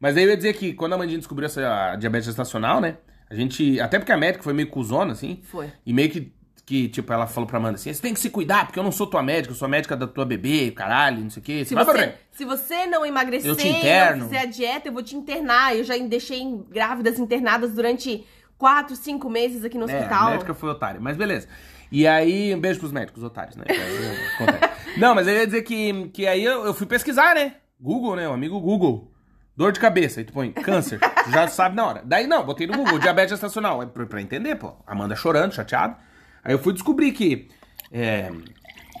Mas 0.00 0.16
aí 0.16 0.24
eu 0.24 0.30
ia 0.30 0.36
dizer 0.36 0.54
que 0.54 0.72
quando 0.72 0.92
a 0.94 0.98
Mandinha 0.98 1.18
descobriu 1.18 1.46
essa 1.46 1.96
diabetes 1.96 2.26
gestacional, 2.26 2.80
né? 2.80 2.96
A 3.30 3.34
gente. 3.34 3.80
Até 3.80 3.98
porque 3.98 4.12
a 4.12 4.16
médica 4.16 4.42
foi 4.44 4.52
meio 4.52 4.68
cuzona, 4.68 5.12
assim. 5.12 5.40
Foi. 5.42 5.70
E 5.84 5.92
meio 5.92 6.08
que, 6.08 6.32
que, 6.64 6.88
tipo, 6.88 7.12
ela 7.12 7.26
falou 7.26 7.46
pra 7.46 7.58
Amanda 7.58 7.74
assim: 7.74 7.92
você 7.92 8.00
tem 8.00 8.14
que 8.14 8.20
se 8.20 8.30
cuidar, 8.30 8.66
porque 8.66 8.78
eu 8.78 8.82
não 8.82 8.92
sou 8.92 9.06
tua 9.06 9.22
médica, 9.22 9.52
eu 9.52 9.56
sou 9.56 9.66
a 9.66 9.68
médica 9.68 9.96
da 9.96 10.06
tua 10.06 10.24
bebê, 10.24 10.70
caralho, 10.70 11.20
não 11.22 11.30
sei 11.30 11.40
o 11.42 11.44
quê. 11.44 11.64
Se 11.64 11.74
vai 11.74 11.84
você, 11.84 12.14
se 12.30 12.44
você 12.44 12.86
não 12.86 13.04
emagrecer, 13.04 13.50
Eu 13.50 13.56
te 13.56 13.68
interno. 13.68 14.18
não 14.20 14.26
fizer 14.28 14.40
a 14.40 14.44
dieta, 14.46 14.88
eu 14.88 14.92
vou 14.92 15.02
te 15.02 15.16
internar. 15.16 15.76
Eu 15.76 15.84
já 15.84 15.96
deixei 15.98 16.42
grávidas 16.70 17.18
internadas 17.18 17.72
durante 17.72 18.24
quatro, 18.56 18.96
cinco 18.96 19.28
meses 19.28 19.64
aqui 19.64 19.76
no 19.76 19.88
É, 19.90 19.94
hospital. 19.96 20.28
a 20.28 20.30
médica 20.30 20.54
foi 20.54 20.70
otária, 20.70 21.00
mas 21.00 21.16
beleza. 21.16 21.48
E 21.90 22.06
aí, 22.06 22.54
um 22.54 22.60
beijo 22.60 22.78
pros 22.78 22.92
médicos 22.92 23.22
otários, 23.22 23.56
né? 23.56 23.64
Não, 24.98 25.14
mas 25.14 25.26
eu 25.26 25.34
ia 25.34 25.46
dizer 25.46 25.62
que, 25.62 26.08
que 26.08 26.26
aí 26.26 26.44
eu, 26.44 26.64
eu 26.66 26.74
fui 26.74 26.86
pesquisar, 26.86 27.34
né? 27.34 27.54
Google, 27.80 28.16
né? 28.16 28.28
O 28.28 28.32
amigo 28.32 28.60
Google. 28.60 29.10
Dor 29.58 29.72
de 29.72 29.80
cabeça, 29.80 30.20
aí 30.20 30.24
tu 30.24 30.32
põe 30.32 30.52
câncer, 30.52 31.00
tu 31.00 31.32
já 31.32 31.48
sabe 31.48 31.74
na 31.74 31.84
hora. 31.84 32.02
Daí 32.04 32.28
não, 32.28 32.46
botei 32.46 32.64
no 32.64 32.76
Google, 32.76 33.00
diabetes 33.00 33.30
gestacional, 33.30 33.82
é 33.82 33.86
pra, 33.86 34.06
pra 34.06 34.22
entender, 34.22 34.54
pô. 34.54 34.72
Amanda 34.86 35.16
chorando, 35.16 35.52
chateado. 35.52 35.96
Aí 36.44 36.54
eu 36.54 36.60
fui 36.60 36.72
descobrir 36.72 37.10
que, 37.10 37.48
é, 37.90 38.30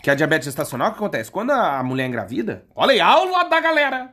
que 0.02 0.10
a 0.10 0.16
diabetes 0.16 0.46
gestacional, 0.46 0.88
o 0.88 0.90
que 0.90 0.96
acontece? 0.96 1.30
Quando 1.30 1.52
a 1.52 1.80
mulher 1.84 2.08
engravida, 2.08 2.64
olha 2.74 2.90
aí, 2.90 2.98
aula 2.98 3.44
da 3.44 3.60
galera! 3.60 4.12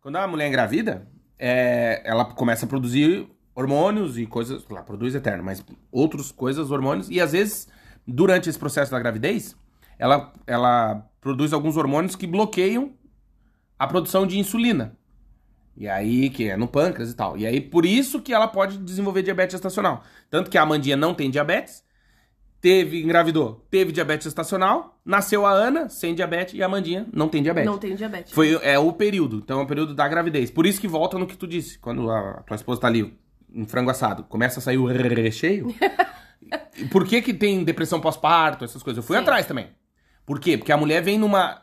Quando 0.00 0.16
a 0.16 0.26
mulher 0.26 0.48
engravida, 0.48 1.06
é, 1.38 2.00
ela 2.06 2.24
começa 2.24 2.64
a 2.64 2.68
produzir 2.70 3.28
hormônios 3.54 4.16
e 4.16 4.24
coisas, 4.24 4.66
lá, 4.70 4.82
produz 4.82 5.14
eterno, 5.14 5.44
mas 5.44 5.62
outras 5.90 6.32
coisas, 6.32 6.70
hormônios, 6.70 7.10
e 7.10 7.20
às 7.20 7.32
vezes, 7.32 7.68
durante 8.08 8.48
esse 8.48 8.58
processo 8.58 8.90
da 8.90 8.98
gravidez, 8.98 9.54
ela, 9.98 10.32
ela 10.46 11.06
produz 11.20 11.52
alguns 11.52 11.76
hormônios 11.76 12.16
que 12.16 12.26
bloqueiam 12.26 12.94
a 13.78 13.86
produção 13.86 14.26
de 14.26 14.38
insulina. 14.38 14.96
E 15.76 15.88
aí, 15.88 16.28
que 16.28 16.48
é 16.48 16.56
no 16.56 16.68
pâncreas 16.68 17.10
e 17.10 17.16
tal. 17.16 17.36
E 17.36 17.46
aí, 17.46 17.60
por 17.60 17.86
isso 17.86 18.20
que 18.20 18.32
ela 18.32 18.46
pode 18.46 18.78
desenvolver 18.78 19.22
diabetes 19.22 19.52
gestacional. 19.52 20.04
Tanto 20.30 20.50
que 20.50 20.58
a 20.58 20.62
Amandinha 20.62 20.96
não 20.96 21.14
tem 21.14 21.30
diabetes, 21.30 21.82
teve, 22.60 23.02
engravidou, 23.02 23.66
teve 23.70 23.90
diabetes 23.90 24.24
gestacional, 24.24 25.00
nasceu 25.04 25.44
a 25.44 25.50
Ana 25.50 25.88
sem 25.88 26.14
diabetes 26.14 26.54
e 26.54 26.62
a 26.62 26.66
Amandinha 26.66 27.06
não 27.12 27.28
tem 27.28 27.42
diabetes. 27.42 27.70
Não 27.70 27.78
tenho 27.78 27.96
diabetes. 27.96 28.32
Foi, 28.32 28.52
é 28.62 28.78
o 28.78 28.92
período, 28.92 29.38
então 29.38 29.60
é 29.60 29.62
o 29.64 29.66
período 29.66 29.94
da 29.94 30.06
gravidez. 30.06 30.50
Por 30.50 30.64
isso 30.64 30.80
que 30.80 30.86
volta 30.86 31.18
no 31.18 31.26
que 31.26 31.36
tu 31.36 31.46
disse, 31.46 31.78
quando 31.78 32.10
a 32.10 32.42
tua 32.46 32.54
esposa 32.54 32.82
tá 32.82 32.86
ali, 32.86 33.18
em 33.52 33.66
frango 33.66 33.90
assado, 33.90 34.22
começa 34.24 34.60
a 34.60 34.62
sair 34.62 34.78
o 34.78 34.86
recheio. 34.86 35.74
Por 36.90 37.06
que 37.06 37.20
que 37.20 37.34
tem 37.34 37.64
depressão 37.64 38.00
pós-parto, 38.00 38.64
essas 38.64 38.82
coisas? 38.82 39.02
Eu 39.02 39.06
fui 39.06 39.16
Sim. 39.16 39.22
atrás 39.22 39.46
também. 39.46 39.68
Por 40.24 40.38
quê? 40.38 40.56
Porque 40.56 40.72
a 40.72 40.76
mulher 40.76 41.02
vem 41.02 41.18
numa, 41.18 41.62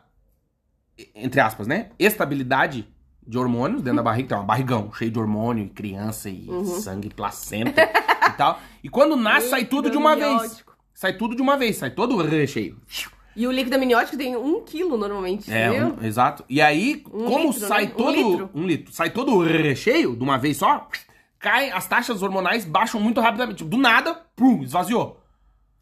entre 1.14 1.40
aspas, 1.40 1.66
né, 1.66 1.90
estabilidade 1.98 2.86
de 3.26 3.38
hormônios 3.38 3.82
dentro 3.82 3.96
da 3.98 4.02
barriga, 4.02 4.28
tem 4.30 4.38
um 4.38 4.46
barrigão 4.46 4.92
cheio 4.92 5.10
de 5.10 5.18
hormônio, 5.18 5.64
e 5.64 5.68
criança, 5.68 6.28
e 6.28 6.46
Uhum. 6.48 6.64
sangue, 6.64 7.08
placenta 7.10 7.82
e 8.28 8.32
tal. 8.36 8.58
E 8.82 8.88
quando 8.88 9.16
nasce, 9.16 9.48
sai 9.48 9.64
tudo 9.64 9.90
de 9.90 9.96
uma 9.96 10.16
vez. 10.16 10.64
Sai 10.94 11.12
tudo 11.14 11.34
de 11.36 11.40
uma 11.42 11.56
vez, 11.56 11.76
sai 11.76 11.90
todo 11.90 12.16
o 12.16 12.22
recheio. 12.22 12.76
E 13.36 13.46
o 13.46 13.52
líquido 13.52 13.76
amniótico 13.76 14.16
tem 14.18 14.36
um 14.36 14.62
quilo 14.64 14.96
normalmente, 14.98 15.50
É, 15.50 15.70
viu? 15.70 15.86
um- 16.00 16.04
exato. 16.04 16.44
E 16.48 16.60
aí, 16.60 17.02
Um 17.12 17.24
como 17.26 17.46
litro, 17.52 17.66
sai 17.68 17.86
né? 17.86 17.92
Um 17.92 17.96
todo. 17.96 18.10
litro. 18.16 18.50
Um 18.54 18.66
litro. 18.66 18.92
Sai 18.92 19.10
todo 19.10 19.32
o 19.34 19.42
recheio 19.42 20.16
de 20.16 20.22
uma 20.22 20.36
vez 20.36 20.56
só, 20.56 20.88
cai, 21.38 21.70
as 21.70 21.86
taxas 21.86 22.22
hormonais 22.22 22.64
baixam 22.64 23.00
muito 23.00 23.20
rapidamente. 23.20 23.58
Tipo, 23.58 23.70
do 23.70 23.76
nada, 23.78 24.20
pum, 24.34 24.62
esvaziou. 24.62 25.19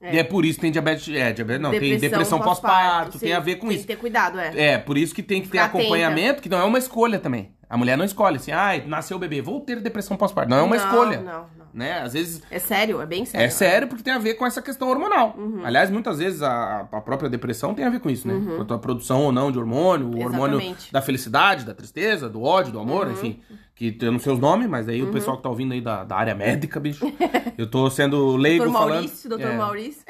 É. 0.01 0.14
E 0.14 0.18
é 0.18 0.24
por 0.24 0.44
isso 0.44 0.57
que 0.57 0.62
tem 0.62 0.70
diabetes. 0.70 1.09
É, 1.09 1.32
diabetes 1.32 1.61
não, 1.61 1.70
tem 1.70 1.96
depressão 1.99 2.40
pós-parto, 2.40 3.18
tem 3.18 3.30
sim. 3.30 3.34
a 3.34 3.40
ver 3.40 3.57
com 3.57 3.66
tem 3.66 3.76
isso. 3.76 3.86
que 3.86 3.94
ter 3.94 3.99
cuidado, 3.99 4.38
é. 4.38 4.53
É, 4.55 4.78
por 4.78 4.96
isso 4.96 5.14
que 5.14 5.22
tem 5.22 5.40
que 5.40 5.49
ter 5.49 5.59
Ficar 5.59 5.64
atenta. 5.64 5.78
acompanhamento, 5.78 6.42
que 6.42 6.49
não 6.49 6.59
é 6.59 6.64
uma 6.64 6.78
escolha 6.78 7.18
também. 7.18 7.51
A 7.70 7.76
mulher 7.76 7.98
não 7.98 8.04
escolhe 8.04 8.36
assim, 8.36 8.50
ai, 8.50 8.82
nasceu 8.86 9.16
o 9.16 9.20
bebê, 9.20 9.42
vou 9.42 9.60
ter 9.60 9.80
depressão 9.80 10.16
pós-parto. 10.16 10.48
Não 10.50 10.56
é 10.58 10.62
uma 10.62 10.76
Não, 10.76 10.84
escolha. 10.84 11.20
Não, 11.20 11.32
não. 11.32 11.46
Né? 11.74 12.00
Às 12.00 12.14
vezes 12.14 12.42
É 12.50 12.58
sério, 12.58 13.00
é 13.00 13.06
bem 13.06 13.26
sério. 13.26 13.44
é 13.46 13.50
sério 13.50 13.86
porque 13.88 14.02
tem 14.02 14.12
a 14.14 14.18
ver 14.18 14.34
com 14.34 14.46
essa 14.46 14.62
questão 14.62 14.88
hormonal. 14.88 15.34
Uhum. 15.36 15.60
Aliás, 15.64 15.90
muitas 15.90 16.18
vezes 16.18 16.40
a, 16.42 16.88
a 16.90 17.00
própria 17.02 17.28
depressão 17.28 17.74
tem 17.74 17.84
a 17.84 17.90
ver 17.90 18.00
com 18.00 18.08
isso, 18.08 18.26
né? 18.26 18.34
Com 18.56 18.62
a 18.62 18.64
tua 18.64 18.78
produção 18.78 19.22
ou 19.24 19.30
não 19.32 19.52
de 19.52 19.58
hormônio, 19.58 20.06
o 20.06 20.24
hormônio 20.24 20.56
Uhum. 20.56 20.60
Exatamente. 20.62 20.84
Uhum. 20.86 20.92
da 20.92 21.02
felicidade, 21.02 21.64
da 21.66 21.74
tristeza, 21.74 22.28
do 22.28 22.42
ódio, 22.42 22.72
do 22.72 22.80
amor, 22.80 23.10
enfim. 23.10 23.40
Que 23.74 23.96
eu 24.00 24.10
não 24.10 24.18
sei 24.18 24.32
os 24.32 24.40
nomes, 24.40 24.66
mas 24.66 24.88
aí 24.88 25.02
o 25.02 25.12
pessoal 25.12 25.36
que 25.36 25.42
tá 25.42 25.48
ouvindo 25.50 25.72
aí 25.72 25.80
da, 25.80 26.02
da 26.04 26.16
área 26.16 26.34
médica, 26.34 26.80
bicho. 26.80 27.04
eu 27.56 27.66
tô 27.70 27.88
sendo 27.90 28.34
leigo 28.36 28.64
Doutor 28.64 28.78
falando. 28.80 28.94
Maurício, 28.94 29.28
doutor 29.30 29.46
É. 29.50 29.56
Maurício. 29.56 30.02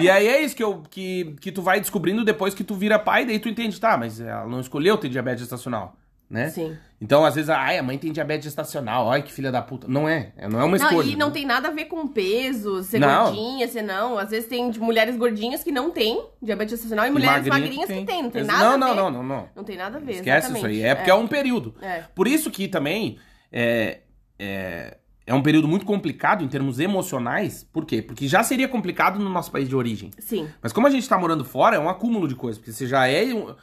E 0.00 0.10
aí 0.10 0.26
é 0.26 0.42
isso 0.42 0.54
que, 0.56 0.62
eu, 0.64 0.82
que, 0.90 1.36
que 1.40 1.50
tu 1.52 1.62
vai 1.62 1.80
descobrindo 1.80 2.22
depois 2.24 2.52
que 2.54 2.64
tu 2.64 2.74
vira 2.74 2.98
pai, 2.98 3.24
daí 3.24 3.38
tu 3.38 3.48
entende, 3.48 3.80
tá, 3.80 3.96
mas 3.96 4.20
ela 4.20 4.46
não 4.46 4.60
escolheu 4.60 4.98
ter 4.98 5.08
diabetes 5.08 5.40
gestacional, 5.40 5.96
né? 6.28 6.48
Sim. 6.50 6.76
Então, 7.00 7.24
às 7.24 7.34
vezes, 7.34 7.50
ai, 7.50 7.76
a 7.78 7.82
mãe 7.82 7.98
tem 7.98 8.10
diabetes 8.12 8.44
gestacional, 8.44 9.10
ai, 9.10 9.22
que 9.22 9.30
filha 9.32 9.52
da 9.52 9.60
puta. 9.60 9.86
Não 9.86 10.08
é, 10.08 10.32
é- 10.36 10.48
não 10.48 10.58
é 10.60 10.64
uma 10.64 10.78
Não, 10.78 10.86
escolha. 10.86 11.06
e 11.10 11.16
não 11.16 11.30
tem 11.30 11.44
nada 11.44 11.68
a 11.68 11.70
ver 11.70 11.84
com 11.84 12.06
peso, 12.08 12.82
ser 12.82 12.98
Não. 12.98 13.24
gordinha, 13.26 13.68
ser 13.68 13.82
não. 13.82 14.18
Às 14.18 14.30
vezes 14.30 14.48
tem 14.48 14.70
mulheres 14.78 15.16
gordinhas 15.16 15.62
que 15.62 15.70
não 15.70 15.90
têm 15.90 16.24
diabetes 16.40 16.72
gestacional 16.72 17.06
e, 17.06 17.10
mulheres 17.10 17.46
magrinha 17.46 17.60
magrinhas 17.60 17.88
que 17.88 18.06
tem. 18.06 18.22
Não 18.22 18.30
tem 18.30 18.44
nada 18.44 18.64
não, 18.64 18.72
a 18.72 18.78
não, 18.78 18.88
ver. 18.88 18.94
não, 18.96 19.10
não, 19.10 19.22
não. 19.22 19.48
Não 19.54 19.64
tem 19.64 19.76
nada 19.76 19.98
a 19.98 20.00
ver, 20.00 20.12
Esquece 20.12 20.46
isso 20.46 20.56
exatamente. 20.56 20.66
aí. 20.66 20.82
É 20.82 20.94
porque 20.94 21.10
é, 21.10 21.14
um 21.14 21.26
período. 21.26 21.74
É. 21.82 22.04
Por 22.14 22.26
isso 22.26 22.50
que 22.50 22.68
também 22.68 23.18
é, 23.52 24.00
é, 24.38 24.96
é 25.26 25.34
um 25.34 25.42
período 25.42 25.68
muito 25.68 25.84
complicado 25.84 26.42
em 26.42 26.48
termos 26.48 26.80
emocionais. 26.80 27.64
Por 27.70 27.84
quê? 27.84 28.00
Porque 28.00 28.26
já 28.26 28.42
seria 28.42 28.66
complicado 28.66 29.18
no 29.18 29.28
nosso 29.28 29.50
país 29.52 29.68
de 29.68 29.76
origem. 29.76 30.10
Sim. 30.18 30.48
Mas 30.62 30.72
como 30.72 30.86
a 30.86 30.90
gente 30.90 31.06
tá 31.08 31.18
morando 31.18 31.44
fora, 31.44 31.76
é 31.76 31.78
um 31.78 31.88
acúmulo 31.88 32.26
de 32.26 32.34
coisas. 32.34 32.58
Porque 32.58 32.72
você 32.72 32.86
já 32.86 33.06
é. 33.06 33.24
um- 33.26 33.54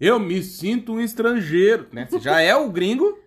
Eu 0.00 0.18
me 0.20 0.42
sinto 0.42 0.94
um 0.94 1.00
estrangeiro, 1.00 1.86
né? 1.92 2.06
Você 2.10 2.18
já 2.20 2.40
é 2.40 2.54
o 2.54 2.70
gringo. 2.70 3.18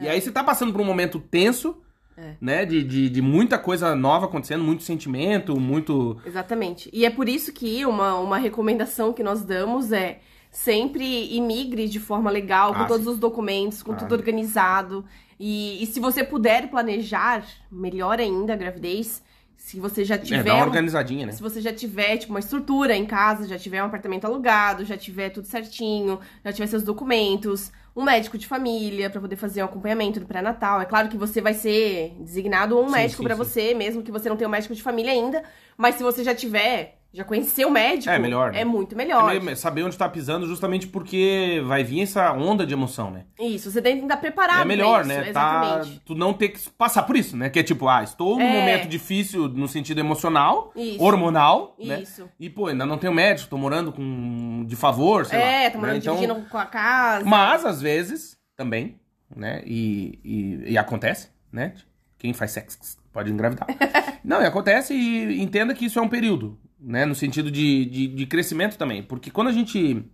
E 0.00 0.06
aí 0.08 0.20
você 0.20 0.30
tá 0.30 0.44
passando 0.44 0.70
por 0.72 0.80
um 0.80 0.84
momento 0.84 1.18
tenso, 1.18 1.76
É. 2.16 2.34
né? 2.40 2.64
De, 2.64 2.84
de, 2.84 3.08
de 3.10 3.20
muita 3.20 3.58
coisa 3.58 3.96
nova 3.96 4.26
acontecendo, 4.26 4.62
muito 4.62 4.84
sentimento, 4.84 5.58
muito. 5.58 6.16
Exatamente. 6.24 6.88
E 6.92 7.04
é 7.04 7.10
por 7.10 7.28
isso 7.28 7.52
que 7.52 7.84
uma, 7.84 8.14
uma 8.20 8.38
recomendação 8.38 9.12
que 9.12 9.24
nós 9.24 9.42
damos 9.42 9.90
é 9.90 10.20
sempre 10.52 11.34
imigre 11.34 11.88
de 11.88 11.98
forma 11.98 12.30
legal, 12.30 12.72
com 12.74 12.82
Ah, 12.82 12.86
todos 12.86 13.08
os 13.08 13.18
documentos, 13.18 13.82
com 13.82 13.90
Ah. 13.90 13.96
tudo 13.96 14.14
organizado. 14.14 15.04
E, 15.38 15.82
e 15.82 15.86
se 15.86 15.98
você 15.98 16.22
puder 16.22 16.70
planejar, 16.70 17.44
melhor 17.68 18.20
ainda 18.20 18.52
a 18.52 18.56
gravidez. 18.56 19.20
Se 19.68 19.78
você 19.78 20.02
já 20.02 20.14
É, 20.14 20.18
tiver. 20.18 20.44
dá 20.44 20.54
uma 20.54 20.64
um- 20.64 20.66
organizadinha, 20.66 21.26
né? 21.26 21.32
Se 21.32 21.42
você 21.42 21.60
já 21.60 21.70
tiver, 21.70 22.16
tipo, 22.16 22.32
uma 22.32 22.38
estrutura 22.40 22.96
em 22.96 23.04
casa, 23.04 23.46
já 23.46 23.58
tiver 23.58 23.82
um 23.82 23.86
apartamento 23.86 24.24
alugado, 24.24 24.82
já 24.82 24.96
tiver 24.96 25.28
tudo 25.28 25.46
certinho, 25.46 26.18
já 26.42 26.50
tiver 26.54 26.66
seus 26.68 26.82
documentos, 26.82 27.70
um 27.94 28.02
médico 28.02 28.38
de 28.38 28.46
família 28.46 29.10
pra 29.10 29.20
poder 29.20 29.36
fazer 29.36 29.60
um 29.62 29.66
acompanhamento 29.66 30.20
do 30.20 30.26
pré-natal. 30.26 30.80
É 30.80 30.86
claro 30.86 31.10
que 31.10 31.18
você 31.18 31.42
vai 31.42 31.52
ser 31.52 32.14
designado 32.20 32.78
um 32.80 32.86
Sim, 32.86 32.92
médico 32.92 33.22
sim. 33.22 33.24
você, 33.34 33.74
mesmo 33.74 34.02
que 34.02 34.10
você 34.10 34.30
não 34.30 34.38
tenha 34.38 34.48
um 34.48 34.50
médico 34.50 34.74
de 34.74 34.82
família 34.82 35.12
ainda, 35.12 35.42
mas 35.76 35.96
se 35.96 36.02
você 36.02 36.24
já 36.24 36.34
tiver, 36.34 36.97
já 37.12 37.24
conheceu 37.24 37.68
o 37.68 37.70
médico, 37.70 38.10
É 38.10 38.18
melhor, 38.18 38.52
né? 38.52 38.60
é 38.60 38.64
muito 38.64 38.94
É 38.94 38.98
melhor. 38.98 39.40
meio- 39.40 39.56
saber 39.56 39.82
onde 39.82 39.96
tá 39.96 40.08
pisando, 40.08 40.46
justamente 40.46 40.86
porque 40.86 41.62
vai 41.66 41.82
vir 41.82 42.02
essa 42.02 42.32
onda 42.32 42.66
de 42.66 42.72
emoção, 42.74 43.10
né? 43.10 43.24
Isso, 43.40 43.70
você 43.70 43.80
tem 43.80 43.96
que 43.96 44.02
estar 44.02 44.18
preparado 44.18 44.60
é 44.60 44.64
melhor, 44.64 45.00
isso, 45.00 45.08
né? 45.08 45.16
Tá, 45.16 45.28
Exatamente. 45.28 46.02
tu 46.04 46.14
não 46.14 46.32
ter 46.34 46.50
que 46.50 46.68
passar 46.70 47.02
por 47.04 47.16
isso, 47.16 47.36
né? 47.36 47.48
Que 47.48 47.60
é 47.60 47.62
tipo, 47.62 47.88
ah, 47.88 48.02
estou 48.02 48.36
num 48.36 48.42
É. 48.44 48.60
momento 48.60 48.86
difícil 48.88 49.48
no 49.48 49.66
sentido 49.66 49.98
emocional, 49.98 50.70
Isso. 50.76 51.02
hormonal, 51.02 51.74
né? 51.82 52.02
Isso. 52.02 52.28
E, 52.38 52.50
pô, 52.50 52.66
ainda 52.66 52.84
não 52.84 52.98
tenho 52.98 53.12
médico, 53.14 53.48
tô 53.48 53.56
morando 53.58 53.90
com 53.90 54.64
de 54.66 54.76
favor, 54.76 55.24
sei 55.24 55.38
lá. 55.38 55.44
É, 55.44 55.70
tá 55.70 55.78
morando 55.78 55.94
né? 55.94 55.98
Então, 56.00 56.14
dividindo 56.14 56.48
com 56.48 56.58
a 56.58 56.66
casa. 56.66 57.24
Mas, 57.24 57.64
às 57.64 57.80
vezes, 57.80 58.36
também, 58.54 59.00
né? 59.34 59.62
E, 59.64 60.18
e, 60.22 60.72
e 60.72 60.78
acontece, 60.78 61.30
né? 61.50 61.72
Quem 62.18 62.32
faz 62.34 62.50
sexo 62.50 62.78
pode 63.12 63.30
engravidar. 63.32 63.66
Não, 64.24 64.42
e 64.42 64.44
acontece 64.46 64.92
e 64.92 65.40
entenda 65.40 65.72
que 65.74 65.86
isso 65.86 65.98
é 65.98 66.02
um 66.02 66.08
período, 66.08 66.58
né? 66.80 67.04
No 67.04 67.14
sentido 67.14 67.50
de, 67.50 67.84
de, 67.86 68.06
de 68.08 68.26
crescimento 68.26 68.76
também. 68.76 69.02
Porque 69.02 69.30
quando 69.30 69.48
a 69.48 69.52
gente. 69.52 70.04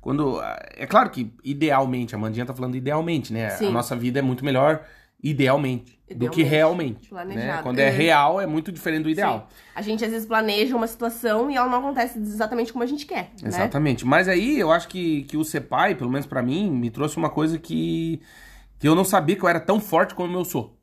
Quando. 0.00 0.40
É 0.76 0.86
claro 0.86 1.10
que 1.10 1.32
idealmente, 1.44 2.14
a 2.14 2.18
Mandinha 2.18 2.46
tá 2.46 2.54
falando 2.54 2.76
idealmente, 2.76 3.32
né? 3.32 3.50
Sim. 3.50 3.68
A 3.68 3.70
nossa 3.70 3.94
vida 3.96 4.18
é 4.18 4.22
muito 4.22 4.44
melhor 4.44 4.84
idealmente, 5.22 6.00
do 6.16 6.30
que 6.30 6.40
Idealmente. 6.40 6.42
realmente. 6.42 7.02
Né? 7.02 7.08
Planejado. 7.10 7.62
Quando 7.62 7.78
é, 7.78 7.88
É. 7.88 7.90
real, 7.90 8.40
é 8.40 8.46
muito 8.46 8.72
diferente 8.72 9.02
do 9.02 9.10
ideal. 9.10 9.48
Sim. 9.50 9.56
A 9.74 9.82
gente 9.82 10.02
às 10.04 10.10
vezes 10.10 10.26
planeja 10.26 10.74
uma 10.74 10.86
situação 10.86 11.50
e 11.50 11.56
ela 11.56 11.68
não 11.68 11.78
acontece 11.78 12.18
exatamente 12.18 12.72
como 12.72 12.82
a 12.82 12.86
gente 12.86 13.04
quer, 13.04 13.30
né? 13.42 13.48
Exatamente. 13.48 14.06
Mas 14.06 14.28
aí 14.28 14.58
eu 14.58 14.72
acho 14.72 14.88
que, 14.88 15.24
que 15.24 15.36
o 15.36 15.44
ser 15.44 15.62
pai, 15.62 15.94
pelo 15.94 16.10
menos 16.10 16.26
pra 16.26 16.42
mim, 16.42 16.70
me 16.70 16.90
trouxe 16.90 17.18
uma 17.18 17.28
coisa 17.28 17.58
que, 17.58 18.20
que 18.78 18.88
eu 18.88 18.94
não 18.94 19.04
sabia 19.04 19.36
que 19.36 19.42
eu 19.44 19.48
era 19.48 19.60
tão 19.60 19.78
forte 19.78 20.14
como 20.14 20.34
eu 20.38 20.44
sou. 20.44 20.74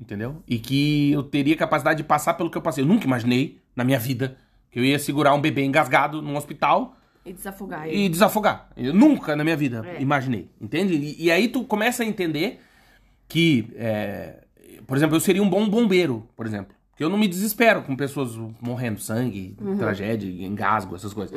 Entendeu? 0.00 0.42
E 0.48 0.58
que 0.58 1.12
eu 1.12 1.22
teria 1.22 1.54
capacidade 1.54 1.98
de 1.98 2.04
passar 2.04 2.34
pelo 2.34 2.50
que 2.50 2.56
eu 2.56 2.62
passei. 2.62 2.82
Eu 2.82 2.88
nunca 2.88 3.04
imaginei 3.04 3.60
na 3.76 3.84
minha 3.84 3.98
vida 3.98 4.36
que 4.72 4.80
eu 4.80 4.84
ia 4.84 4.98
segurar 4.98 5.32
um 5.34 5.40
bebê 5.40 5.62
engasgado 5.64 6.20
num 6.20 6.34
hospital 6.36 6.96
E 7.24 7.32
desafogar 7.32 7.86
e 7.88 7.92
ele. 7.92 8.08
desafogar. 8.08 8.70
Eu 8.76 8.92
nunca 8.92 9.36
na 9.36 9.44
minha 9.44 9.56
vida 9.56 9.84
É. 9.86 10.02
imaginei. 10.02 10.50
Entende? 10.60 10.94
E, 10.94 11.24
e 11.26 11.30
aí 11.30 11.46
tu 11.46 11.62
começa 11.64 12.02
a 12.02 12.06
entender 12.06 12.58
que, 13.28 13.70
é, 13.76 14.42
por 14.86 14.96
exemplo, 14.96 15.14
eu 15.16 15.20
seria 15.20 15.42
um 15.42 15.48
bom 15.48 15.68
bombeiro, 15.68 16.28
por 16.34 16.46
exemplo. 16.46 16.74
Porque 16.90 17.04
eu 17.04 17.08
não 17.08 17.16
me 17.16 17.28
desespero 17.28 17.82
com 17.82 17.94
pessoas 17.96 18.34
morrendo, 18.60 18.98
sangue, 19.00 19.56
tragédia, 19.78 20.28
engasgo, 20.46 20.94
essas 20.96 21.14
coisas. 21.14 21.34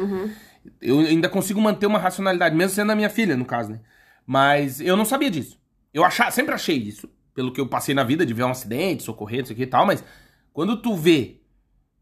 Eu 0.81 0.99
ainda 0.99 1.29
consigo 1.29 1.61
manter 1.61 1.86
uma 1.86 1.99
racionalidade, 1.99 2.55
mesmo 2.55 2.73
sendo 2.75 2.91
a 2.91 2.95
minha 2.95 3.09
filha, 3.09 3.38
no 3.38 3.45
caso, 3.45 3.71
né? 3.71 3.79
Mas 4.25 4.81
eu 4.81 4.97
não 4.97 5.05
sabia 5.05 5.29
disso. 5.29 5.57
Eu 5.93 6.03
achava, 6.03 6.31
sempre 6.31 6.53
achei 6.53 6.75
isso, 6.77 7.07
pelo 7.33 7.53
que 7.53 7.61
eu 7.61 7.67
passei 7.67 7.93
na 7.95 8.03
vida, 8.03 8.25
de 8.25 8.33
ver 8.33 8.43
um 8.43 8.49
acidente, 8.49 9.03
socorrer, 9.03 9.43
isso 9.43 9.53
aqui 9.53 9.61
e 9.63 9.67
tal, 9.67 9.86
mas 9.86 10.03
quando 10.51 10.75
tu 10.81 10.93
vê, 10.95 11.38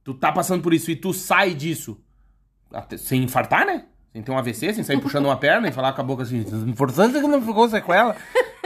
tu 0.04 0.14
tá 0.14 0.32
passando 0.32 0.62
por 0.62 0.74
isso 0.74 0.90
e 0.92 0.96
tu 0.96 1.14
sai 1.14 1.54
disso, 1.54 2.00
até- 2.72 2.98
sem 2.98 3.24
infartar, 3.24 3.66
né? 3.66 3.86
Sem 4.12 4.22
ter 4.22 4.32
um 4.32 4.38
AVC, 4.38 4.74
sem 4.74 4.84
sair 4.84 5.00
puxando 5.00 5.26
uma 5.26 5.38
perna 5.38 5.68
e 5.68 5.72
falar 5.72 5.92
com 5.94 6.02
a 6.02 6.04
boca 6.04 6.22
assim, 6.24 6.40
importante 6.68 7.18
é 7.18 7.22
que 7.22 7.28
não 7.28 7.42
ficou 7.42 7.68
sequela. 7.68 8.16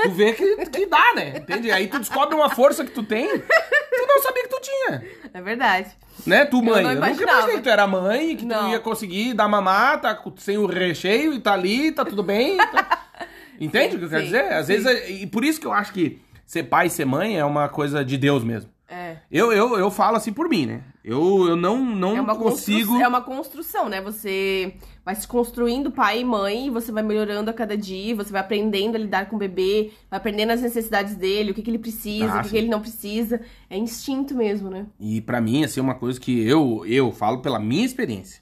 Tu 0.03 0.11
vê 0.11 0.33
que, 0.33 0.65
que 0.65 0.85
dá, 0.85 1.13
né? 1.15 1.37
Entende? 1.37 1.71
Aí 1.71 1.87
tu 1.87 1.97
descobre 1.99 2.35
uma 2.35 2.49
força 2.49 2.83
que 2.83 2.91
tu 2.91 3.01
tem, 3.01 3.27
tu 3.39 4.07
não 4.07 4.21
sabia 4.21 4.43
que 4.43 4.49
tu 4.49 4.59
tinha. 4.61 5.03
É 5.33 5.41
verdade. 5.41 5.89
Né, 6.25 6.43
tu 6.45 6.61
mãe? 6.61 6.83
não 6.83 6.91
Eu, 6.91 6.95
nunca 6.99 7.23
imaginei 7.23 7.55
que 7.57 7.61
tu 7.61 7.69
era 7.69 7.87
mãe, 7.87 8.35
que 8.35 8.43
tu 8.43 8.49
Não. 8.49 8.69
ia 8.71 8.79
conseguir 8.79 9.33
dar 9.33 9.47
mamar, 9.47 10.01
tá 10.01 10.21
sem 10.37 10.57
o 10.57 10.65
recheio 10.65 11.33
e 11.33 11.39
tá 11.39 11.53
ali, 11.53 11.91
tá 11.93 12.03
tudo 12.03 12.23
bem. 12.23 12.57
tá- 12.57 13.05
Entende 13.59 13.95
o 13.95 13.99
que 13.99 14.05
eu 14.05 14.09
quero 14.09 14.21
sim, 14.21 14.27
dizer? 14.27 14.51
Às 14.53 14.65
sim. 14.67 14.73
vezes, 14.73 14.85
é- 14.85 15.09
e 15.11 15.27
por 15.27 15.43
isso 15.45 15.59
que 15.61 15.65
eu 15.65 15.73
acho 15.73 15.93
que 15.93 16.19
ser 16.45 16.63
pai 16.63 16.87
e 16.87 16.89
ser 16.89 17.05
mãe 17.05 17.39
é 17.39 17.45
uma 17.45 17.69
coisa 17.69 18.03
de 18.03 18.17
Deus 18.17 18.43
mesmo. 18.43 18.69
É. 18.89 19.17
Eu, 19.29 19.51
eu, 19.51 19.77
eu 19.77 19.91
falo 19.91 20.15
assim 20.15 20.31
por 20.31 20.47
mim, 20.47 20.65
né? 20.65 20.81
Eu, 21.03 21.47
eu 21.49 21.55
não, 21.57 21.83
não 21.83 22.15
É 22.15 22.21
uma, 22.21 22.35
consigo. 22.35 22.99
é 23.01 23.07
uma 23.07 23.21
construção, 23.21 23.89
né? 23.89 24.01
Você 24.01 24.75
vai 25.03 25.13
se 25.13 25.27
construindo 25.27 25.91
pai 25.91 26.21
e 26.21 26.25
mãe, 26.25 26.67
e 26.67 26.69
você 26.69 26.91
vai 26.91 27.03
melhorando 27.03 27.49
a 27.49 27.53
cada 27.53 27.77
dia, 27.77 28.15
você 28.15 28.31
vai 28.31 28.39
aprendendo 28.39 28.95
a 28.95 28.99
lidar 28.99 29.29
com 29.29 29.35
o 29.35 29.39
bebê, 29.39 29.91
vai 30.09 30.17
aprendendo 30.17 30.51
as 30.51 30.61
necessidades 30.61 31.15
dele, 31.15 31.51
o 31.51 31.53
que, 31.53 31.61
que 31.61 31.69
ele 31.69 31.79
precisa, 31.79 32.33
Ah, 32.33 32.39
o 32.39 32.43
que, 32.43 32.49
que 32.49 32.57
ele 32.57 32.69
não 32.69 32.79
precisa. 32.79 33.41
É 33.69 33.77
instinto 33.77 34.33
mesmo, 34.33 34.69
né? 34.69 34.85
E 34.99 35.19
pra 35.19 35.41
mim, 35.41 35.65
assim, 35.65 35.81
é 35.81 35.83
uma 35.83 35.95
coisa 35.95 36.19
que 36.19 36.47
eu, 36.47 36.85
eu 36.85 37.11
falo 37.11 37.41
pela 37.41 37.59
minha 37.59 37.85
experiência. 37.85 38.41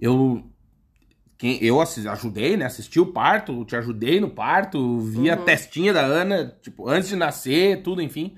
Eu, 0.00 0.42
quem, 1.36 1.62
eu 1.62 1.78
ajudei, 1.82 2.56
né? 2.56 2.64
Assisti 2.64 2.98
o 2.98 3.06
parto, 3.12 3.64
te 3.66 3.76
ajudei 3.76 4.20
no 4.20 4.30
parto, 4.30 5.00
vi 5.00 5.30
a 5.30 5.36
testinha 5.36 5.92
da 5.92 6.00
Ana, 6.00 6.56
tipo, 6.62 6.88
antes 6.88 7.10
de 7.10 7.16
nascer, 7.16 7.82
tudo, 7.82 8.00
enfim. 8.00 8.36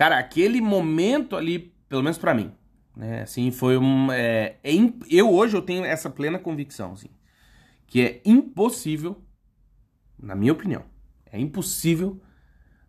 Cara, 0.00 0.18
aquele 0.18 0.62
momento 0.62 1.36
ali, 1.36 1.74
pelo 1.86 2.02
menos 2.02 2.16
pra 2.16 2.32
mim, 2.32 2.50
né? 2.96 3.20
Assim, 3.20 3.50
foi 3.50 3.76
um... 3.76 4.10
É, 4.10 4.56
é 4.64 4.72
im- 4.72 4.98
eu 5.10 5.30
hoje 5.30 5.54
eu 5.54 5.60
tenho 5.60 5.84
essa 5.84 6.08
plena 6.08 6.38
convicção, 6.38 6.92
assim, 6.92 7.10
que 7.86 8.00
é 8.00 8.22
impossível, 8.24 9.22
na 10.18 10.34
minha 10.34 10.54
opinião, 10.54 10.84
é 11.30 11.38
impossível 11.38 12.18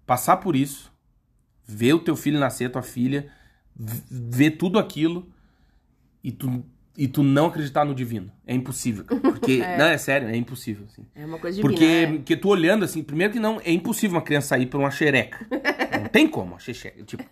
passar 0.06 0.38
por 0.38 0.56
isso, 0.56 0.90
ver 1.66 1.92
o 1.92 2.00
teu 2.00 2.16
filho 2.16 2.40
nascer, 2.40 2.72
tua 2.72 2.82
filha, 2.82 3.30
ver 3.76 4.52
tudo 4.52 4.80
aquilo 4.80 5.30
e 6.24 6.32
tu, 6.32 6.64
e 6.98 7.10
tu 7.10 7.24
não 7.24 7.48
acreditar 7.48 7.84
no 7.84 7.94
divino. 7.94 8.32
É 8.48 8.56
impossível. 8.56 9.04
cara. 9.04 9.20
Porque, 9.20 9.58
não, 9.78 9.88
é 9.88 9.98
sério, 9.98 10.30
é 10.30 10.38
impossível, 10.38 10.86
assim. 10.86 11.06
É 11.14 11.26
uma 11.26 11.40
coisa 11.40 11.58
divina. 11.58 11.74
Porque, 11.74 11.86
é. 11.86 12.08
porque 12.08 12.38
tu 12.38 12.48
olhando 12.48 12.86
assim, 12.86 13.04
primeiro 13.04 13.34
que 13.34 13.40
não, 13.40 13.60
é 13.60 13.74
impossível 13.74 14.16
uma 14.16 14.24
criança 14.24 14.48
sair 14.48 14.68
por 14.68 14.80
uma 14.80 14.92
xereca. 14.92 15.46
Tem 16.12 16.28
como, 16.28 16.56
a 16.56 16.60
xexeca, 16.60 17.04
tipo, 17.04 17.24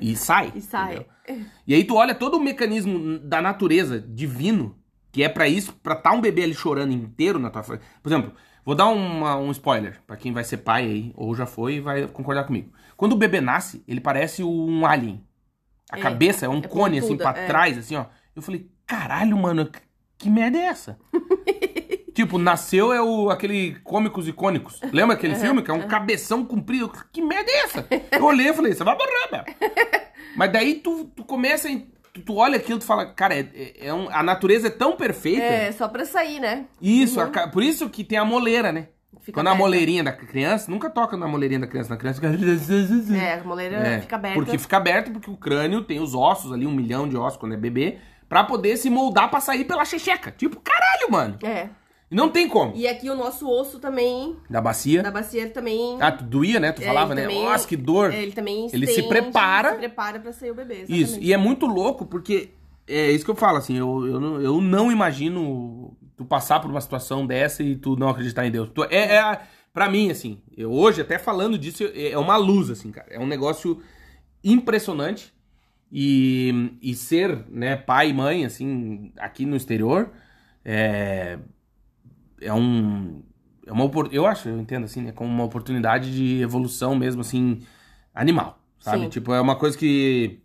e 0.00 0.14
sai. 0.16 0.52
E 0.56 0.60
sai. 0.60 0.94
entendeu? 1.26 1.46
E 1.66 1.74
aí 1.74 1.84
tu 1.84 1.94
olha 1.96 2.14
todo 2.14 2.36
o 2.36 2.40
mecanismo 2.40 3.18
da 3.18 3.40
natureza 3.42 4.00
divino, 4.00 4.76
que 5.10 5.22
é 5.22 5.28
pra 5.28 5.48
isso, 5.48 5.72
pra 5.82 5.94
tá 5.96 6.12
um 6.12 6.20
bebê 6.20 6.42
ali 6.44 6.54
chorando 6.54 6.92
inteiro 6.92 7.38
na 7.38 7.50
tua 7.50 7.62
frente. 7.62 7.82
Por 8.02 8.08
exemplo, 8.08 8.32
vou 8.64 8.74
dar 8.74 8.86
uma- 8.86 9.36
um 9.36 9.50
spoiler 9.50 10.00
pra 10.06 10.16
quem 10.16 10.32
vai 10.32 10.44
ser 10.44 10.58
pai 10.58 10.84
aí, 10.84 11.12
ou 11.16 11.34
já 11.34 11.46
foi 11.46 11.76
e 11.76 11.80
vai 11.80 12.06
concordar 12.08 12.44
comigo. 12.44 12.70
Quando 12.96 13.12
o 13.12 13.16
bebê 13.16 13.40
nasce, 13.40 13.82
ele 13.88 14.00
parece 14.00 14.42
um 14.44 14.84
alien. 14.86 15.24
A 15.90 15.98
É, 15.98 16.02
cabeça 16.02 16.46
é 16.46 16.48
um 16.48 16.58
é 16.58 16.62
cone 16.62 16.98
assim 16.98 17.16
pontuda, 17.16 17.32
pra 17.32 17.40
é. 17.42 17.46
trás, 17.46 17.78
assim, 17.78 17.96
ó. 17.96 18.06
Eu 18.34 18.42
falei, 18.42 18.68
caralho, 18.86 19.36
mano, 19.36 19.68
que 20.18 20.28
merda 20.28 20.58
é 20.58 20.62
essa? 20.66 20.98
Tipo, 22.16 22.38
nasceu 22.38 22.94
é 22.94 23.02
o, 23.02 23.28
aquele 23.28 23.74
Cômicos 23.84 24.26
Icônicos. 24.26 24.80
Lembra 24.90 25.14
aquele 25.16 25.34
filme? 25.34 25.60
Que 25.62 25.70
é 25.70 25.74
um 25.74 25.82
cabeção 25.86 26.42
comprido. 26.46 26.90
Que 27.12 27.20
merda 27.20 27.50
é 27.50 27.58
essa? 27.64 27.86
Eu 28.10 28.24
olhei 28.24 28.48
e 28.48 28.54
falei, 28.54 28.72
você 28.72 28.82
vai 28.82 28.96
morrer, 28.96 29.28
meu. 29.30 29.44
Mas 30.34 30.50
daí 30.50 30.76
tu, 30.76 31.04
tu 31.14 31.22
começa, 31.26 31.68
tu, 32.24 32.36
olha 32.36 32.56
aquilo 32.56 32.78
e 32.78 32.80
tu 32.80 32.86
fala, 32.86 33.04
cara, 33.04 33.34
é, 33.34 33.40
é- 33.54 33.88
é 33.88 33.92
um- 33.94 34.08
a 34.10 34.22
natureza 34.22 34.68
é 34.68 34.70
tão 34.70 34.96
perfeita. 34.96 35.42
É, 35.42 35.70
só 35.72 35.88
pra 35.88 36.06
sair, 36.06 36.40
né? 36.40 36.64
Isso, 36.80 37.20
a 37.20 37.26
ca- 37.26 37.48
por 37.48 37.62
isso 37.62 37.90
que 37.90 38.02
tem 38.02 38.16
a 38.16 38.24
moleira, 38.24 38.72
né? 38.72 38.88
Fica 39.20 39.32
Quando 39.38 39.48
a 39.48 39.50
aberta. 39.50 39.62
moleirinha 39.66 40.02
da 40.02 40.12
criança, 40.12 40.70
nunca 40.70 40.88
toca 40.88 41.18
na 41.18 41.28
moleirinha 41.28 41.60
da 41.60 41.66
criança. 41.66 41.90
Na 41.90 41.96
criança 41.98 42.18
fica... 42.20 42.32
É, 43.14 43.34
a 43.34 43.44
moleira 43.44 43.76
É, 43.76 44.00
fica 44.00 44.16
aberta. 44.16 44.36
Porque 44.38 44.56
fica 44.56 44.76
aberto, 44.78 45.10
porque 45.10 45.30
o 45.30 45.36
crânio 45.36 45.82
tem 45.82 46.00
os 46.00 46.14
ossos 46.14 46.50
ali, 46.50 46.66
um 46.66 46.72
milhão 46.72 47.06
de 47.06 47.14
ossos 47.16 47.38
quando 47.38 47.52
é 47.52 47.56
bebê, 47.58 47.98
pra 48.26 48.42
poder 48.42 48.78
se 48.78 48.88
moldar 48.88 49.28
pra 49.30 49.38
sair 49.40 49.64
pela 49.64 49.84
checheca. 49.84 50.30
Tipo, 50.30 50.58
caralho, 50.60 51.10
mano. 51.10 51.38
É. 51.42 51.68
Não 52.10 52.28
tem 52.28 52.48
como. 52.48 52.72
E 52.76 52.86
aqui 52.86 53.10
o 53.10 53.16
nosso 53.16 53.48
osso 53.50 53.80
também, 53.80 54.36
Da 54.48 54.60
bacia. 54.60 55.02
da 55.02 55.10
bacia 55.10 55.42
ele 55.42 55.50
também... 55.50 55.96
Ah, 56.00 56.12
tu 56.12 56.22
doía, 56.24 56.60
né? 56.60 56.70
Tu 56.70 56.82
É, 56.82 56.86
falava, 56.86 57.12
ele 57.14 57.22
né? 57.22 57.26
também- 57.28 57.44
Nossa, 57.44 57.66
que 57.66 57.76
dor. 57.76 58.12
Ele 58.14 58.30
também 58.32 58.68
Ele 58.72 58.86
se 58.86 58.92
estende, 58.92 59.08
prepara. 59.08 59.72
Se 59.72 59.76
prepara 59.78 60.20
pra 60.20 60.32
sair 60.32 60.52
o 60.52 60.54
bebê, 60.54 60.82
Isso. 60.84 60.92
exatamente. 60.92 61.26
E 61.26 61.32
é 61.32 61.36
muito 61.36 61.66
louco, 61.66 62.06
porque 62.06 62.50
é 62.86 63.10
isso 63.10 63.24
que 63.24 63.30
eu 63.30 63.34
falo, 63.34 63.58
assim, 63.58 63.76
eu, 63.76 64.06
eu, 64.06 64.20
não, 64.20 64.40
eu 64.40 64.60
não 64.60 64.92
imagino 64.92 65.96
tu 66.16 66.24
passar 66.24 66.60
por 66.60 66.70
uma 66.70 66.80
situação 66.80 67.26
dessa 67.26 67.62
e 67.64 67.74
tu 67.74 67.96
não 67.96 68.08
acreditar 68.08 68.46
em 68.46 68.52
Deus. 68.52 68.70
Tu- 68.72 68.84
é, 68.84 69.14
é 69.16 69.18
a- 69.18 69.40
pra 69.72 69.90
mim, 69.90 70.08
assim, 70.10 70.38
eu 70.56 70.70
hoje, 70.72 71.00
até 71.00 71.18
falando 71.18 71.58
disso, 71.58 71.82
é 71.92 72.10
é 72.12 72.18
uma 72.18 72.36
luz, 72.36 72.70
assim, 72.70 72.92
cara. 72.92 73.08
É 73.10 73.18
um 73.18 73.26
negócio 73.26 73.82
impressionante. 74.44 75.34
E, 75.92 76.72
e 76.82 76.94
ser, 76.94 77.44
né, 77.48 77.76
pai 77.76 78.10
e 78.10 78.12
mãe, 78.12 78.44
assim, 78.44 79.12
aqui 79.18 79.46
no 79.46 79.54
exterior, 79.56 80.10
é, 80.64 81.38
é 82.40 82.52
um. 82.52 83.22
É 83.66 83.72
uma 83.72 83.90
eu 84.12 84.26
acho, 84.26 84.48
eu 84.48 84.60
entendo 84.60 84.84
assim, 84.84 85.02
né, 85.02 85.12
como 85.12 85.28
uma 85.28 85.44
oportunidade 85.44 86.14
de 86.14 86.40
evolução 86.40 86.94
mesmo, 86.94 87.20
assim, 87.20 87.62
animal, 88.14 88.60
sabe? 88.78 89.04
Sim. 89.04 89.08
Tipo, 89.08 89.32
é 89.32 89.40
uma 89.40 89.56
coisa 89.56 89.76
que. 89.76 90.40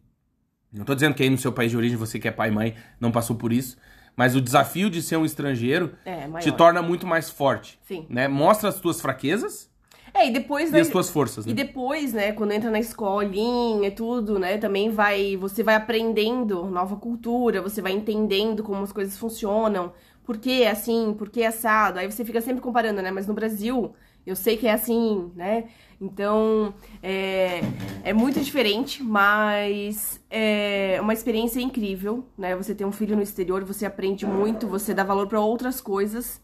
Não 0.74 0.86
tô 0.86 0.96
dizendo 0.96 1.14
que 1.14 1.22
aí 1.22 1.30
no 1.30 1.38
seu 1.38 1.52
país 1.52 1.70
de 1.70 1.78
origem, 1.78 1.98
você 1.98 2.18
que 2.18 2.28
é 2.28 2.32
pai 2.32 2.50
e 2.50 2.52
mãe, 2.52 2.76
não 3.00 3.12
passou 3.12 3.36
por 3.36 3.52
isso. 3.52 3.78
Mas 4.16 4.36
o 4.36 4.42
desafio 4.42 4.90
de 4.90 5.02
ser 5.02 5.18
um 5.18 5.26
estrangeiro 5.26 5.96
É, 6.06 6.28
te 6.40 6.52
torna 6.52 6.82
muito 6.82 7.08
mais 7.08 7.30
forte. 7.30 7.80
Sim. 7.84 8.06
Né? 8.10 8.28
Mostra 8.28 8.70
as 8.70 8.80
tuas 8.80 9.00
fraquezas 9.02 9.70
É, 10.14 10.28
e 10.28 10.32
depois... 10.32 10.70
e 10.70 10.74
né, 10.74 10.82
as 10.82 10.90
tuas 10.90 11.10
forças, 11.10 11.46
né? 11.46 11.52
E 11.52 11.56
depois, 11.56 12.14
né, 12.14 12.32
quando 12.34 12.52
entra 12.52 12.70
na 12.70 12.80
escolinha 12.80 13.88
e 13.88 13.92
tudo, 13.92 14.38
né, 14.38 14.58
também 14.58 14.90
vai, 14.90 15.38
você 15.38 15.64
vai 15.64 15.76
aprendendo 15.76 16.66
nova 16.66 16.96
cultura, 16.98 17.62
você 17.62 17.82
vai 17.82 17.94
entendendo 17.94 18.64
como 18.64 18.84
as 18.84 18.92
coisas 18.92 19.18
funcionam, 19.18 19.94
por 20.26 20.38
que 20.38 20.64
é 20.64 20.72
assim, 20.72 21.16
por 21.18 21.30
que 21.30 21.42
é 21.42 21.48
assado, 21.48 22.00
aí 22.00 22.10
você 22.10 22.24
fica 22.24 22.42
sempre 22.42 22.62
comparando, 22.62 23.02
né, 23.02 23.12
mas 23.12 23.28
no 23.28 23.34
Brasil, 23.34 23.94
eu 24.26 24.36
sei 24.36 24.58
que 24.58 24.68
é 24.68 24.74
assim, 24.74 25.32
né, 25.36 25.66
então, 26.00 26.74
é, 27.02 27.62
é 28.04 28.14
muito 28.14 28.40
diferente, 28.40 29.04
mas 29.04 30.20
é 30.30 31.00
uma 31.02 31.14
experiência 31.14 31.60
incrível, 31.60 32.26
né, 32.38 32.56
você 32.56 32.74
ter 32.74 32.86
um 32.86 32.92
filho 32.92 33.16
no 33.16 33.22
exterior, 33.22 33.64
você 33.64 33.86
aprende 33.86 34.26
muito, 34.26 34.68
você 34.68 34.94
dá 34.94 35.04
valor 35.04 35.28
para 35.28 35.40
outras 35.40 35.80
coisas, 35.82 36.42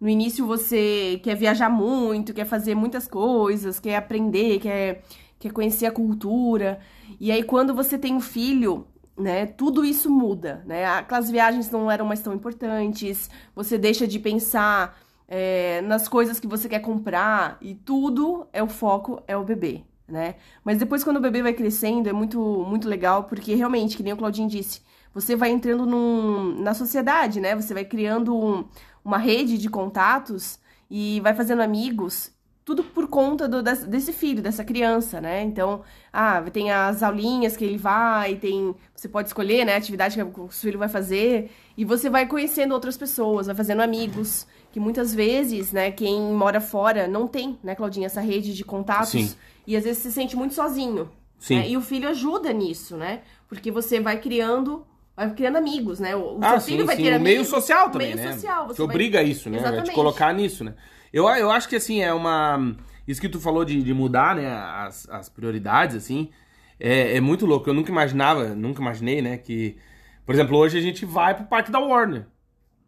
no 0.00 0.08
início 0.08 0.46
você 0.46 1.20
quer 1.22 1.34
viajar 1.34 1.70
muito, 1.70 2.34
quer 2.34 2.44
fazer 2.44 2.74
muitas 2.74 3.08
coisas, 3.08 3.80
quer 3.80 3.96
aprender, 3.96 4.58
quer, 4.60 5.02
quer 5.38 5.50
conhecer 5.52 5.86
a 5.86 5.90
cultura. 5.90 6.80
E 7.18 7.32
aí, 7.32 7.42
quando 7.42 7.74
você 7.74 7.96
tem 7.96 8.14
um 8.14 8.20
filho, 8.20 8.86
né, 9.16 9.46
tudo 9.46 9.84
isso 9.84 10.10
muda, 10.10 10.62
né? 10.66 10.84
Aquelas 10.84 11.30
viagens 11.30 11.70
não 11.70 11.90
eram 11.90 12.04
mais 12.04 12.20
tão 12.20 12.34
importantes, 12.34 13.30
você 13.54 13.78
deixa 13.78 14.06
de 14.06 14.18
pensar 14.18 14.98
é, 15.26 15.80
nas 15.82 16.06
coisas 16.06 16.38
que 16.38 16.46
você 16.46 16.68
quer 16.68 16.80
comprar 16.80 17.56
e 17.60 17.74
tudo 17.74 18.46
é 18.52 18.62
o 18.62 18.68
foco, 18.68 19.22
é 19.26 19.36
o 19.36 19.44
bebê, 19.44 19.82
né? 20.06 20.34
Mas 20.64 20.78
depois 20.78 21.02
quando 21.02 21.16
o 21.16 21.20
bebê 21.20 21.42
vai 21.42 21.54
crescendo 21.54 22.08
é 22.08 22.12
muito, 22.12 22.38
muito 22.68 22.88
legal, 22.88 23.24
porque 23.24 23.54
realmente, 23.54 23.96
que 23.96 24.02
nem 24.02 24.12
o 24.12 24.16
Claudinho 24.16 24.48
disse, 24.48 24.82
você 25.14 25.34
vai 25.34 25.50
entrando 25.50 25.86
num, 25.86 26.60
na 26.60 26.74
sociedade, 26.74 27.40
né? 27.40 27.56
Você 27.56 27.72
vai 27.72 27.84
criando 27.84 28.36
um, 28.36 28.64
uma 29.04 29.18
rede 29.18 29.56
de 29.56 29.70
contatos 29.70 30.58
e 30.90 31.20
vai 31.20 31.34
fazendo 31.34 31.62
amigos 31.62 32.35
tudo 32.66 32.82
por 32.82 33.06
conta 33.06 33.46
do, 33.46 33.62
desse 33.62 34.12
filho, 34.12 34.42
dessa 34.42 34.64
criança, 34.64 35.20
né? 35.20 35.40
Então, 35.40 35.82
ah, 36.12 36.42
tem 36.52 36.72
as 36.72 37.00
aulinhas 37.00 37.56
que 37.56 37.64
ele 37.64 37.78
vai, 37.78 38.34
tem. 38.34 38.74
Você 38.92 39.08
pode 39.08 39.28
escolher, 39.28 39.64
né, 39.64 39.74
a 39.74 39.76
atividade 39.76 40.16
que 40.16 40.40
o 40.40 40.50
seu 40.50 40.68
filho 40.68 40.78
vai 40.78 40.88
fazer, 40.88 41.48
e 41.76 41.84
você 41.84 42.10
vai 42.10 42.26
conhecendo 42.26 42.74
outras 42.74 42.96
pessoas, 42.96 43.46
vai 43.46 43.54
fazendo 43.54 43.82
amigos, 43.82 44.48
que 44.72 44.80
muitas 44.80 45.14
vezes, 45.14 45.70
né, 45.70 45.92
quem 45.92 46.20
mora 46.32 46.60
fora 46.60 47.06
não 47.06 47.28
tem, 47.28 47.56
né, 47.62 47.76
Claudinha, 47.76 48.06
essa 48.06 48.20
rede 48.20 48.52
de 48.52 48.64
contatos. 48.64 49.10
Sim. 49.10 49.32
E 49.64 49.76
às 49.76 49.84
vezes 49.84 50.02
se 50.02 50.10
sente 50.10 50.34
muito 50.34 50.52
sozinho. 50.52 51.08
Sim. 51.38 51.60
Né? 51.60 51.68
E 51.68 51.76
o 51.76 51.80
filho 51.80 52.08
ajuda 52.08 52.52
nisso, 52.52 52.96
né? 52.96 53.20
Porque 53.48 53.70
você 53.70 54.00
vai 54.00 54.20
criando 54.20 54.84
vai 55.16 55.32
criando 55.34 55.56
amigos, 55.56 56.00
né? 56.00 56.16
O, 56.16 56.38
ah, 56.42 56.52
seu 56.52 56.72
filho 56.72 56.80
sim, 56.80 56.86
vai 56.86 56.96
sim. 56.96 57.02
ter 57.04 57.12
o 57.12 57.16
amigos. 57.16 57.32
meio 57.32 57.44
social 57.44 57.90
também, 57.90 58.14
meio 58.14 58.26
né? 58.26 58.32
Social, 58.34 58.66
você 58.66 58.74
te 58.74 58.82
obriga 58.82 59.20
a 59.20 59.22
isso, 59.22 59.48
né? 59.48 59.58
Exatamente. 59.58 59.86
Vai 59.86 59.94
te 59.94 59.94
colocar 59.94 60.32
nisso, 60.34 60.64
né? 60.64 60.74
Eu, 61.16 61.26
eu 61.30 61.50
acho 61.50 61.66
que, 61.66 61.76
assim, 61.76 62.02
é 62.02 62.12
uma... 62.12 62.76
Isso 63.08 63.22
que 63.22 63.28
tu 63.30 63.40
falou 63.40 63.64
de, 63.64 63.82
de 63.82 63.94
mudar, 63.94 64.36
né, 64.36 64.52
as, 64.52 65.08
as 65.08 65.30
prioridades, 65.30 65.96
assim, 65.96 66.28
é, 66.78 67.16
é 67.16 67.20
muito 67.22 67.46
louco. 67.46 67.70
Eu 67.70 67.72
nunca 67.72 67.90
imaginava, 67.90 68.54
nunca 68.54 68.82
imaginei, 68.82 69.22
né, 69.22 69.38
que... 69.38 69.78
Por 70.26 70.34
exemplo, 70.34 70.58
hoje 70.58 70.76
a 70.76 70.80
gente 70.82 71.06
vai 71.06 71.34
pro 71.34 71.46
parque 71.46 71.70
da 71.70 71.78
Warner, 71.78 72.26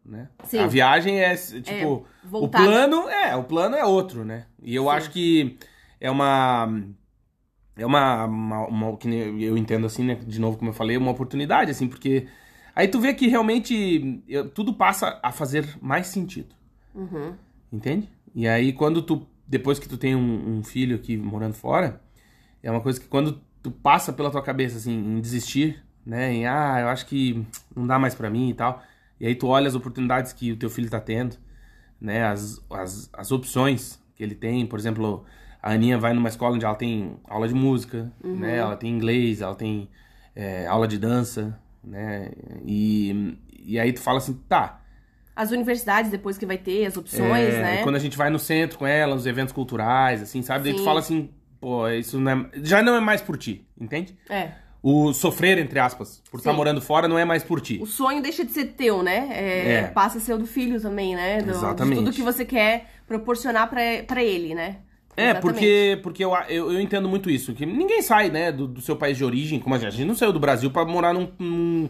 né? 0.05 0.29
Sim. 0.45 0.59
A 0.59 0.67
viagem 0.67 1.19
é, 1.19 1.35
tipo... 1.37 2.07
É, 2.23 2.37
o 2.37 2.49
plano 2.49 3.09
é, 3.09 3.35
o 3.35 3.45
plano 3.45 3.77
é 3.77 3.85
outro, 3.87 4.27
né? 4.27 4.45
E 4.63 4.75
eu 4.75 4.83
Sim. 4.83 4.91
acho 4.91 5.11
que 5.11 5.59
é 5.99 6.11
uma... 6.11 6.69
É 7.79 7.87
uma, 7.87 8.27
uma, 8.27 8.67
uma, 8.67 8.97
que 8.99 9.09
eu 9.09 9.57
entendo 9.57 9.87
assim, 9.87 10.05
né? 10.05 10.17
De 10.17 10.39
novo, 10.39 10.59
como 10.59 10.69
eu 10.69 10.75
falei, 10.75 10.99
uma 10.99 11.13
oportunidade, 11.13 11.71
assim, 11.71 11.89
porque 11.89 12.29
aí 12.75 12.89
tu 12.89 13.01
vê 13.01 13.15
que 13.15 13.27
realmente 13.27 14.23
tudo 14.53 14.75
passa 14.75 15.19
a 15.23 15.33
fazer 15.33 15.79
mais 15.81 16.09
sentido. 16.09 16.55
Uhum. 16.95 17.35
Entende? 17.73 18.18
E 18.39 18.47
aí, 18.47 18.73
quando 18.73 19.03
tu. 19.03 19.27
Depois 19.49 19.81
que 19.81 19.89
tu 19.89 19.99
tem 19.99 20.15
um, 20.15 20.59
um, 20.59 20.63
filho 20.63 20.95
aqui 20.95 21.17
morando 21.17 21.55
fora, 21.55 22.01
é 22.63 22.71
uma 22.71 22.81
coisa 22.81 23.01
que 23.01 23.09
quando 23.09 23.41
tu 23.61 23.69
passa 23.69 24.13
pela 24.13 24.31
tua 24.31 24.43
cabeça, 24.43 24.77
assim, 24.77 24.93
em 24.93 25.21
desistir, 25.21 25.83
né? 26.07 26.33
Em, 26.33 26.47
ah, 26.47 26.79
eu 26.81 26.89
acho 26.89 27.05
que 27.07 27.45
não 27.75 27.85
dá 27.85 27.99
mais 27.99 28.15
para 28.15 28.31
mim 28.31 28.51
e 28.51 28.55
tal. 28.55 28.81
E 29.19 29.27
aí 29.27 29.35
tu 29.35 29.49
olha 29.49 29.67
as 29.67 29.75
oportunidades 29.75 30.33
que 30.33 30.53
o 30.53 30.57
teu 30.57 30.71
filho 30.71 30.89
tá 30.89 31.01
tendo, 31.01 31.37
né? 32.01 32.27
As, 32.27 32.65
as, 32.71 33.11
as 33.13 33.33
opções 33.33 34.01
que 34.15 34.23
ele 34.23 34.37
tem. 34.37 34.65
Por 34.67 34.79
exemplo, 34.79 35.25
a 35.61 35.73
Aninha 35.73 35.99
vai 35.99 36.13
numa 36.13 36.29
escola 36.29 36.55
onde 36.55 36.65
ela 36.65 36.77
tem 36.77 37.17
aula 37.25 37.49
de 37.49 37.55
música, 37.55 38.13
uhum. 38.23 38.37
né? 38.37 38.59
Ela 38.59 38.77
tem 38.77 38.89
inglês, 38.95 39.41
ela 39.41 39.57
tem 39.57 39.89
é, 40.37 40.65
aula 40.69 40.87
de 40.87 40.97
dança, 40.97 41.59
né? 41.83 42.31
E, 42.65 43.37
e 43.65 43.81
aí 43.81 43.93
tu 43.93 44.01
fala 44.01 44.19
assim, 44.19 44.35
tá 44.49 44.81
as 45.39 45.53
universidades 45.53 46.11
depois 46.11 46.37
que 46.37 46.45
vai 46.45 46.59
ter, 46.59 46.85
as 46.85 46.97
opções, 46.97 47.55
é, 47.55 47.63
né? 47.63 47.83
Quando 47.85 47.95
a 47.95 48.01
gente 48.01 48.17
vai 48.19 48.29
no 48.29 48.41
centro 48.41 48.77
com 48.77 48.85
ela, 48.85 49.15
nos 49.15 49.25
eventos 49.25 49.53
culturais, 49.53 50.21
assim, 50.21 50.43
sabe? 50.43 50.65
Daí 50.65 50.75
tu 50.75 50.83
fala 50.83 50.99
assim, 50.99 51.31
pô, 51.61 51.89
isso 51.89 52.19
não 52.19 52.33
é, 52.33 52.51
já 52.55 52.83
não 52.83 52.97
é 52.97 53.01
mais 53.01 53.21
por 53.21 53.39
ti, 53.39 53.65
entende? 53.81 54.17
É. 54.29 54.51
O 54.83 55.13
sofrer, 55.13 55.57
entre 55.59 55.79
aspas, 55.79 56.21
por 56.29 56.39
estar 56.39 56.51
tá 56.51 56.57
morando 56.57 56.81
fora 56.81 57.07
não 57.07 57.17
é 57.17 57.25
mais 57.25 57.45
por 57.45 57.61
ti. 57.61 57.79
O 57.81 57.87
sonho 57.87 58.21
deixa 58.21 58.45
de 58.45 58.51
ser 58.51 58.73
teu, 58.73 59.01
né? 59.01 59.29
É, 59.31 59.73
é. 59.75 59.83
Passa 59.85 60.19
a 60.19 60.21
ser 60.21 60.33
o 60.33 60.39
do 60.39 60.47
filho 60.47 60.81
também, 60.81 61.15
né? 61.15 61.41
Do, 61.41 61.53
Exatamente. 61.53 61.99
De 61.99 62.05
tudo 62.05 62.17
que 62.17 62.23
você 62.23 62.45
quer 62.45 62.91
proporcionar 63.07 63.71
para 63.71 64.25
ele, 64.25 64.57
né? 64.57 64.79
É, 65.17 65.35
porque, 65.35 66.01
porque 66.03 66.25
eu, 66.25 66.33
eu, 66.49 66.73
eu, 66.73 66.81
entendo 66.81 67.09
muito 67.09 67.31
isso. 67.31 67.53
Que 67.55 67.65
ninguém 67.65 68.03
sai, 68.03 68.29
né, 68.29 68.51
do, 68.51 68.67
do 68.67 68.81
seu 68.81 68.97
país 68.97 69.17
de 69.17 69.25
origem, 69.25 69.61
como 69.61 69.75
a 69.75 69.79
gente, 69.79 69.89
a 69.89 69.91
gente 69.91 70.07
não 70.07 70.15
saiu 70.17 70.33
do 70.33 70.41
Brasil 70.41 70.71
para 70.71 70.85
morar 70.85 71.13
num, 71.13 71.29
num 71.39 71.89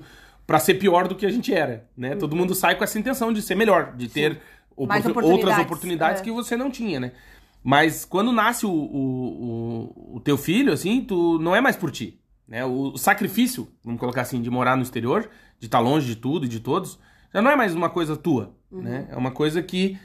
para 0.49 0.59
ser 0.59 0.77
pior 0.77 1.07
do 1.07 1.15
que 1.15 1.27
a 1.27 1.31
gente 1.31 1.53
era, 1.53 1.87
né? 1.95 2.13
Uhum. 2.13 2.19
Todo 2.21 2.35
mundo 2.35 2.55
sai 2.55 2.75
com 2.75 2.83
essa 2.83 2.99
intenção 2.99 3.31
de 3.35 3.43
ser 3.43 3.55
melhor, 3.55 3.95
de 3.95 4.09
ter 4.09 4.41
oportunidades. 4.75 5.31
outras 5.31 5.59
oportunidades 5.59 6.21
é. 6.23 6.25
que 6.25 6.31
você 6.31 6.57
não 6.57 6.71
tinha, 6.71 6.99
né? 6.99 7.13
Mas 7.63 8.07
quando 8.07 8.33
nasce 8.33 8.65
o, 8.65 8.71
o, 8.71 10.15
o, 10.15 10.17
o, 10.17 10.21
teu 10.21 10.39
filho, 10.39 10.73
assim, 10.73 11.05
tu 11.05 11.39
não 11.39 11.55
é 11.55 11.61
mais 11.61 11.77
por 11.77 11.91
ti, 11.91 12.19
né? 12.49 12.65
O, 12.65 12.97
sacrifício, 12.97 13.69
vamos 13.85 14.01
colocar 14.01 14.23
assim, 14.23 14.41
de 14.41 14.49
morar 14.49 14.75
no 14.75 14.83
exterior, 14.83 15.29
de 15.61 15.67
estar 15.67 15.79
tá 15.79 15.85
longe 15.85 16.07
de 16.07 16.17
tudo 16.17 16.47
e 16.47 16.49
de 16.49 16.61
todos, 16.61 16.99
já 17.31 17.43
não 17.43 17.51
é 17.51 17.57
mais 17.57 17.75
uma 17.75 17.91
coisa 17.91 18.17
tua, 18.17 18.57
uhum. 18.73 18.81
né? 18.81 19.07
É 19.11 19.17
uma 19.19 19.31
coisa 19.31 19.63
que... 19.63 19.99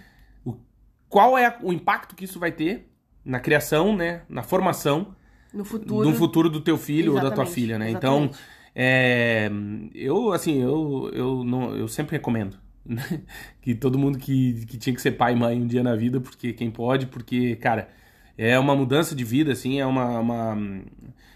Qual 1.07 1.37
é 1.37 1.57
o 1.61 1.71
impacto 1.71 2.17
que 2.17 2.25
isso 2.25 2.37
vai 2.37 2.51
ter 2.51 2.91
na 3.23 3.39
criação, 3.39 3.95
né? 3.95 4.23
Na 4.27 4.43
formação... 4.43 5.15
No 5.53 5.63
futuro. 5.63 6.09
No 6.09 6.13
futuro 6.13 6.49
do 6.49 6.59
teu 6.59 6.77
filho 6.77 7.13
ou 7.13 7.21
da 7.21 7.31
tua 7.31 7.45
filha, 7.45 7.79
né? 7.79 7.91
Exatamente. 7.91 8.25
Então 8.25 8.39
é, 8.75 9.49
eu, 9.93 10.31
assim, 10.31 10.61
eu, 10.61 11.09
eu, 11.13 11.43
não, 11.43 11.75
eu 11.75 11.87
sempre 11.87 12.17
recomendo 12.17 12.57
né? 12.85 13.01
que 13.61 13.75
todo 13.75 13.99
mundo 13.99 14.17
que, 14.17 14.65
que 14.65 14.77
tinha 14.77 14.95
que 14.95 15.01
ser 15.01 15.11
pai 15.11 15.33
e 15.33 15.35
mãe 15.35 15.61
um 15.61 15.67
dia 15.67 15.83
na 15.83 15.95
vida, 15.95 16.19
porque 16.19 16.53
quem 16.53 16.71
pode, 16.71 17.07
porque, 17.07 17.55
cara, 17.57 17.89
é 18.37 18.57
uma 18.57 18.75
mudança 18.75 19.15
de 19.15 19.23
vida, 19.23 19.51
assim, 19.51 19.79
é 19.79 19.85
uma. 19.85 20.19
uma... 20.19 20.57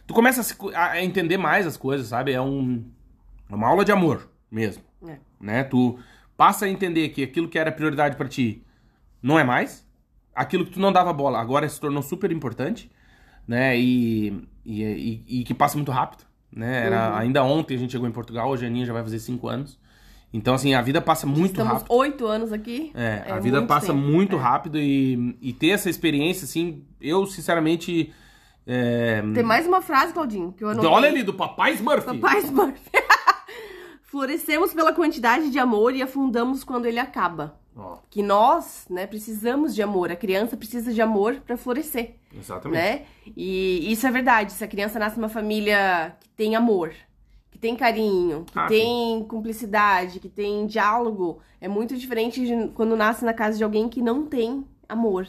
Tu 0.07 0.13
começa 0.13 0.41
a, 0.41 0.43
se, 0.43 0.55
a, 0.73 1.03
entender 1.03 1.37
mais 1.37 1.67
as 1.67 1.77
coisas, 1.77 2.07
sabe? 2.07 2.31
É 2.31 2.41
um, 2.41 2.83
é 3.49 3.55
uma 3.55 3.67
aula 3.67 3.85
de 3.85 3.91
amor 3.91 4.29
mesmo. 4.49 4.83
É. 5.05 5.17
Né? 5.39 5.63
Tu 5.63 5.99
passa 6.35 6.65
a 6.65 6.69
entender 6.69 7.09
que 7.09 7.23
aquilo 7.23 7.47
que 7.49 7.59
era 7.59 7.71
prioridade 7.71 8.15
para 8.15 8.27
ti 8.27 8.63
não 9.21 9.37
é 9.37 9.43
mais. 9.43 9.85
Aquilo 10.33 10.65
que 10.65 10.71
tu 10.71 10.79
não 10.79 10.91
dava 10.91 11.11
bola 11.13 11.39
agora 11.39 11.67
se 11.67 11.79
tornou 11.79 12.01
super 12.01 12.31
importante, 12.31 12.91
né? 13.47 13.77
E, 13.77 14.47
e, 14.65 14.83
e, 14.83 15.41
e 15.41 15.43
que 15.43 15.53
passa 15.53 15.77
muito 15.77 15.91
rápido 15.91 16.26
né? 16.57 16.85
Era, 16.87 17.11
uhum. 17.11 17.15
Ainda 17.17 17.43
ontem 17.43 17.75
a 17.75 17.77
gente 17.77 17.91
chegou 17.91 18.07
em 18.07 18.11
Portugal, 18.11 18.49
hoje 18.49 18.65
a 18.65 18.67
Aninha 18.67 18.85
já 18.85 18.93
vai 18.93 19.03
fazer 19.03 19.19
cinco 19.19 19.47
anos. 19.47 19.79
Então, 20.33 20.55
assim, 20.55 20.73
a 20.73 20.81
vida 20.81 20.99
passa 20.99 21.25
muito 21.25 21.51
Estamos 21.51 21.73
rápido. 21.73 21.93
oito 21.93 22.25
anos 22.27 22.51
aqui. 22.51 22.91
É, 22.93 23.23
é 23.27 23.31
a 23.31 23.39
vida 23.39 23.59
muito 23.59 23.69
passa 23.69 23.87
tempo. 23.87 23.99
muito 23.99 24.35
é. 24.35 24.39
rápido 24.39 24.77
e, 24.77 25.37
e 25.41 25.53
ter 25.53 25.69
essa 25.69 25.89
experiência, 25.89 26.45
assim, 26.45 26.83
eu, 26.99 27.25
sinceramente... 27.25 28.13
É... 28.65 29.21
Tem 29.33 29.43
mais 29.43 29.65
uma 29.65 29.81
frase, 29.81 30.11
Claudinho, 30.11 30.51
que 30.51 30.63
eu 30.63 30.69
anotei. 30.69 30.89
Olha 30.89 31.07
ali, 31.07 31.23
do 31.23 31.33
Papai 31.33 31.73
Smurf. 31.75 32.05
Papai 32.05 32.39
Smurf. 32.39 32.81
Florescemos 34.03 34.73
pela 34.73 34.91
quantidade 34.91 35.49
de 35.49 35.59
amor 35.59 35.93
e 35.93 36.01
afundamos 36.01 36.63
quando 36.63 36.85
ele 36.85 36.99
acaba. 36.99 37.57
Oh. 37.77 37.97
Que 38.09 38.23
nós, 38.23 38.85
né, 38.89 39.05
precisamos 39.05 39.75
de 39.75 39.83
amor. 39.83 40.11
A 40.11 40.15
criança 40.15 40.57
precisa 40.57 40.91
de 40.91 41.01
amor 41.01 41.35
para 41.45 41.55
florescer. 41.55 42.15
Exatamente. 42.35 42.81
Né? 42.81 43.05
E 43.35 43.91
isso 43.91 44.07
é 44.07 44.11
verdade. 44.11 44.51
Se 44.51 44.63
a 44.63 44.67
criança 44.67 44.97
nasce 44.97 45.17
numa 45.17 45.29
família 45.29 46.15
que 46.19 46.29
tem 46.29 46.55
amor, 46.55 46.93
que 47.51 47.57
tem 47.59 47.75
carinho, 47.75 48.45
que 48.45 48.57
ah, 48.57 48.67
tem 48.67 49.19
sim. 49.19 49.25
cumplicidade, 49.27 50.19
que 50.19 50.29
tem 50.29 50.65
diálogo, 50.65 51.39
é 51.61 51.67
muito 51.67 51.95
diferente 51.95 52.45
de 52.45 52.69
quando 52.69 52.95
nasce 52.95 53.23
na 53.23 53.33
casa 53.33 53.57
de 53.57 53.63
alguém 53.63 53.87
que 53.87 54.01
não 54.01 54.25
tem 54.25 54.65
amor, 54.89 55.27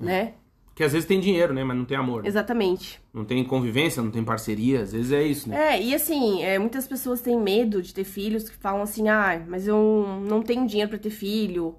é. 0.00 0.04
né? 0.04 0.34
Que 0.74 0.84
às 0.84 0.92
vezes 0.92 1.08
tem 1.08 1.18
dinheiro, 1.18 1.54
né? 1.54 1.64
Mas 1.64 1.74
não 1.74 1.86
tem 1.86 1.96
amor. 1.96 2.22
Né? 2.22 2.28
Exatamente. 2.28 3.00
Não 3.12 3.24
tem 3.24 3.42
convivência, 3.42 4.02
não 4.02 4.10
tem 4.10 4.22
parceria. 4.22 4.82
Às 4.82 4.92
vezes 4.92 5.10
é 5.10 5.22
isso, 5.22 5.48
né? 5.48 5.74
É, 5.74 5.82
e 5.82 5.94
assim, 5.94 6.42
é, 6.42 6.58
muitas 6.58 6.86
pessoas 6.86 7.22
têm 7.22 7.40
medo 7.40 7.80
de 7.80 7.94
ter 7.94 8.04
filhos 8.04 8.50
que 8.50 8.56
falam 8.58 8.82
assim, 8.82 9.08
ah, 9.08 9.42
mas 9.48 9.66
eu 9.66 10.20
não 10.28 10.42
tenho 10.42 10.66
dinheiro 10.66 10.90
para 10.90 10.98
ter 10.98 11.08
filho. 11.08 11.76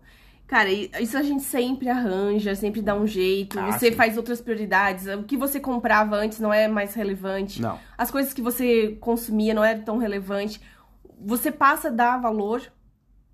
Cara, 0.47 0.71
isso 0.71 1.17
a 1.17 1.21
gente 1.21 1.43
sempre 1.43 1.89
arranja, 1.89 2.55
sempre 2.55 2.81
dá 2.81 2.95
um 2.95 3.05
jeito. 3.05 3.59
Ah, 3.59 3.73
você 3.73 3.89
sim. 3.89 3.95
faz 3.97 4.15
outras 4.15 4.39
prioridades. 4.39 5.05
O 5.07 5.23
que 5.23 5.35
você 5.35 5.59
comprava 5.59 6.15
antes 6.15 6.39
não 6.39 6.53
é 6.53 6.69
mais 6.69 6.93
relevante. 6.93 7.61
Não. 7.61 7.77
As 7.97 8.09
coisas 8.09 8.33
que 8.33 8.41
você 8.41 8.97
consumia 9.01 9.53
não 9.53 9.63
é 9.63 9.75
tão 9.75 9.97
relevante. 9.97 10.61
Você 11.19 11.51
passa 11.51 11.89
a 11.89 11.91
dar 11.91 12.17
valor 12.17 12.61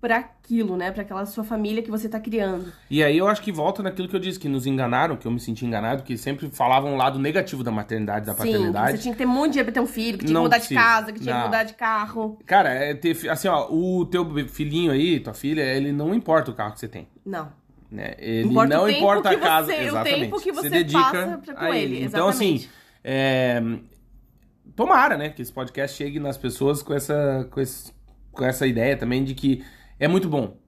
para 0.04 0.18
aquilo, 0.18 0.76
né? 0.76 0.92
Para 0.92 1.00
aquela 1.00 1.24
sua 1.24 1.42
família 1.42 1.82
que 1.82 1.90
você 1.90 2.10
tá 2.10 2.20
criando. 2.20 2.70
E 2.90 3.02
aí 3.02 3.16
eu 3.16 3.26
acho 3.26 3.40
que 3.40 3.50
volta 3.50 3.82
naquilo 3.82 4.06
que 4.06 4.14
eu 4.14 4.20
disse, 4.20 4.38
que 4.38 4.50
nos 4.50 4.66
enganaram, 4.66 5.16
que 5.16 5.26
eu 5.26 5.30
me 5.32 5.40
senti 5.40 5.64
enganado, 5.64 6.02
que 6.02 6.18
sempre 6.18 6.50
falavam 6.50 6.92
o 6.92 6.96
lado 6.98 7.18
negativo 7.18 7.64
da 7.64 7.70
maternidade, 7.70 8.26
da 8.26 8.32
Sim, 8.34 8.38
paternidade. 8.38 8.86
Que 8.86 8.96
você 8.98 9.02
tinha 9.02 9.14
que 9.14 9.18
ter 9.18 9.24
muito 9.24 9.52
dinheiro 9.52 9.72
pra 9.72 9.80
ter 9.80 9.80
um 9.80 9.90
filho, 9.90 10.18
que 10.18 10.26
tinha 10.26 10.34
Não 10.34 10.42
que 10.42 10.44
mudar 10.44 10.56
precisa. 10.56 10.78
de 10.78 10.86
casa, 10.86 11.12
que 11.12 11.20
tinha 11.20 11.34
não. 11.34 11.40
que 11.40 11.46
mudar 11.46 11.64
de 11.64 11.72
carro. 11.72 12.38
Cara, 12.44 12.68
é 12.68 12.92
ter, 12.92 13.16
assim, 13.30 13.48
ó, 13.48 13.66
o 13.70 14.04
teu 14.04 14.46
filhinho 14.46 14.92
aí, 14.92 15.20
tua 15.20 15.32
filha, 15.32 15.62
ele 15.62 15.90
não 15.90 16.14
importa 16.14 16.50
o 16.50 16.54
carro 16.54 16.74
que 16.74 16.80
você 16.80 16.88
tem. 16.88 17.08
Não. 17.24 17.50
Né? 17.90 18.14
Ele 18.18 18.48
importa 18.48 18.76
não 18.76 18.90
importa 18.90 19.30
a 19.30 19.38
casa. 19.38 19.72
Você, 19.72 19.84
exatamente. 19.84 20.16
O 20.16 20.20
tempo 20.20 20.40
que 20.42 20.52
você, 20.52 20.68
você 20.68 20.70
dedica 20.70 21.40
pra, 21.42 21.54
com 21.54 21.72
ele. 21.72 22.04
Exatamente. 22.04 22.06
Então, 22.08 22.28
assim. 22.28 22.68
É... 23.02 23.62
Tomara, 24.76 25.16
né, 25.16 25.30
que 25.30 25.40
esse 25.40 25.52
podcast 25.52 25.96
chegue 25.96 26.18
nas 26.18 26.36
pessoas 26.36 26.82
com 26.82 26.92
essa, 26.92 27.48
com, 27.50 27.60
esse, 27.60 27.92
com 28.32 28.44
essa 28.44 28.66
ideia 28.66 28.96
também 28.96 29.24
de 29.24 29.32
que 29.34 29.64
é 30.04 30.08
muito 30.08 30.28
bom 30.28 30.58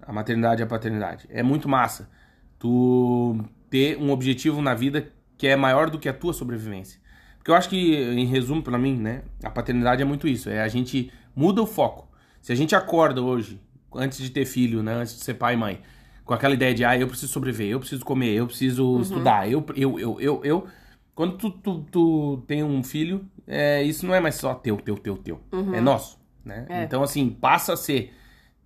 a 0.00 0.12
maternidade 0.12 0.60
e 0.60 0.64
a 0.64 0.66
paternidade. 0.66 1.26
É 1.30 1.42
muito 1.42 1.68
massa 1.68 2.10
tu 2.58 3.38
ter 3.70 3.96
um 3.96 4.10
objetivo 4.10 4.60
na 4.60 4.74
vida 4.74 5.08
que 5.38 5.46
é 5.46 5.54
maior 5.54 5.88
do 5.88 5.98
que 5.98 6.08
a 6.08 6.12
tua 6.12 6.32
sobrevivência. 6.32 7.00
Porque 7.38 7.50
eu 7.50 7.54
acho 7.54 7.68
que, 7.68 7.94
em 7.96 8.26
resumo, 8.26 8.62
para 8.62 8.76
mim, 8.78 8.96
né, 8.96 9.22
a 9.42 9.50
paternidade 9.50 10.02
é 10.02 10.04
muito 10.04 10.26
isso. 10.26 10.50
É 10.50 10.62
a 10.62 10.68
gente 10.68 11.12
muda 11.34 11.62
o 11.62 11.66
foco. 11.66 12.08
Se 12.40 12.52
a 12.52 12.56
gente 12.56 12.74
acorda 12.74 13.22
hoje, 13.22 13.60
antes 13.94 14.18
de 14.18 14.30
ter 14.30 14.44
filho, 14.44 14.82
né, 14.82 14.94
antes 14.94 15.14
de 15.14 15.24
ser 15.24 15.34
pai 15.34 15.54
e 15.54 15.56
mãe, 15.56 15.80
com 16.24 16.34
aquela 16.34 16.54
ideia 16.54 16.74
de, 16.74 16.84
ah, 16.84 16.96
eu 16.98 17.06
preciso 17.06 17.32
sobreviver, 17.32 17.68
eu 17.68 17.78
preciso 17.78 18.04
comer, 18.04 18.34
eu 18.34 18.46
preciso 18.46 19.00
estudar, 19.00 19.48
eu, 19.48 19.64
eu, 19.76 19.98
eu, 19.98 20.20
eu, 20.20 20.40
eu. 20.44 20.66
Quando 21.14 21.36
tu, 21.36 21.50
tu, 21.50 21.86
tu 21.90 22.44
tem 22.48 22.64
um 22.64 22.82
filho, 22.82 23.28
é, 23.46 23.82
isso 23.82 24.06
não 24.06 24.14
é 24.14 24.20
mais 24.20 24.34
só 24.36 24.54
teu, 24.54 24.76
teu, 24.76 24.96
teu, 24.96 25.16
teu. 25.16 25.40
É 25.74 25.80
nosso, 25.80 26.18
né? 26.44 26.66
É. 26.68 26.82
Então, 26.82 27.02
assim, 27.02 27.28
passa 27.30 27.74
a 27.74 27.76
ser 27.76 28.12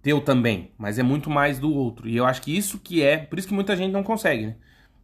teu 0.06 0.20
também, 0.20 0.70
mas 0.78 0.98
é 0.98 1.02
muito 1.02 1.28
mais 1.28 1.58
do 1.58 1.72
outro. 1.74 2.08
E 2.08 2.16
eu 2.16 2.24
acho 2.24 2.40
que 2.42 2.56
isso 2.56 2.78
que 2.78 3.02
é, 3.02 3.16
por 3.18 3.38
isso 3.40 3.48
que 3.48 3.54
muita 3.54 3.74
gente 3.74 3.90
não 3.92 4.04
consegue, 4.04 4.46
né? 4.46 4.54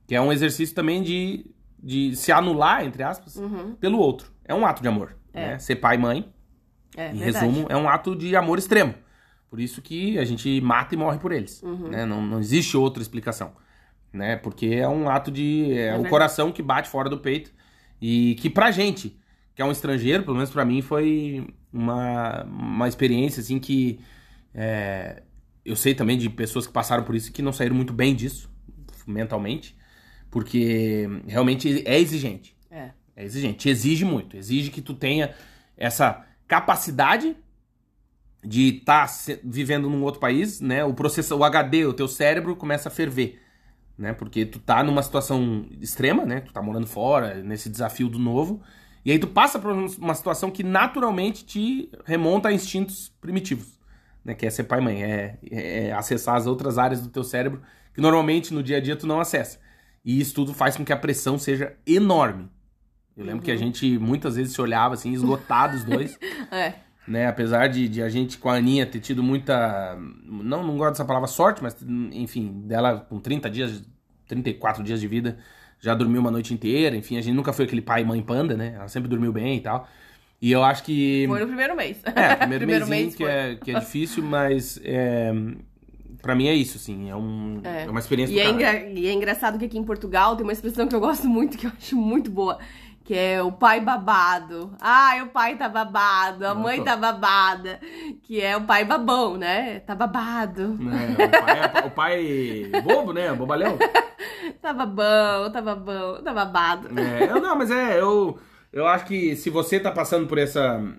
Que 0.06 0.14
é 0.14 0.20
um 0.20 0.32
exercício 0.32 0.74
também 0.74 1.02
de, 1.02 1.44
de 1.82 2.14
se 2.14 2.30
anular, 2.30 2.84
entre 2.84 3.02
aspas, 3.02 3.40
pelo 3.80 3.98
outro. 3.98 4.30
É 4.44 4.54
um 4.54 4.64
ato 4.64 4.80
de 4.80 4.86
amor, 4.88 5.16
É. 5.34 5.40
né? 5.52 5.58
Ser 5.58 5.76
pai 5.76 5.96
e 5.96 5.98
mãe, 5.98 6.32
É, 6.96 7.10
em 7.10 7.18
verdade. 7.18 7.46
resumo, 7.46 7.66
é 7.68 7.76
um 7.76 7.88
ato 7.88 8.14
de 8.14 8.36
amor 8.36 8.58
extremo. 8.58 8.94
Por 9.50 9.58
isso 9.60 9.82
que 9.82 10.18
a 10.18 10.24
gente 10.24 10.60
mata 10.60 10.94
e 10.94 10.98
morre 10.98 11.18
por 11.18 11.32
eles. 11.32 11.60
Uhum. 11.62 11.88
né? 11.88 12.06
Não, 12.06 12.22
não 12.24 12.38
existe 12.38 12.76
outra 12.76 13.02
explicação. 13.02 13.52
Né? 14.12 14.36
Porque 14.36 14.66
é 14.66 14.88
um 14.88 15.08
ato 15.08 15.30
de. 15.32 15.72
É, 15.72 15.88
o 15.88 15.92
verdade. 15.94 16.08
coração 16.10 16.52
que 16.52 16.62
bate 16.62 16.88
fora 16.88 17.08
do 17.10 17.18
peito. 17.18 17.50
E 18.00 18.34
que 18.36 18.48
pra 18.50 18.70
gente, 18.70 19.18
que 19.54 19.60
é 19.62 19.64
um 19.64 19.72
estrangeiro, 19.72 20.22
pelo 20.22 20.36
menos 20.36 20.50
pra 20.50 20.64
mim, 20.64 20.80
foi 20.82 21.46
uma, 21.72 22.44
uma 22.44 22.86
experiência 22.88 23.40
assim 23.40 23.58
que. 23.58 23.98
É, 24.54 25.22
eu 25.64 25.76
sei 25.76 25.94
também 25.94 26.18
de 26.18 26.28
pessoas 26.28 26.66
que 26.66 26.72
passaram 26.72 27.04
por 27.04 27.14
isso 27.14 27.30
e 27.30 27.32
que 27.32 27.42
não 27.42 27.52
saíram 27.52 27.74
muito 27.74 27.92
bem 27.92 28.14
disso, 28.14 28.50
mentalmente. 29.06 29.76
Porque 30.30 31.06
realmente 31.26 31.86
é 31.86 31.98
exigente. 31.98 32.56
É. 32.70 32.90
É 33.14 33.24
exigente, 33.24 33.58
te 33.58 33.68
exige 33.68 34.04
muito. 34.04 34.36
Exige 34.36 34.70
que 34.70 34.80
tu 34.80 34.94
tenha 34.94 35.34
essa 35.76 36.24
capacidade 36.48 37.36
de 38.44 38.78
estar 38.78 39.06
vivendo 39.44 39.88
num 39.88 40.02
outro 40.02 40.20
país, 40.20 40.60
né? 40.60 40.84
O 40.84 40.94
processo, 40.94 41.36
o 41.36 41.44
HD, 41.44 41.86
o 41.86 41.92
teu 41.92 42.08
cérebro 42.08 42.56
começa 42.56 42.88
a 42.88 42.92
ferver, 42.92 43.40
né? 43.96 44.12
Porque 44.12 44.44
tu 44.44 44.58
tá 44.58 44.82
numa 44.82 45.02
situação 45.02 45.66
extrema, 45.80 46.24
né? 46.24 46.40
Tu 46.40 46.52
tá 46.52 46.60
morando 46.60 46.86
fora, 46.86 47.42
nesse 47.42 47.68
desafio 47.68 48.08
do 48.08 48.18
novo, 48.18 48.60
e 49.04 49.12
aí 49.12 49.18
tu 49.18 49.28
passa 49.28 49.58
por 49.58 49.72
uma 49.72 50.14
situação 50.14 50.50
que 50.50 50.64
naturalmente 50.64 51.44
te 51.44 51.90
remonta 52.04 52.48
a 52.48 52.52
instintos 52.52 53.12
primitivos, 53.20 53.78
né? 54.24 54.34
Que 54.34 54.46
é 54.46 54.50
ser 54.50 54.64
pai 54.64 54.80
e 54.80 54.82
mãe, 54.82 55.02
é, 55.02 55.38
é 55.50 55.92
acessar 55.92 56.36
as 56.36 56.46
outras 56.46 56.78
áreas 56.78 57.00
do 57.00 57.08
teu 57.08 57.24
cérebro 57.24 57.62
que 57.94 58.00
normalmente 58.00 58.52
no 58.54 58.62
dia 58.62 58.78
a 58.78 58.80
dia 58.80 58.96
tu 58.96 59.06
não 59.06 59.20
acessa. 59.20 59.58
E 60.04 60.20
isso 60.20 60.34
tudo 60.34 60.52
faz 60.52 60.76
com 60.76 60.84
que 60.84 60.92
a 60.92 60.96
pressão 60.96 61.38
seja 61.38 61.74
enorme. 61.86 62.48
Eu 63.16 63.24
lembro 63.24 63.44
que 63.44 63.50
a 63.50 63.56
gente 63.56 63.98
muitas 63.98 64.36
vezes 64.36 64.54
se 64.54 64.60
olhava 64.60 64.94
assim, 64.94 65.12
esgotados 65.12 65.80
os 65.80 65.84
dois 65.84 66.18
É. 66.50 66.74
né? 67.06 67.26
Apesar 67.26 67.68
de, 67.68 67.88
de 67.88 68.02
a 68.02 68.08
gente 68.08 68.38
com 68.38 68.48
a 68.48 68.54
Aninha 68.54 68.86
ter 68.86 69.00
tido 69.00 69.22
muita. 69.22 69.96
Não, 70.24 70.66
não 70.66 70.76
gosto 70.76 70.92
dessa 70.92 71.04
palavra 71.04 71.28
sorte, 71.28 71.62
mas 71.62 71.76
enfim, 72.12 72.62
dela 72.64 73.00
com 73.00 73.20
30 73.20 73.50
dias, 73.50 73.82
34 74.26 74.82
dias 74.82 75.00
de 75.00 75.06
vida, 75.06 75.38
já 75.78 75.94
dormiu 75.94 76.20
uma 76.20 76.30
noite 76.30 76.54
inteira. 76.54 76.96
Enfim, 76.96 77.18
a 77.18 77.20
gente 77.20 77.34
nunca 77.34 77.52
foi 77.52 77.66
aquele 77.66 77.82
pai 77.82 78.02
e 78.02 78.04
mãe 78.04 78.22
panda, 78.22 78.56
né? 78.56 78.72
Ela 78.76 78.88
sempre 78.88 79.08
dormiu 79.08 79.32
bem 79.32 79.58
e 79.58 79.60
tal. 79.60 79.86
E 80.42 80.50
eu 80.50 80.64
acho 80.64 80.82
que. 80.82 81.24
Foi 81.28 81.38
no 81.38 81.46
primeiro 81.46 81.76
mês. 81.76 81.98
É, 82.04 82.34
primeiro, 82.34 82.66
Primeiro 82.66 82.86
mês 82.88 83.14
que, 83.14 83.24
é, 83.24 83.54
que 83.54 83.70
é 83.70 83.78
difícil, 83.78 84.24
mas. 84.24 84.80
É, 84.82 85.32
pra 86.20 86.34
mim 86.34 86.48
é 86.48 86.54
isso, 86.54 86.78
assim. 86.78 87.08
É, 87.08 87.14
um, 87.14 87.60
é. 87.62 87.88
uma 87.88 88.00
experiência 88.00 88.34
E 88.34 88.40
é, 88.40 88.50
engra- 88.50 88.88
e 88.90 89.06
é 89.06 89.12
engraçado 89.12 89.56
que 89.56 89.64
aqui 89.66 89.78
em 89.78 89.84
Portugal 89.84 90.34
tem 90.34 90.42
uma 90.44 90.52
expressão 90.52 90.88
que 90.88 90.94
eu 90.96 91.00
gosto 91.00 91.28
muito, 91.28 91.56
que 91.56 91.66
eu 91.68 91.72
acho 91.78 91.96
muito 91.96 92.28
boa. 92.28 92.58
Que 93.04 93.14
é 93.14 93.42
o 93.42 93.50
pai 93.52 93.80
babado. 93.80 94.72
Ai, 94.80 95.22
o 95.22 95.26
pai 95.28 95.56
tá 95.56 95.68
babado, 95.68 96.46
a 96.46 96.54
mãe 96.54 96.82
tá 96.82 96.96
babada. 96.96 97.80
Que 98.24 98.40
é 98.40 98.56
o 98.56 98.62
pai 98.62 98.84
babão, 98.84 99.36
né? 99.36 99.80
Tá 99.80 99.94
babado. 99.94 100.78
É, 101.18 101.24
o, 101.24 101.30
pai, 101.40 101.60
é- 101.60 101.86
o 101.86 101.90
pai 102.70 102.82
bobo, 102.82 103.12
né? 103.12 103.32
Bobalhão. 103.32 103.78
Tá 104.60 104.72
babão, 104.72 105.50
tá 105.50 105.60
babão, 105.60 106.22
tá 106.22 106.32
babado. 106.32 106.88
É, 106.98 107.30
eu 107.30 107.40
não, 107.40 107.56
mas 107.56 107.70
é, 107.70 108.00
eu, 108.00 108.38
eu 108.72 108.86
acho 108.86 109.04
que 109.06 109.36
se 109.36 109.50
você 109.50 109.78
tá 109.78 109.90
passando 109.90 110.26
por 110.26 110.38
esse 110.38 110.58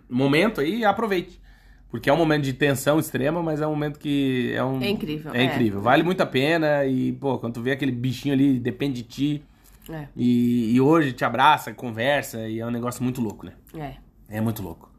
momento 0.09 0.61
aí, 0.61 0.83
aproveite. 0.85 1.41
Porque 1.89 2.09
é 2.09 2.13
um 2.13 2.17
momento 2.17 2.43
de 2.43 2.53
tensão 2.53 2.99
extrema, 2.99 3.43
mas 3.43 3.61
é 3.61 3.67
um 3.67 3.69
momento 3.69 3.99
que 3.99 4.51
é 4.55 4.63
um. 4.63 4.81
É 4.81 4.89
incrível, 4.89 5.31
É 5.33 5.41
é. 5.41 5.43
incrível. 5.43 5.79
Vale 5.79 6.01
muito 6.01 6.21
a 6.21 6.25
pena. 6.25 6.85
E, 6.85 7.11
pô, 7.13 7.37
quando 7.37 7.53
tu 7.53 7.61
vê 7.61 7.71
aquele 7.71 7.91
bichinho 7.91 8.33
ali, 8.33 8.59
depende 8.59 9.03
de 9.03 9.07
ti. 9.07 9.43
É, 9.89 10.07
E, 10.15 10.73
e 10.73 10.81
hoje 10.81 11.13
te 11.13 11.23
abraça, 11.25 11.73
conversa, 11.73 12.47
e 12.47 12.59
é 12.59 12.65
um 12.65 12.71
negócio 12.71 13.03
muito 13.03 13.21
louco, 13.21 13.45
né? 13.45 13.53
é. 13.77 13.95
É 14.29 14.41
muito 14.41 14.63
louco. 14.63 14.89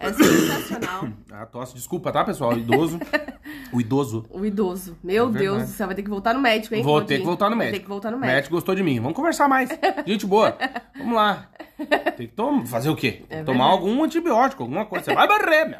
É 0.00 0.12
sensacional. 0.12 1.08
A 1.32 1.44
tosse, 1.46 1.74
desculpa, 1.74 2.10
tá, 2.12 2.24
pessoal? 2.24 2.52
O 2.54 2.58
idoso. 2.58 2.98
o 3.72 3.80
idoso. 3.80 4.26
O 4.30 4.44
idoso. 4.44 4.96
Meu 5.02 5.28
É 5.28 5.32
Deus 5.32 5.62
do 5.64 5.68
céu, 5.68 5.86
vai 5.86 5.96
ter 5.96 6.02
que 6.02 6.08
voltar 6.10 6.34
no 6.34 6.40
médico, 6.40 6.74
hein? 6.74 6.82
Vou 6.82 6.94
Claudinho? 6.94 7.08
ter 7.08 7.18
que 7.20 7.26
voltar 7.26 7.50
no 7.50 7.56
Vai 7.56 7.66
médico. 7.66 7.78
ter 7.78 7.82
que 7.84 7.88
voltar 7.88 8.10
no 8.10 8.16
O 8.16 8.20
médico. 8.20 8.36
médico 8.36 8.54
gostou 8.54 8.74
de 8.74 8.82
mim. 8.82 9.00
Vamos 9.00 9.14
conversar 9.16 9.48
mais. 9.48 9.68
Gente 10.06 10.26
boa. 10.26 10.56
Vamos 10.96 11.14
lá. 11.14 11.48
Tem 12.16 12.26
que 12.26 12.34
tomar. 12.34 12.66
Fazer 12.66 12.90
o 12.90 12.96
quê? 12.96 13.24
É 13.28 13.42
tomar 13.42 13.64
verdade. 13.68 13.88
algum 13.88 14.02
antibiótico, 14.04 14.62
alguma 14.62 14.86
coisa. 14.86 15.04
Você 15.04 15.14
vai 15.14 15.28
barrer, 15.28 15.68
meu. 15.68 15.78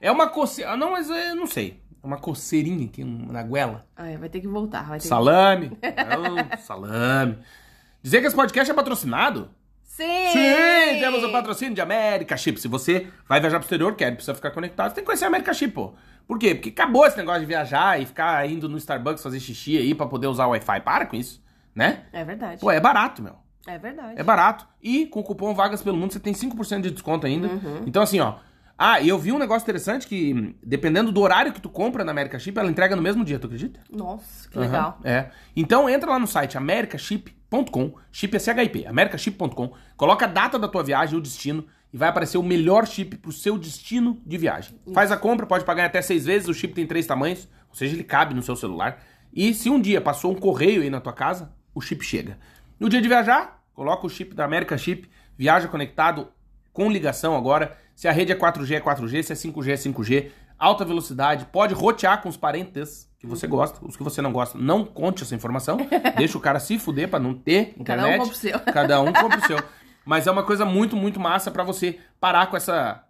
É 0.00 0.10
uma 0.10 0.28
coceira. 0.28 0.76
Não, 0.76 0.92
mas 0.92 1.08
eu 1.10 1.34
não 1.36 1.46
sei. 1.46 1.80
É 2.02 2.06
uma 2.06 2.16
coceirinha 2.16 2.86
aqui 2.86 3.02
na 3.04 3.42
goela. 3.42 3.86
Ah, 3.96 4.08
é, 4.08 4.16
vai 4.16 4.28
ter 4.28 4.40
que 4.40 4.48
voltar. 4.48 4.82
Vai 4.88 4.98
ter 4.98 5.02
que... 5.02 5.08
Salame. 5.08 5.72
Não, 5.82 6.58
salame. 6.58 7.38
Dizer 8.02 8.20
que 8.20 8.26
esse 8.28 8.36
podcast 8.36 8.70
é 8.70 8.74
patrocinado? 8.74 9.50
Sim! 9.98 10.30
Sim, 10.32 11.00
temos 11.00 11.24
o 11.24 11.32
patrocínio 11.32 11.74
de 11.74 11.80
América 11.80 12.36
Chip. 12.36 12.60
Se 12.60 12.68
você 12.68 13.08
vai 13.28 13.40
viajar 13.40 13.58
pro 13.58 13.64
exterior, 13.64 13.96
quer, 13.96 14.12
precisa 14.12 14.32
ficar 14.32 14.52
conectado, 14.52 14.90
você 14.90 14.94
tem 14.94 15.02
que 15.02 15.06
conhecer 15.06 15.24
a 15.24 15.26
América 15.26 15.52
Chip, 15.52 15.74
pô. 15.74 15.92
Por 16.24 16.38
quê? 16.38 16.54
Porque 16.54 16.68
acabou 16.68 17.04
esse 17.04 17.16
negócio 17.16 17.40
de 17.40 17.46
viajar 17.46 18.00
e 18.00 18.06
ficar 18.06 18.48
indo 18.48 18.68
no 18.68 18.78
Starbucks 18.78 19.20
fazer 19.20 19.40
xixi 19.40 19.76
aí 19.76 19.96
pra 19.96 20.06
poder 20.06 20.28
usar 20.28 20.46
o 20.46 20.50
Wi-Fi. 20.50 20.80
Para 20.82 21.06
com 21.06 21.16
isso, 21.16 21.42
né? 21.74 22.04
É 22.12 22.22
verdade. 22.24 22.60
Pô, 22.60 22.70
é 22.70 22.78
barato, 22.78 23.20
meu. 23.20 23.34
É 23.66 23.76
verdade. 23.76 24.20
É 24.20 24.22
barato. 24.22 24.68
E 24.80 25.06
com 25.06 25.18
o 25.18 25.24
cupom 25.24 25.52
Vagas 25.52 25.82
Pelo 25.82 25.96
Mundo 25.96 26.12
você 26.12 26.20
tem 26.20 26.32
5% 26.32 26.80
de 26.80 26.92
desconto 26.92 27.26
ainda. 27.26 27.48
Uhum. 27.48 27.82
Então, 27.84 28.00
assim, 28.00 28.20
ó. 28.20 28.36
Ah, 28.78 29.00
e 29.00 29.08
eu 29.08 29.18
vi 29.18 29.32
um 29.32 29.38
negócio 29.38 29.64
interessante 29.64 30.06
que, 30.06 30.54
dependendo 30.62 31.10
do 31.10 31.20
horário 31.20 31.52
que 31.52 31.60
tu 31.60 31.68
compra 31.68 32.04
na 32.04 32.12
América 32.12 32.38
Chip, 32.38 32.56
ela 32.56 32.70
entrega 32.70 32.94
no 32.94 33.02
mesmo 33.02 33.24
dia, 33.24 33.36
tu 33.36 33.48
acredita? 33.48 33.80
Nossa, 33.90 34.48
que 34.48 34.56
legal. 34.56 35.00
é. 35.02 35.30
Então 35.56 35.88
entra 35.88 36.08
lá 36.08 36.18
no 36.20 36.28
site 36.28 36.56
americaship.com, 36.56 37.37
chip 38.12 38.36
é 38.36 38.38
CHIP, 38.38 38.86
americaship.com, 38.86 39.72
coloca 39.96 40.26
a 40.26 40.28
data 40.28 40.58
da 40.58 40.68
tua 40.68 40.82
viagem 40.82 41.14
e 41.14 41.18
o 41.18 41.22
destino 41.22 41.64
e 41.92 41.96
vai 41.96 42.08
aparecer 42.08 42.36
o 42.36 42.42
melhor 42.42 42.86
chip 42.86 43.16
pro 43.16 43.32
seu 43.32 43.56
destino 43.56 44.20
de 44.26 44.36
viagem. 44.36 44.78
Faz 44.92 45.10
a 45.10 45.16
compra, 45.16 45.46
pode 45.46 45.64
pagar 45.64 45.84
em 45.84 45.86
até 45.86 46.02
seis 46.02 46.26
vezes, 46.26 46.48
o 46.48 46.54
chip 46.54 46.74
tem 46.74 46.86
três 46.86 47.06
tamanhos, 47.06 47.48
ou 47.68 47.74
seja, 47.74 47.94
ele 47.94 48.04
cabe 48.04 48.34
no 48.34 48.42
seu 48.42 48.54
celular. 48.54 49.02
E 49.32 49.54
se 49.54 49.70
um 49.70 49.80
dia 49.80 50.00
passou 50.00 50.32
um 50.32 50.34
correio 50.34 50.82
aí 50.82 50.90
na 50.90 51.00
tua 51.00 51.12
casa, 51.12 51.52
o 51.74 51.80
chip 51.80 52.04
chega. 52.04 52.38
No 52.78 52.88
dia 52.88 53.00
de 53.00 53.08
viajar, 53.08 53.62
coloca 53.72 54.06
o 54.06 54.10
chip 54.10 54.34
da 54.34 54.44
America 54.44 54.76
Chip, 54.76 55.08
viaja 55.36 55.68
conectado 55.68 56.28
com 56.72 56.90
ligação 56.90 57.36
agora. 57.36 57.76
Se 57.94 58.06
a 58.06 58.12
rede 58.12 58.32
é 58.32 58.36
4G, 58.36 58.76
é 58.76 58.80
4G, 58.80 59.22
se 59.22 59.32
é 59.32 59.36
5G, 59.36 59.70
é 59.70 59.74
5G. 59.74 60.30
Alta 60.58 60.84
velocidade, 60.84 61.46
pode 61.46 61.72
rotear 61.74 62.20
com 62.20 62.28
os 62.28 62.36
parentes 62.36 63.08
que 63.18 63.26
você 63.26 63.46
gosta, 63.46 63.78
os 63.84 63.96
que 63.96 64.02
você 64.02 64.20
não 64.22 64.32
gosta. 64.32 64.58
Não 64.58 64.84
conte 64.84 65.22
essa 65.22 65.34
informação, 65.34 65.78
deixa 66.16 66.36
o 66.36 66.40
cara 66.40 66.58
se 66.58 66.78
fuder 66.78 67.08
pra 67.08 67.18
não 67.18 67.34
ter 67.34 67.74
Cada 67.84 68.02
um 68.02 68.06
internet. 68.06 68.18
compra 68.18 68.34
o 68.34 68.36
seu. 68.36 68.60
Cada 68.60 69.00
um 69.00 69.12
compra 69.12 69.38
o 69.38 69.46
seu. 69.46 69.58
Mas 70.04 70.26
é 70.26 70.30
uma 70.30 70.42
coisa 70.42 70.64
muito, 70.64 70.96
muito 70.96 71.20
massa 71.20 71.50
pra 71.50 71.62
você 71.62 71.98
parar 72.20 72.46
com 72.46 72.56
essa 72.56 73.04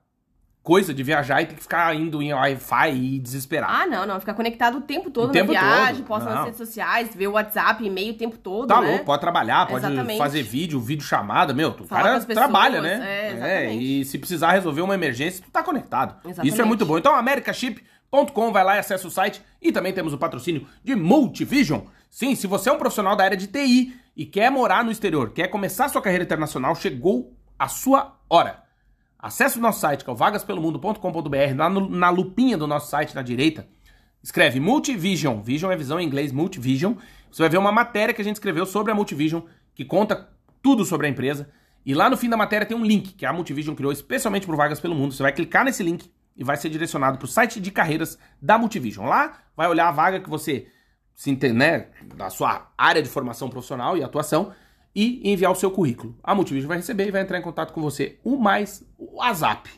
coisa 0.68 0.92
de 0.92 1.02
viajar 1.02 1.40
e 1.40 1.46
ter 1.46 1.54
que 1.54 1.62
ficar 1.62 1.96
indo 1.96 2.20
em 2.20 2.34
Wi-Fi 2.34 2.90
e 2.94 3.18
desesperar. 3.18 3.70
Ah, 3.70 3.86
não, 3.86 4.04
não. 4.06 4.20
Ficar 4.20 4.34
conectado 4.34 4.76
o 4.76 4.80
tempo 4.82 5.10
todo 5.10 5.30
O 5.30 5.32
tempo 5.32 5.50
na 5.50 5.58
viagem, 5.60 5.94
todo, 5.96 6.06
posta 6.06 6.28
não. 6.28 6.34
nas 6.36 6.44
redes 6.44 6.58
sociais, 6.58 7.08
ver 7.14 7.26
o 7.26 7.32
WhatsApp, 7.32 7.82
e-mail 7.82 8.12
o 8.12 8.16
tempo 8.18 8.36
todo, 8.36 8.68
Tá 8.68 8.78
né? 8.82 8.88
louco, 8.90 9.04
pode 9.06 9.20
trabalhar, 9.22 9.66
pode 9.66 9.86
Exatamente. 9.86 10.18
fazer 10.18 10.42
vídeo, 10.42 10.78
vídeo 10.78 11.06
chamada, 11.06 11.54
meu, 11.54 11.70
o 11.70 11.84
Falar 11.84 12.02
cara 12.02 12.14
pessoas, 12.20 12.34
trabalha, 12.36 12.82
né? 12.82 13.00
é, 13.02 13.32
exatamente. 13.32 14.00
e 14.00 14.04
se 14.04 14.18
precisar 14.18 14.52
resolver 14.52 14.82
uma 14.82 14.92
emergência, 14.94 15.42
tu 15.42 15.50
tá 15.50 15.62
conectado. 15.62 16.16
Exatamente. 16.22 16.52
Isso 16.52 16.60
é 16.60 16.64
muito 16.66 16.84
bom. 16.84 16.98
Então, 16.98 17.14
americaship.com, 17.14 18.52
vai 18.52 18.62
lá 18.64 18.76
e 18.76 18.78
acessa 18.78 19.08
o 19.08 19.10
site. 19.10 19.42
E 19.62 19.72
também 19.72 19.92
temos 19.94 20.12
o 20.12 20.18
patrocínio 20.18 20.66
de 20.84 20.94
Multivision. 20.94 21.80
Sim, 22.10 22.34
se 22.34 22.46
você 22.46 22.68
é 22.68 22.72
um 22.72 22.78
profissional 22.78 23.16
da 23.16 23.24
área 23.24 23.36
de 23.36 23.46
TI 23.46 23.94
e 24.14 24.26
quer 24.26 24.50
morar 24.50 24.84
no 24.84 24.90
exterior, 24.90 25.30
quer 25.30 25.48
começar 25.48 25.88
sua 25.88 26.02
carreira 26.02 26.24
internacional, 26.24 26.74
chegou 26.74 27.32
a 27.58 27.68
sua 27.68 28.16
hora. 28.28 28.67
Acesse 29.18 29.58
o 29.58 29.60
nosso 29.60 29.80
site, 29.80 30.04
que 30.04 30.10
é 30.10 30.12
o 30.12 30.16
vagaspelomundo.com.br, 30.16 31.56
lá 31.56 31.68
no- 31.68 31.88
na 31.88 32.10
lupinha 32.10 32.56
do 32.56 32.66
nosso 32.66 32.88
site 32.90 33.14
na 33.14 33.22
direita. 33.22 33.66
Escreve 34.22 34.60
Multivision. 34.60 35.40
Vision 35.40 35.70
é 35.72 35.76
visão 35.76 35.98
em 35.98 36.06
inglês, 36.06 36.32
Multivision. 36.32 36.94
Você 37.30 37.42
vai 37.42 37.48
ver 37.48 37.58
uma 37.58 37.72
matéria 37.72 38.14
que 38.14 38.20
a 38.20 38.24
gente 38.24 38.36
escreveu 38.36 38.64
sobre 38.66 38.92
a 38.92 38.94
Multivision, 38.94 39.42
que 39.74 39.84
conta 39.84 40.28
tudo 40.62 40.84
sobre 40.84 41.06
a 41.06 41.10
empresa. 41.10 41.48
E 41.84 41.94
lá 41.94 42.10
no 42.10 42.16
fim 42.16 42.28
da 42.28 42.36
matéria 42.36 42.66
tem 42.66 42.76
um 42.76 42.84
link 42.84 43.14
que 43.14 43.24
a 43.26 43.32
Multivision 43.32 43.74
criou 43.74 43.92
especialmente 43.92 44.46
para 44.46 44.56
Vagas 44.56 44.80
pelo 44.80 44.94
Mundo. 44.94 45.14
Você 45.14 45.22
vai 45.22 45.32
clicar 45.32 45.64
nesse 45.64 45.82
link 45.82 46.10
e 46.36 46.44
vai 46.44 46.56
ser 46.56 46.68
direcionado 46.68 47.18
para 47.18 47.24
o 47.24 47.28
site 47.28 47.60
de 47.60 47.70
carreiras 47.70 48.18
da 48.40 48.58
Multivision. 48.58 49.06
Lá 49.06 49.38
vai 49.56 49.68
olhar 49.68 49.88
a 49.88 49.92
vaga 49.92 50.20
que 50.20 50.28
você 50.28 50.68
se 51.14 51.30
entende, 51.30 51.54
né, 51.54 51.88
da 52.14 52.30
sua 52.30 52.70
área 52.78 53.02
de 53.02 53.08
formação 53.08 53.48
profissional 53.48 53.96
e 53.96 54.04
atuação 54.04 54.52
e 54.98 55.30
enviar 55.30 55.52
o 55.52 55.54
seu 55.54 55.70
currículo. 55.70 56.16
A 56.24 56.34
Multivision 56.34 56.66
vai 56.66 56.78
receber 56.78 57.06
e 57.06 57.12
vai 57.12 57.22
entrar 57.22 57.38
em 57.38 57.42
contato 57.42 57.72
com 57.72 57.80
você 57.80 58.18
o 58.24 58.36
mais 58.36 58.84
o 58.98 59.18
WhatsApp. 59.18 59.70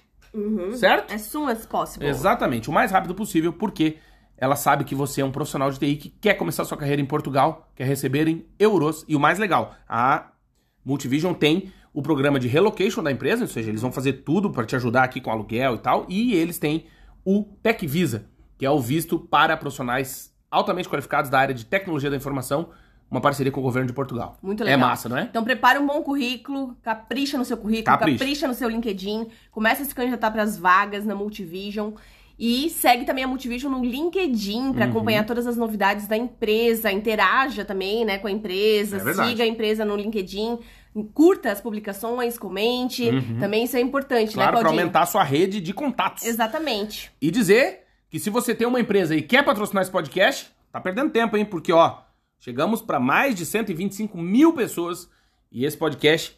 Certo? 0.76 1.12
As 1.12 1.20
soon 1.22 1.46
as 1.46 1.66
possible. 1.66 2.08
Exatamente, 2.08 2.70
o 2.70 2.72
mais 2.72 2.90
rápido 2.90 3.14
possível, 3.14 3.52
porque 3.52 3.98
ela 4.38 4.56
sabe 4.56 4.82
que 4.82 4.94
você 4.94 5.20
é 5.20 5.24
um 5.24 5.30
profissional 5.30 5.70
de 5.70 5.78
TI 5.78 5.96
que 5.96 6.08
quer 6.08 6.34
começar 6.34 6.64
sua 6.64 6.78
carreira 6.78 7.02
em 7.02 7.04
Portugal, 7.04 7.70
quer 7.76 7.84
receber 7.84 8.28
em 8.28 8.46
euros. 8.58 9.04
E 9.06 9.14
o 9.14 9.20
mais 9.20 9.38
legal, 9.38 9.74
a 9.86 10.32
Multivision 10.82 11.34
tem 11.34 11.70
o 11.92 12.00
programa 12.00 12.40
de 12.40 12.48
relocation 12.48 13.02
da 13.02 13.12
empresa, 13.12 13.42
ou 13.42 13.48
seja, 13.48 13.68
eles 13.68 13.82
vão 13.82 13.92
fazer 13.92 14.24
tudo 14.24 14.50
para 14.50 14.64
te 14.64 14.74
ajudar 14.74 15.02
aqui 15.02 15.20
com 15.20 15.30
aluguel 15.30 15.74
e 15.74 15.78
tal. 15.80 16.06
E 16.08 16.32
eles 16.32 16.58
têm 16.58 16.86
o 17.22 17.44
Tech 17.62 17.86
Visa, 17.86 18.24
que 18.56 18.64
é 18.64 18.70
o 18.70 18.80
visto 18.80 19.18
para 19.18 19.54
profissionais 19.54 20.34
altamente 20.50 20.88
qualificados 20.88 21.30
da 21.30 21.38
área 21.38 21.54
de 21.54 21.66
tecnologia 21.66 22.08
da 22.08 22.16
informação, 22.16 22.70
uma 23.10 23.20
parceria 23.20 23.50
com 23.50 23.60
o 23.60 23.62
governo 23.62 23.86
de 23.88 23.92
Portugal. 23.92 24.36
Muito 24.42 24.62
É 24.62 24.66
legal. 24.66 24.80
massa, 24.80 25.08
não 25.08 25.16
é? 25.18 25.22
Então 25.22 25.42
prepara 25.42 25.80
um 25.80 25.86
bom 25.86 26.02
currículo, 26.02 26.76
capricha 26.82 27.36
no 27.36 27.44
seu 27.44 27.56
currículo, 27.56 27.84
Capricha. 27.98 28.18
capricha, 28.18 28.48
no 28.48 28.54
seu 28.54 28.68
LinkedIn, 28.68 29.26
começa 29.50 29.82
a 29.82 29.84
se 29.86 29.94
candidatar 29.94 30.30
para 30.30 30.42
as 30.42 30.56
vagas 30.58 31.04
na 31.04 31.14
Multivision 31.14 31.92
e 32.38 32.70
segue 32.70 33.04
também 33.04 33.22
a 33.24 33.28
Multivision 33.28 33.70
no 33.72 33.84
LinkedIn 33.84 34.66
Uhum. 34.68 34.72
para 34.72 34.84
acompanhar 34.86 35.26
todas 35.26 35.46
as 35.46 35.56
novidades 35.56 36.06
da 36.06 36.16
empresa, 36.16 36.90
interaja 36.92 37.64
também, 37.64 38.04
né, 38.04 38.16
com 38.18 38.28
a 38.28 38.30
empresa, 38.30 38.96
É 38.96 39.14
siga 39.26 39.44
a 39.44 39.46
empresa 39.46 39.84
no 39.84 39.94
LinkedIn, 39.96 40.58
curta 41.12 41.52
as 41.52 41.60
publicações, 41.60 42.38
comente, 42.38 43.10
também 43.38 43.64
isso 43.64 43.76
é 43.76 43.80
importante, 43.80 44.28
Uhum. 44.30 44.34
Claro, 44.34 44.46
né, 44.50 44.52
para 44.52 44.60
Claudinho? 44.62 44.82
aumentar 44.82 45.02
a 45.02 45.06
sua 45.06 45.22
rede 45.22 45.60
de 45.60 45.74
contatos. 45.74 46.24
Exatamente. 46.24 47.12
E 47.20 47.30
dizer 47.30 47.80
que 48.08 48.18
se 48.18 48.30
você 48.30 48.54
tem 48.54 48.66
uma 48.66 48.80
empresa 48.80 49.14
e 49.14 49.20
quer 49.22 49.44
patrocinar 49.44 49.82
esse 49.82 49.90
podcast, 49.90 50.50
tá 50.72 50.80
perdendo 50.80 51.10
tempo, 51.10 51.36
hein? 51.36 51.44
Porque, 51.44 51.72
ó, 51.72 51.98
chegamos 52.40 52.82
para 52.82 52.98
mais 52.98 53.34
de 53.36 53.46
125 53.46 54.18
mil 54.18 54.52
pessoas 54.52 55.08
e 55.52 55.64
esse 55.64 55.76
podcast 55.76 56.36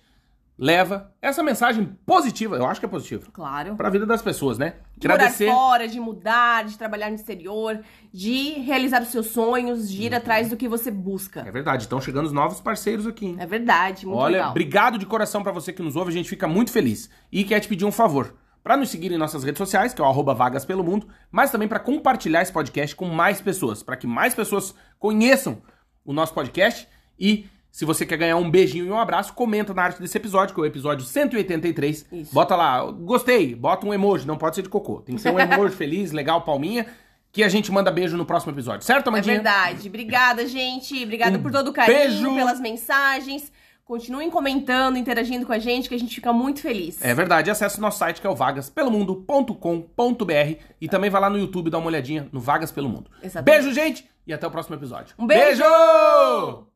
leva 0.58 1.10
essa 1.20 1.42
mensagem 1.42 1.86
positiva, 2.06 2.56
eu 2.56 2.66
acho 2.66 2.78
que 2.78 2.86
é 2.86 2.88
positiva, 2.88 3.26
Claro. 3.32 3.74
para 3.74 3.88
a 3.88 3.90
vida 3.90 4.04
das 4.04 4.20
pessoas, 4.20 4.58
né? 4.58 4.74
De 4.96 5.08
morar 5.08 5.30
fora, 5.30 5.88
de 5.88 5.98
mudar, 5.98 6.64
de 6.64 6.76
trabalhar 6.76 7.08
no 7.08 7.16
exterior, 7.16 7.80
de 8.12 8.50
realizar 8.60 9.00
os 9.02 9.08
seus 9.08 9.28
sonhos, 9.28 9.90
de 9.90 10.02
ir 10.02 10.14
atrás 10.14 10.50
do 10.50 10.56
que 10.56 10.68
você 10.68 10.90
busca. 10.90 11.40
É 11.40 11.50
verdade, 11.50 11.84
estão 11.84 12.00
chegando 12.00 12.26
os 12.26 12.32
novos 12.32 12.60
parceiros 12.60 13.06
aqui, 13.06 13.26
hein? 13.26 13.36
É 13.40 13.46
verdade, 13.46 14.06
muito 14.06 14.18
Olha, 14.20 14.32
legal. 14.36 14.50
obrigado 14.50 14.98
de 14.98 15.06
coração 15.06 15.42
pra 15.42 15.50
você 15.52 15.72
que 15.72 15.82
nos 15.82 15.96
ouve, 15.96 16.10
a 16.10 16.14
gente 16.14 16.28
fica 16.28 16.46
muito 16.46 16.70
feliz. 16.70 17.08
E 17.32 17.42
quer 17.44 17.58
te 17.58 17.66
pedir 17.66 17.84
um 17.86 17.92
favor. 17.92 18.34
Pra 18.62 18.76
nos 18.76 18.90
seguir 18.90 19.10
em 19.10 19.18
nossas 19.18 19.42
redes 19.42 19.58
sociais, 19.58 19.92
que 19.92 20.00
é 20.00 20.04
o 20.04 20.06
arroba 20.08 20.32
Vagas 20.34 20.64
Pelo 20.64 20.84
Mundo, 20.84 21.08
mas 21.32 21.50
também 21.50 21.66
pra 21.66 21.80
compartilhar 21.80 22.42
esse 22.42 22.52
podcast 22.52 22.94
com 22.94 23.06
mais 23.08 23.40
pessoas, 23.40 23.82
pra 23.82 23.96
que 23.96 24.06
mais 24.06 24.34
pessoas 24.34 24.72
conheçam 25.00 25.60
o 26.04 26.12
nosso 26.12 26.32
podcast. 26.34 26.86
E 27.18 27.46
se 27.70 27.84
você 27.84 28.04
quer 28.04 28.16
ganhar 28.18 28.36
um 28.36 28.50
beijinho 28.50 28.86
e 28.86 28.90
um 28.90 28.98
abraço, 28.98 29.32
comenta 29.32 29.72
na 29.72 29.82
arte 29.82 30.00
desse 30.00 30.16
episódio, 30.16 30.54
que 30.54 30.60
é 30.60 30.64
o 30.64 30.66
episódio 30.66 31.06
183. 31.06 32.06
Isso. 32.12 32.34
Bota 32.34 32.54
lá, 32.54 32.82
gostei, 32.90 33.54
bota 33.54 33.86
um 33.86 33.94
emoji, 33.94 34.26
não 34.26 34.36
pode 34.36 34.56
ser 34.56 34.62
de 34.62 34.68
cocô. 34.68 35.00
Tem 35.00 35.14
que 35.16 35.20
ser 35.22 35.30
um 35.30 35.38
emoji 35.38 35.74
feliz, 35.76 36.12
legal, 36.12 36.42
palminha, 36.42 36.86
que 37.30 37.42
a 37.42 37.48
gente 37.48 37.72
manda 37.72 37.90
beijo 37.90 38.16
no 38.16 38.26
próximo 38.26 38.52
episódio. 38.52 38.84
Certo, 38.84 39.06
É 39.06 39.08
Amandinha? 39.08 39.36
verdade. 39.36 39.88
Obrigada, 39.88 40.46
gente. 40.46 41.02
Obrigada 41.02 41.38
Um 41.38 41.42
por 41.42 41.50
todo 41.50 41.68
o 41.68 41.72
carinho, 41.72 41.98
beijo. 41.98 42.34
pelas 42.34 42.60
mensagens. 42.60 43.50
Continuem 43.84 44.30
comentando, 44.30 44.96
interagindo 44.96 45.44
com 45.44 45.52
a 45.52 45.58
gente, 45.58 45.88
que 45.88 45.94
a 45.94 45.98
gente 45.98 46.14
fica 46.14 46.32
muito 46.32 46.60
feliz. 46.60 47.02
É 47.02 47.14
verdade, 47.14 47.50
acesse 47.50 47.78
o 47.78 47.80
nosso 47.80 47.98
site 47.98 48.20
que 48.20 48.26
é 48.26 48.30
o 48.30 48.34
vagaspelomundo.com.br 48.34 50.56
e 50.80 50.88
também 50.88 51.10
vai 51.10 51.20
lá 51.20 51.28
no 51.28 51.38
YouTube 51.38 51.68
dar 51.68 51.78
uma 51.78 51.88
olhadinha 51.88 52.28
no 52.32 52.40
Vagas 52.40 52.70
Pelo 52.70 52.88
Mundo. 52.88 53.10
Exatamente. 53.22 53.62
Beijo, 53.62 53.74
gente, 53.74 54.08
e 54.26 54.32
até 54.32 54.46
o 54.46 54.50
próximo 54.50 54.76
episódio. 54.76 55.14
Um 55.18 55.26
beijo! 55.26 55.62
beijo! 55.62 56.71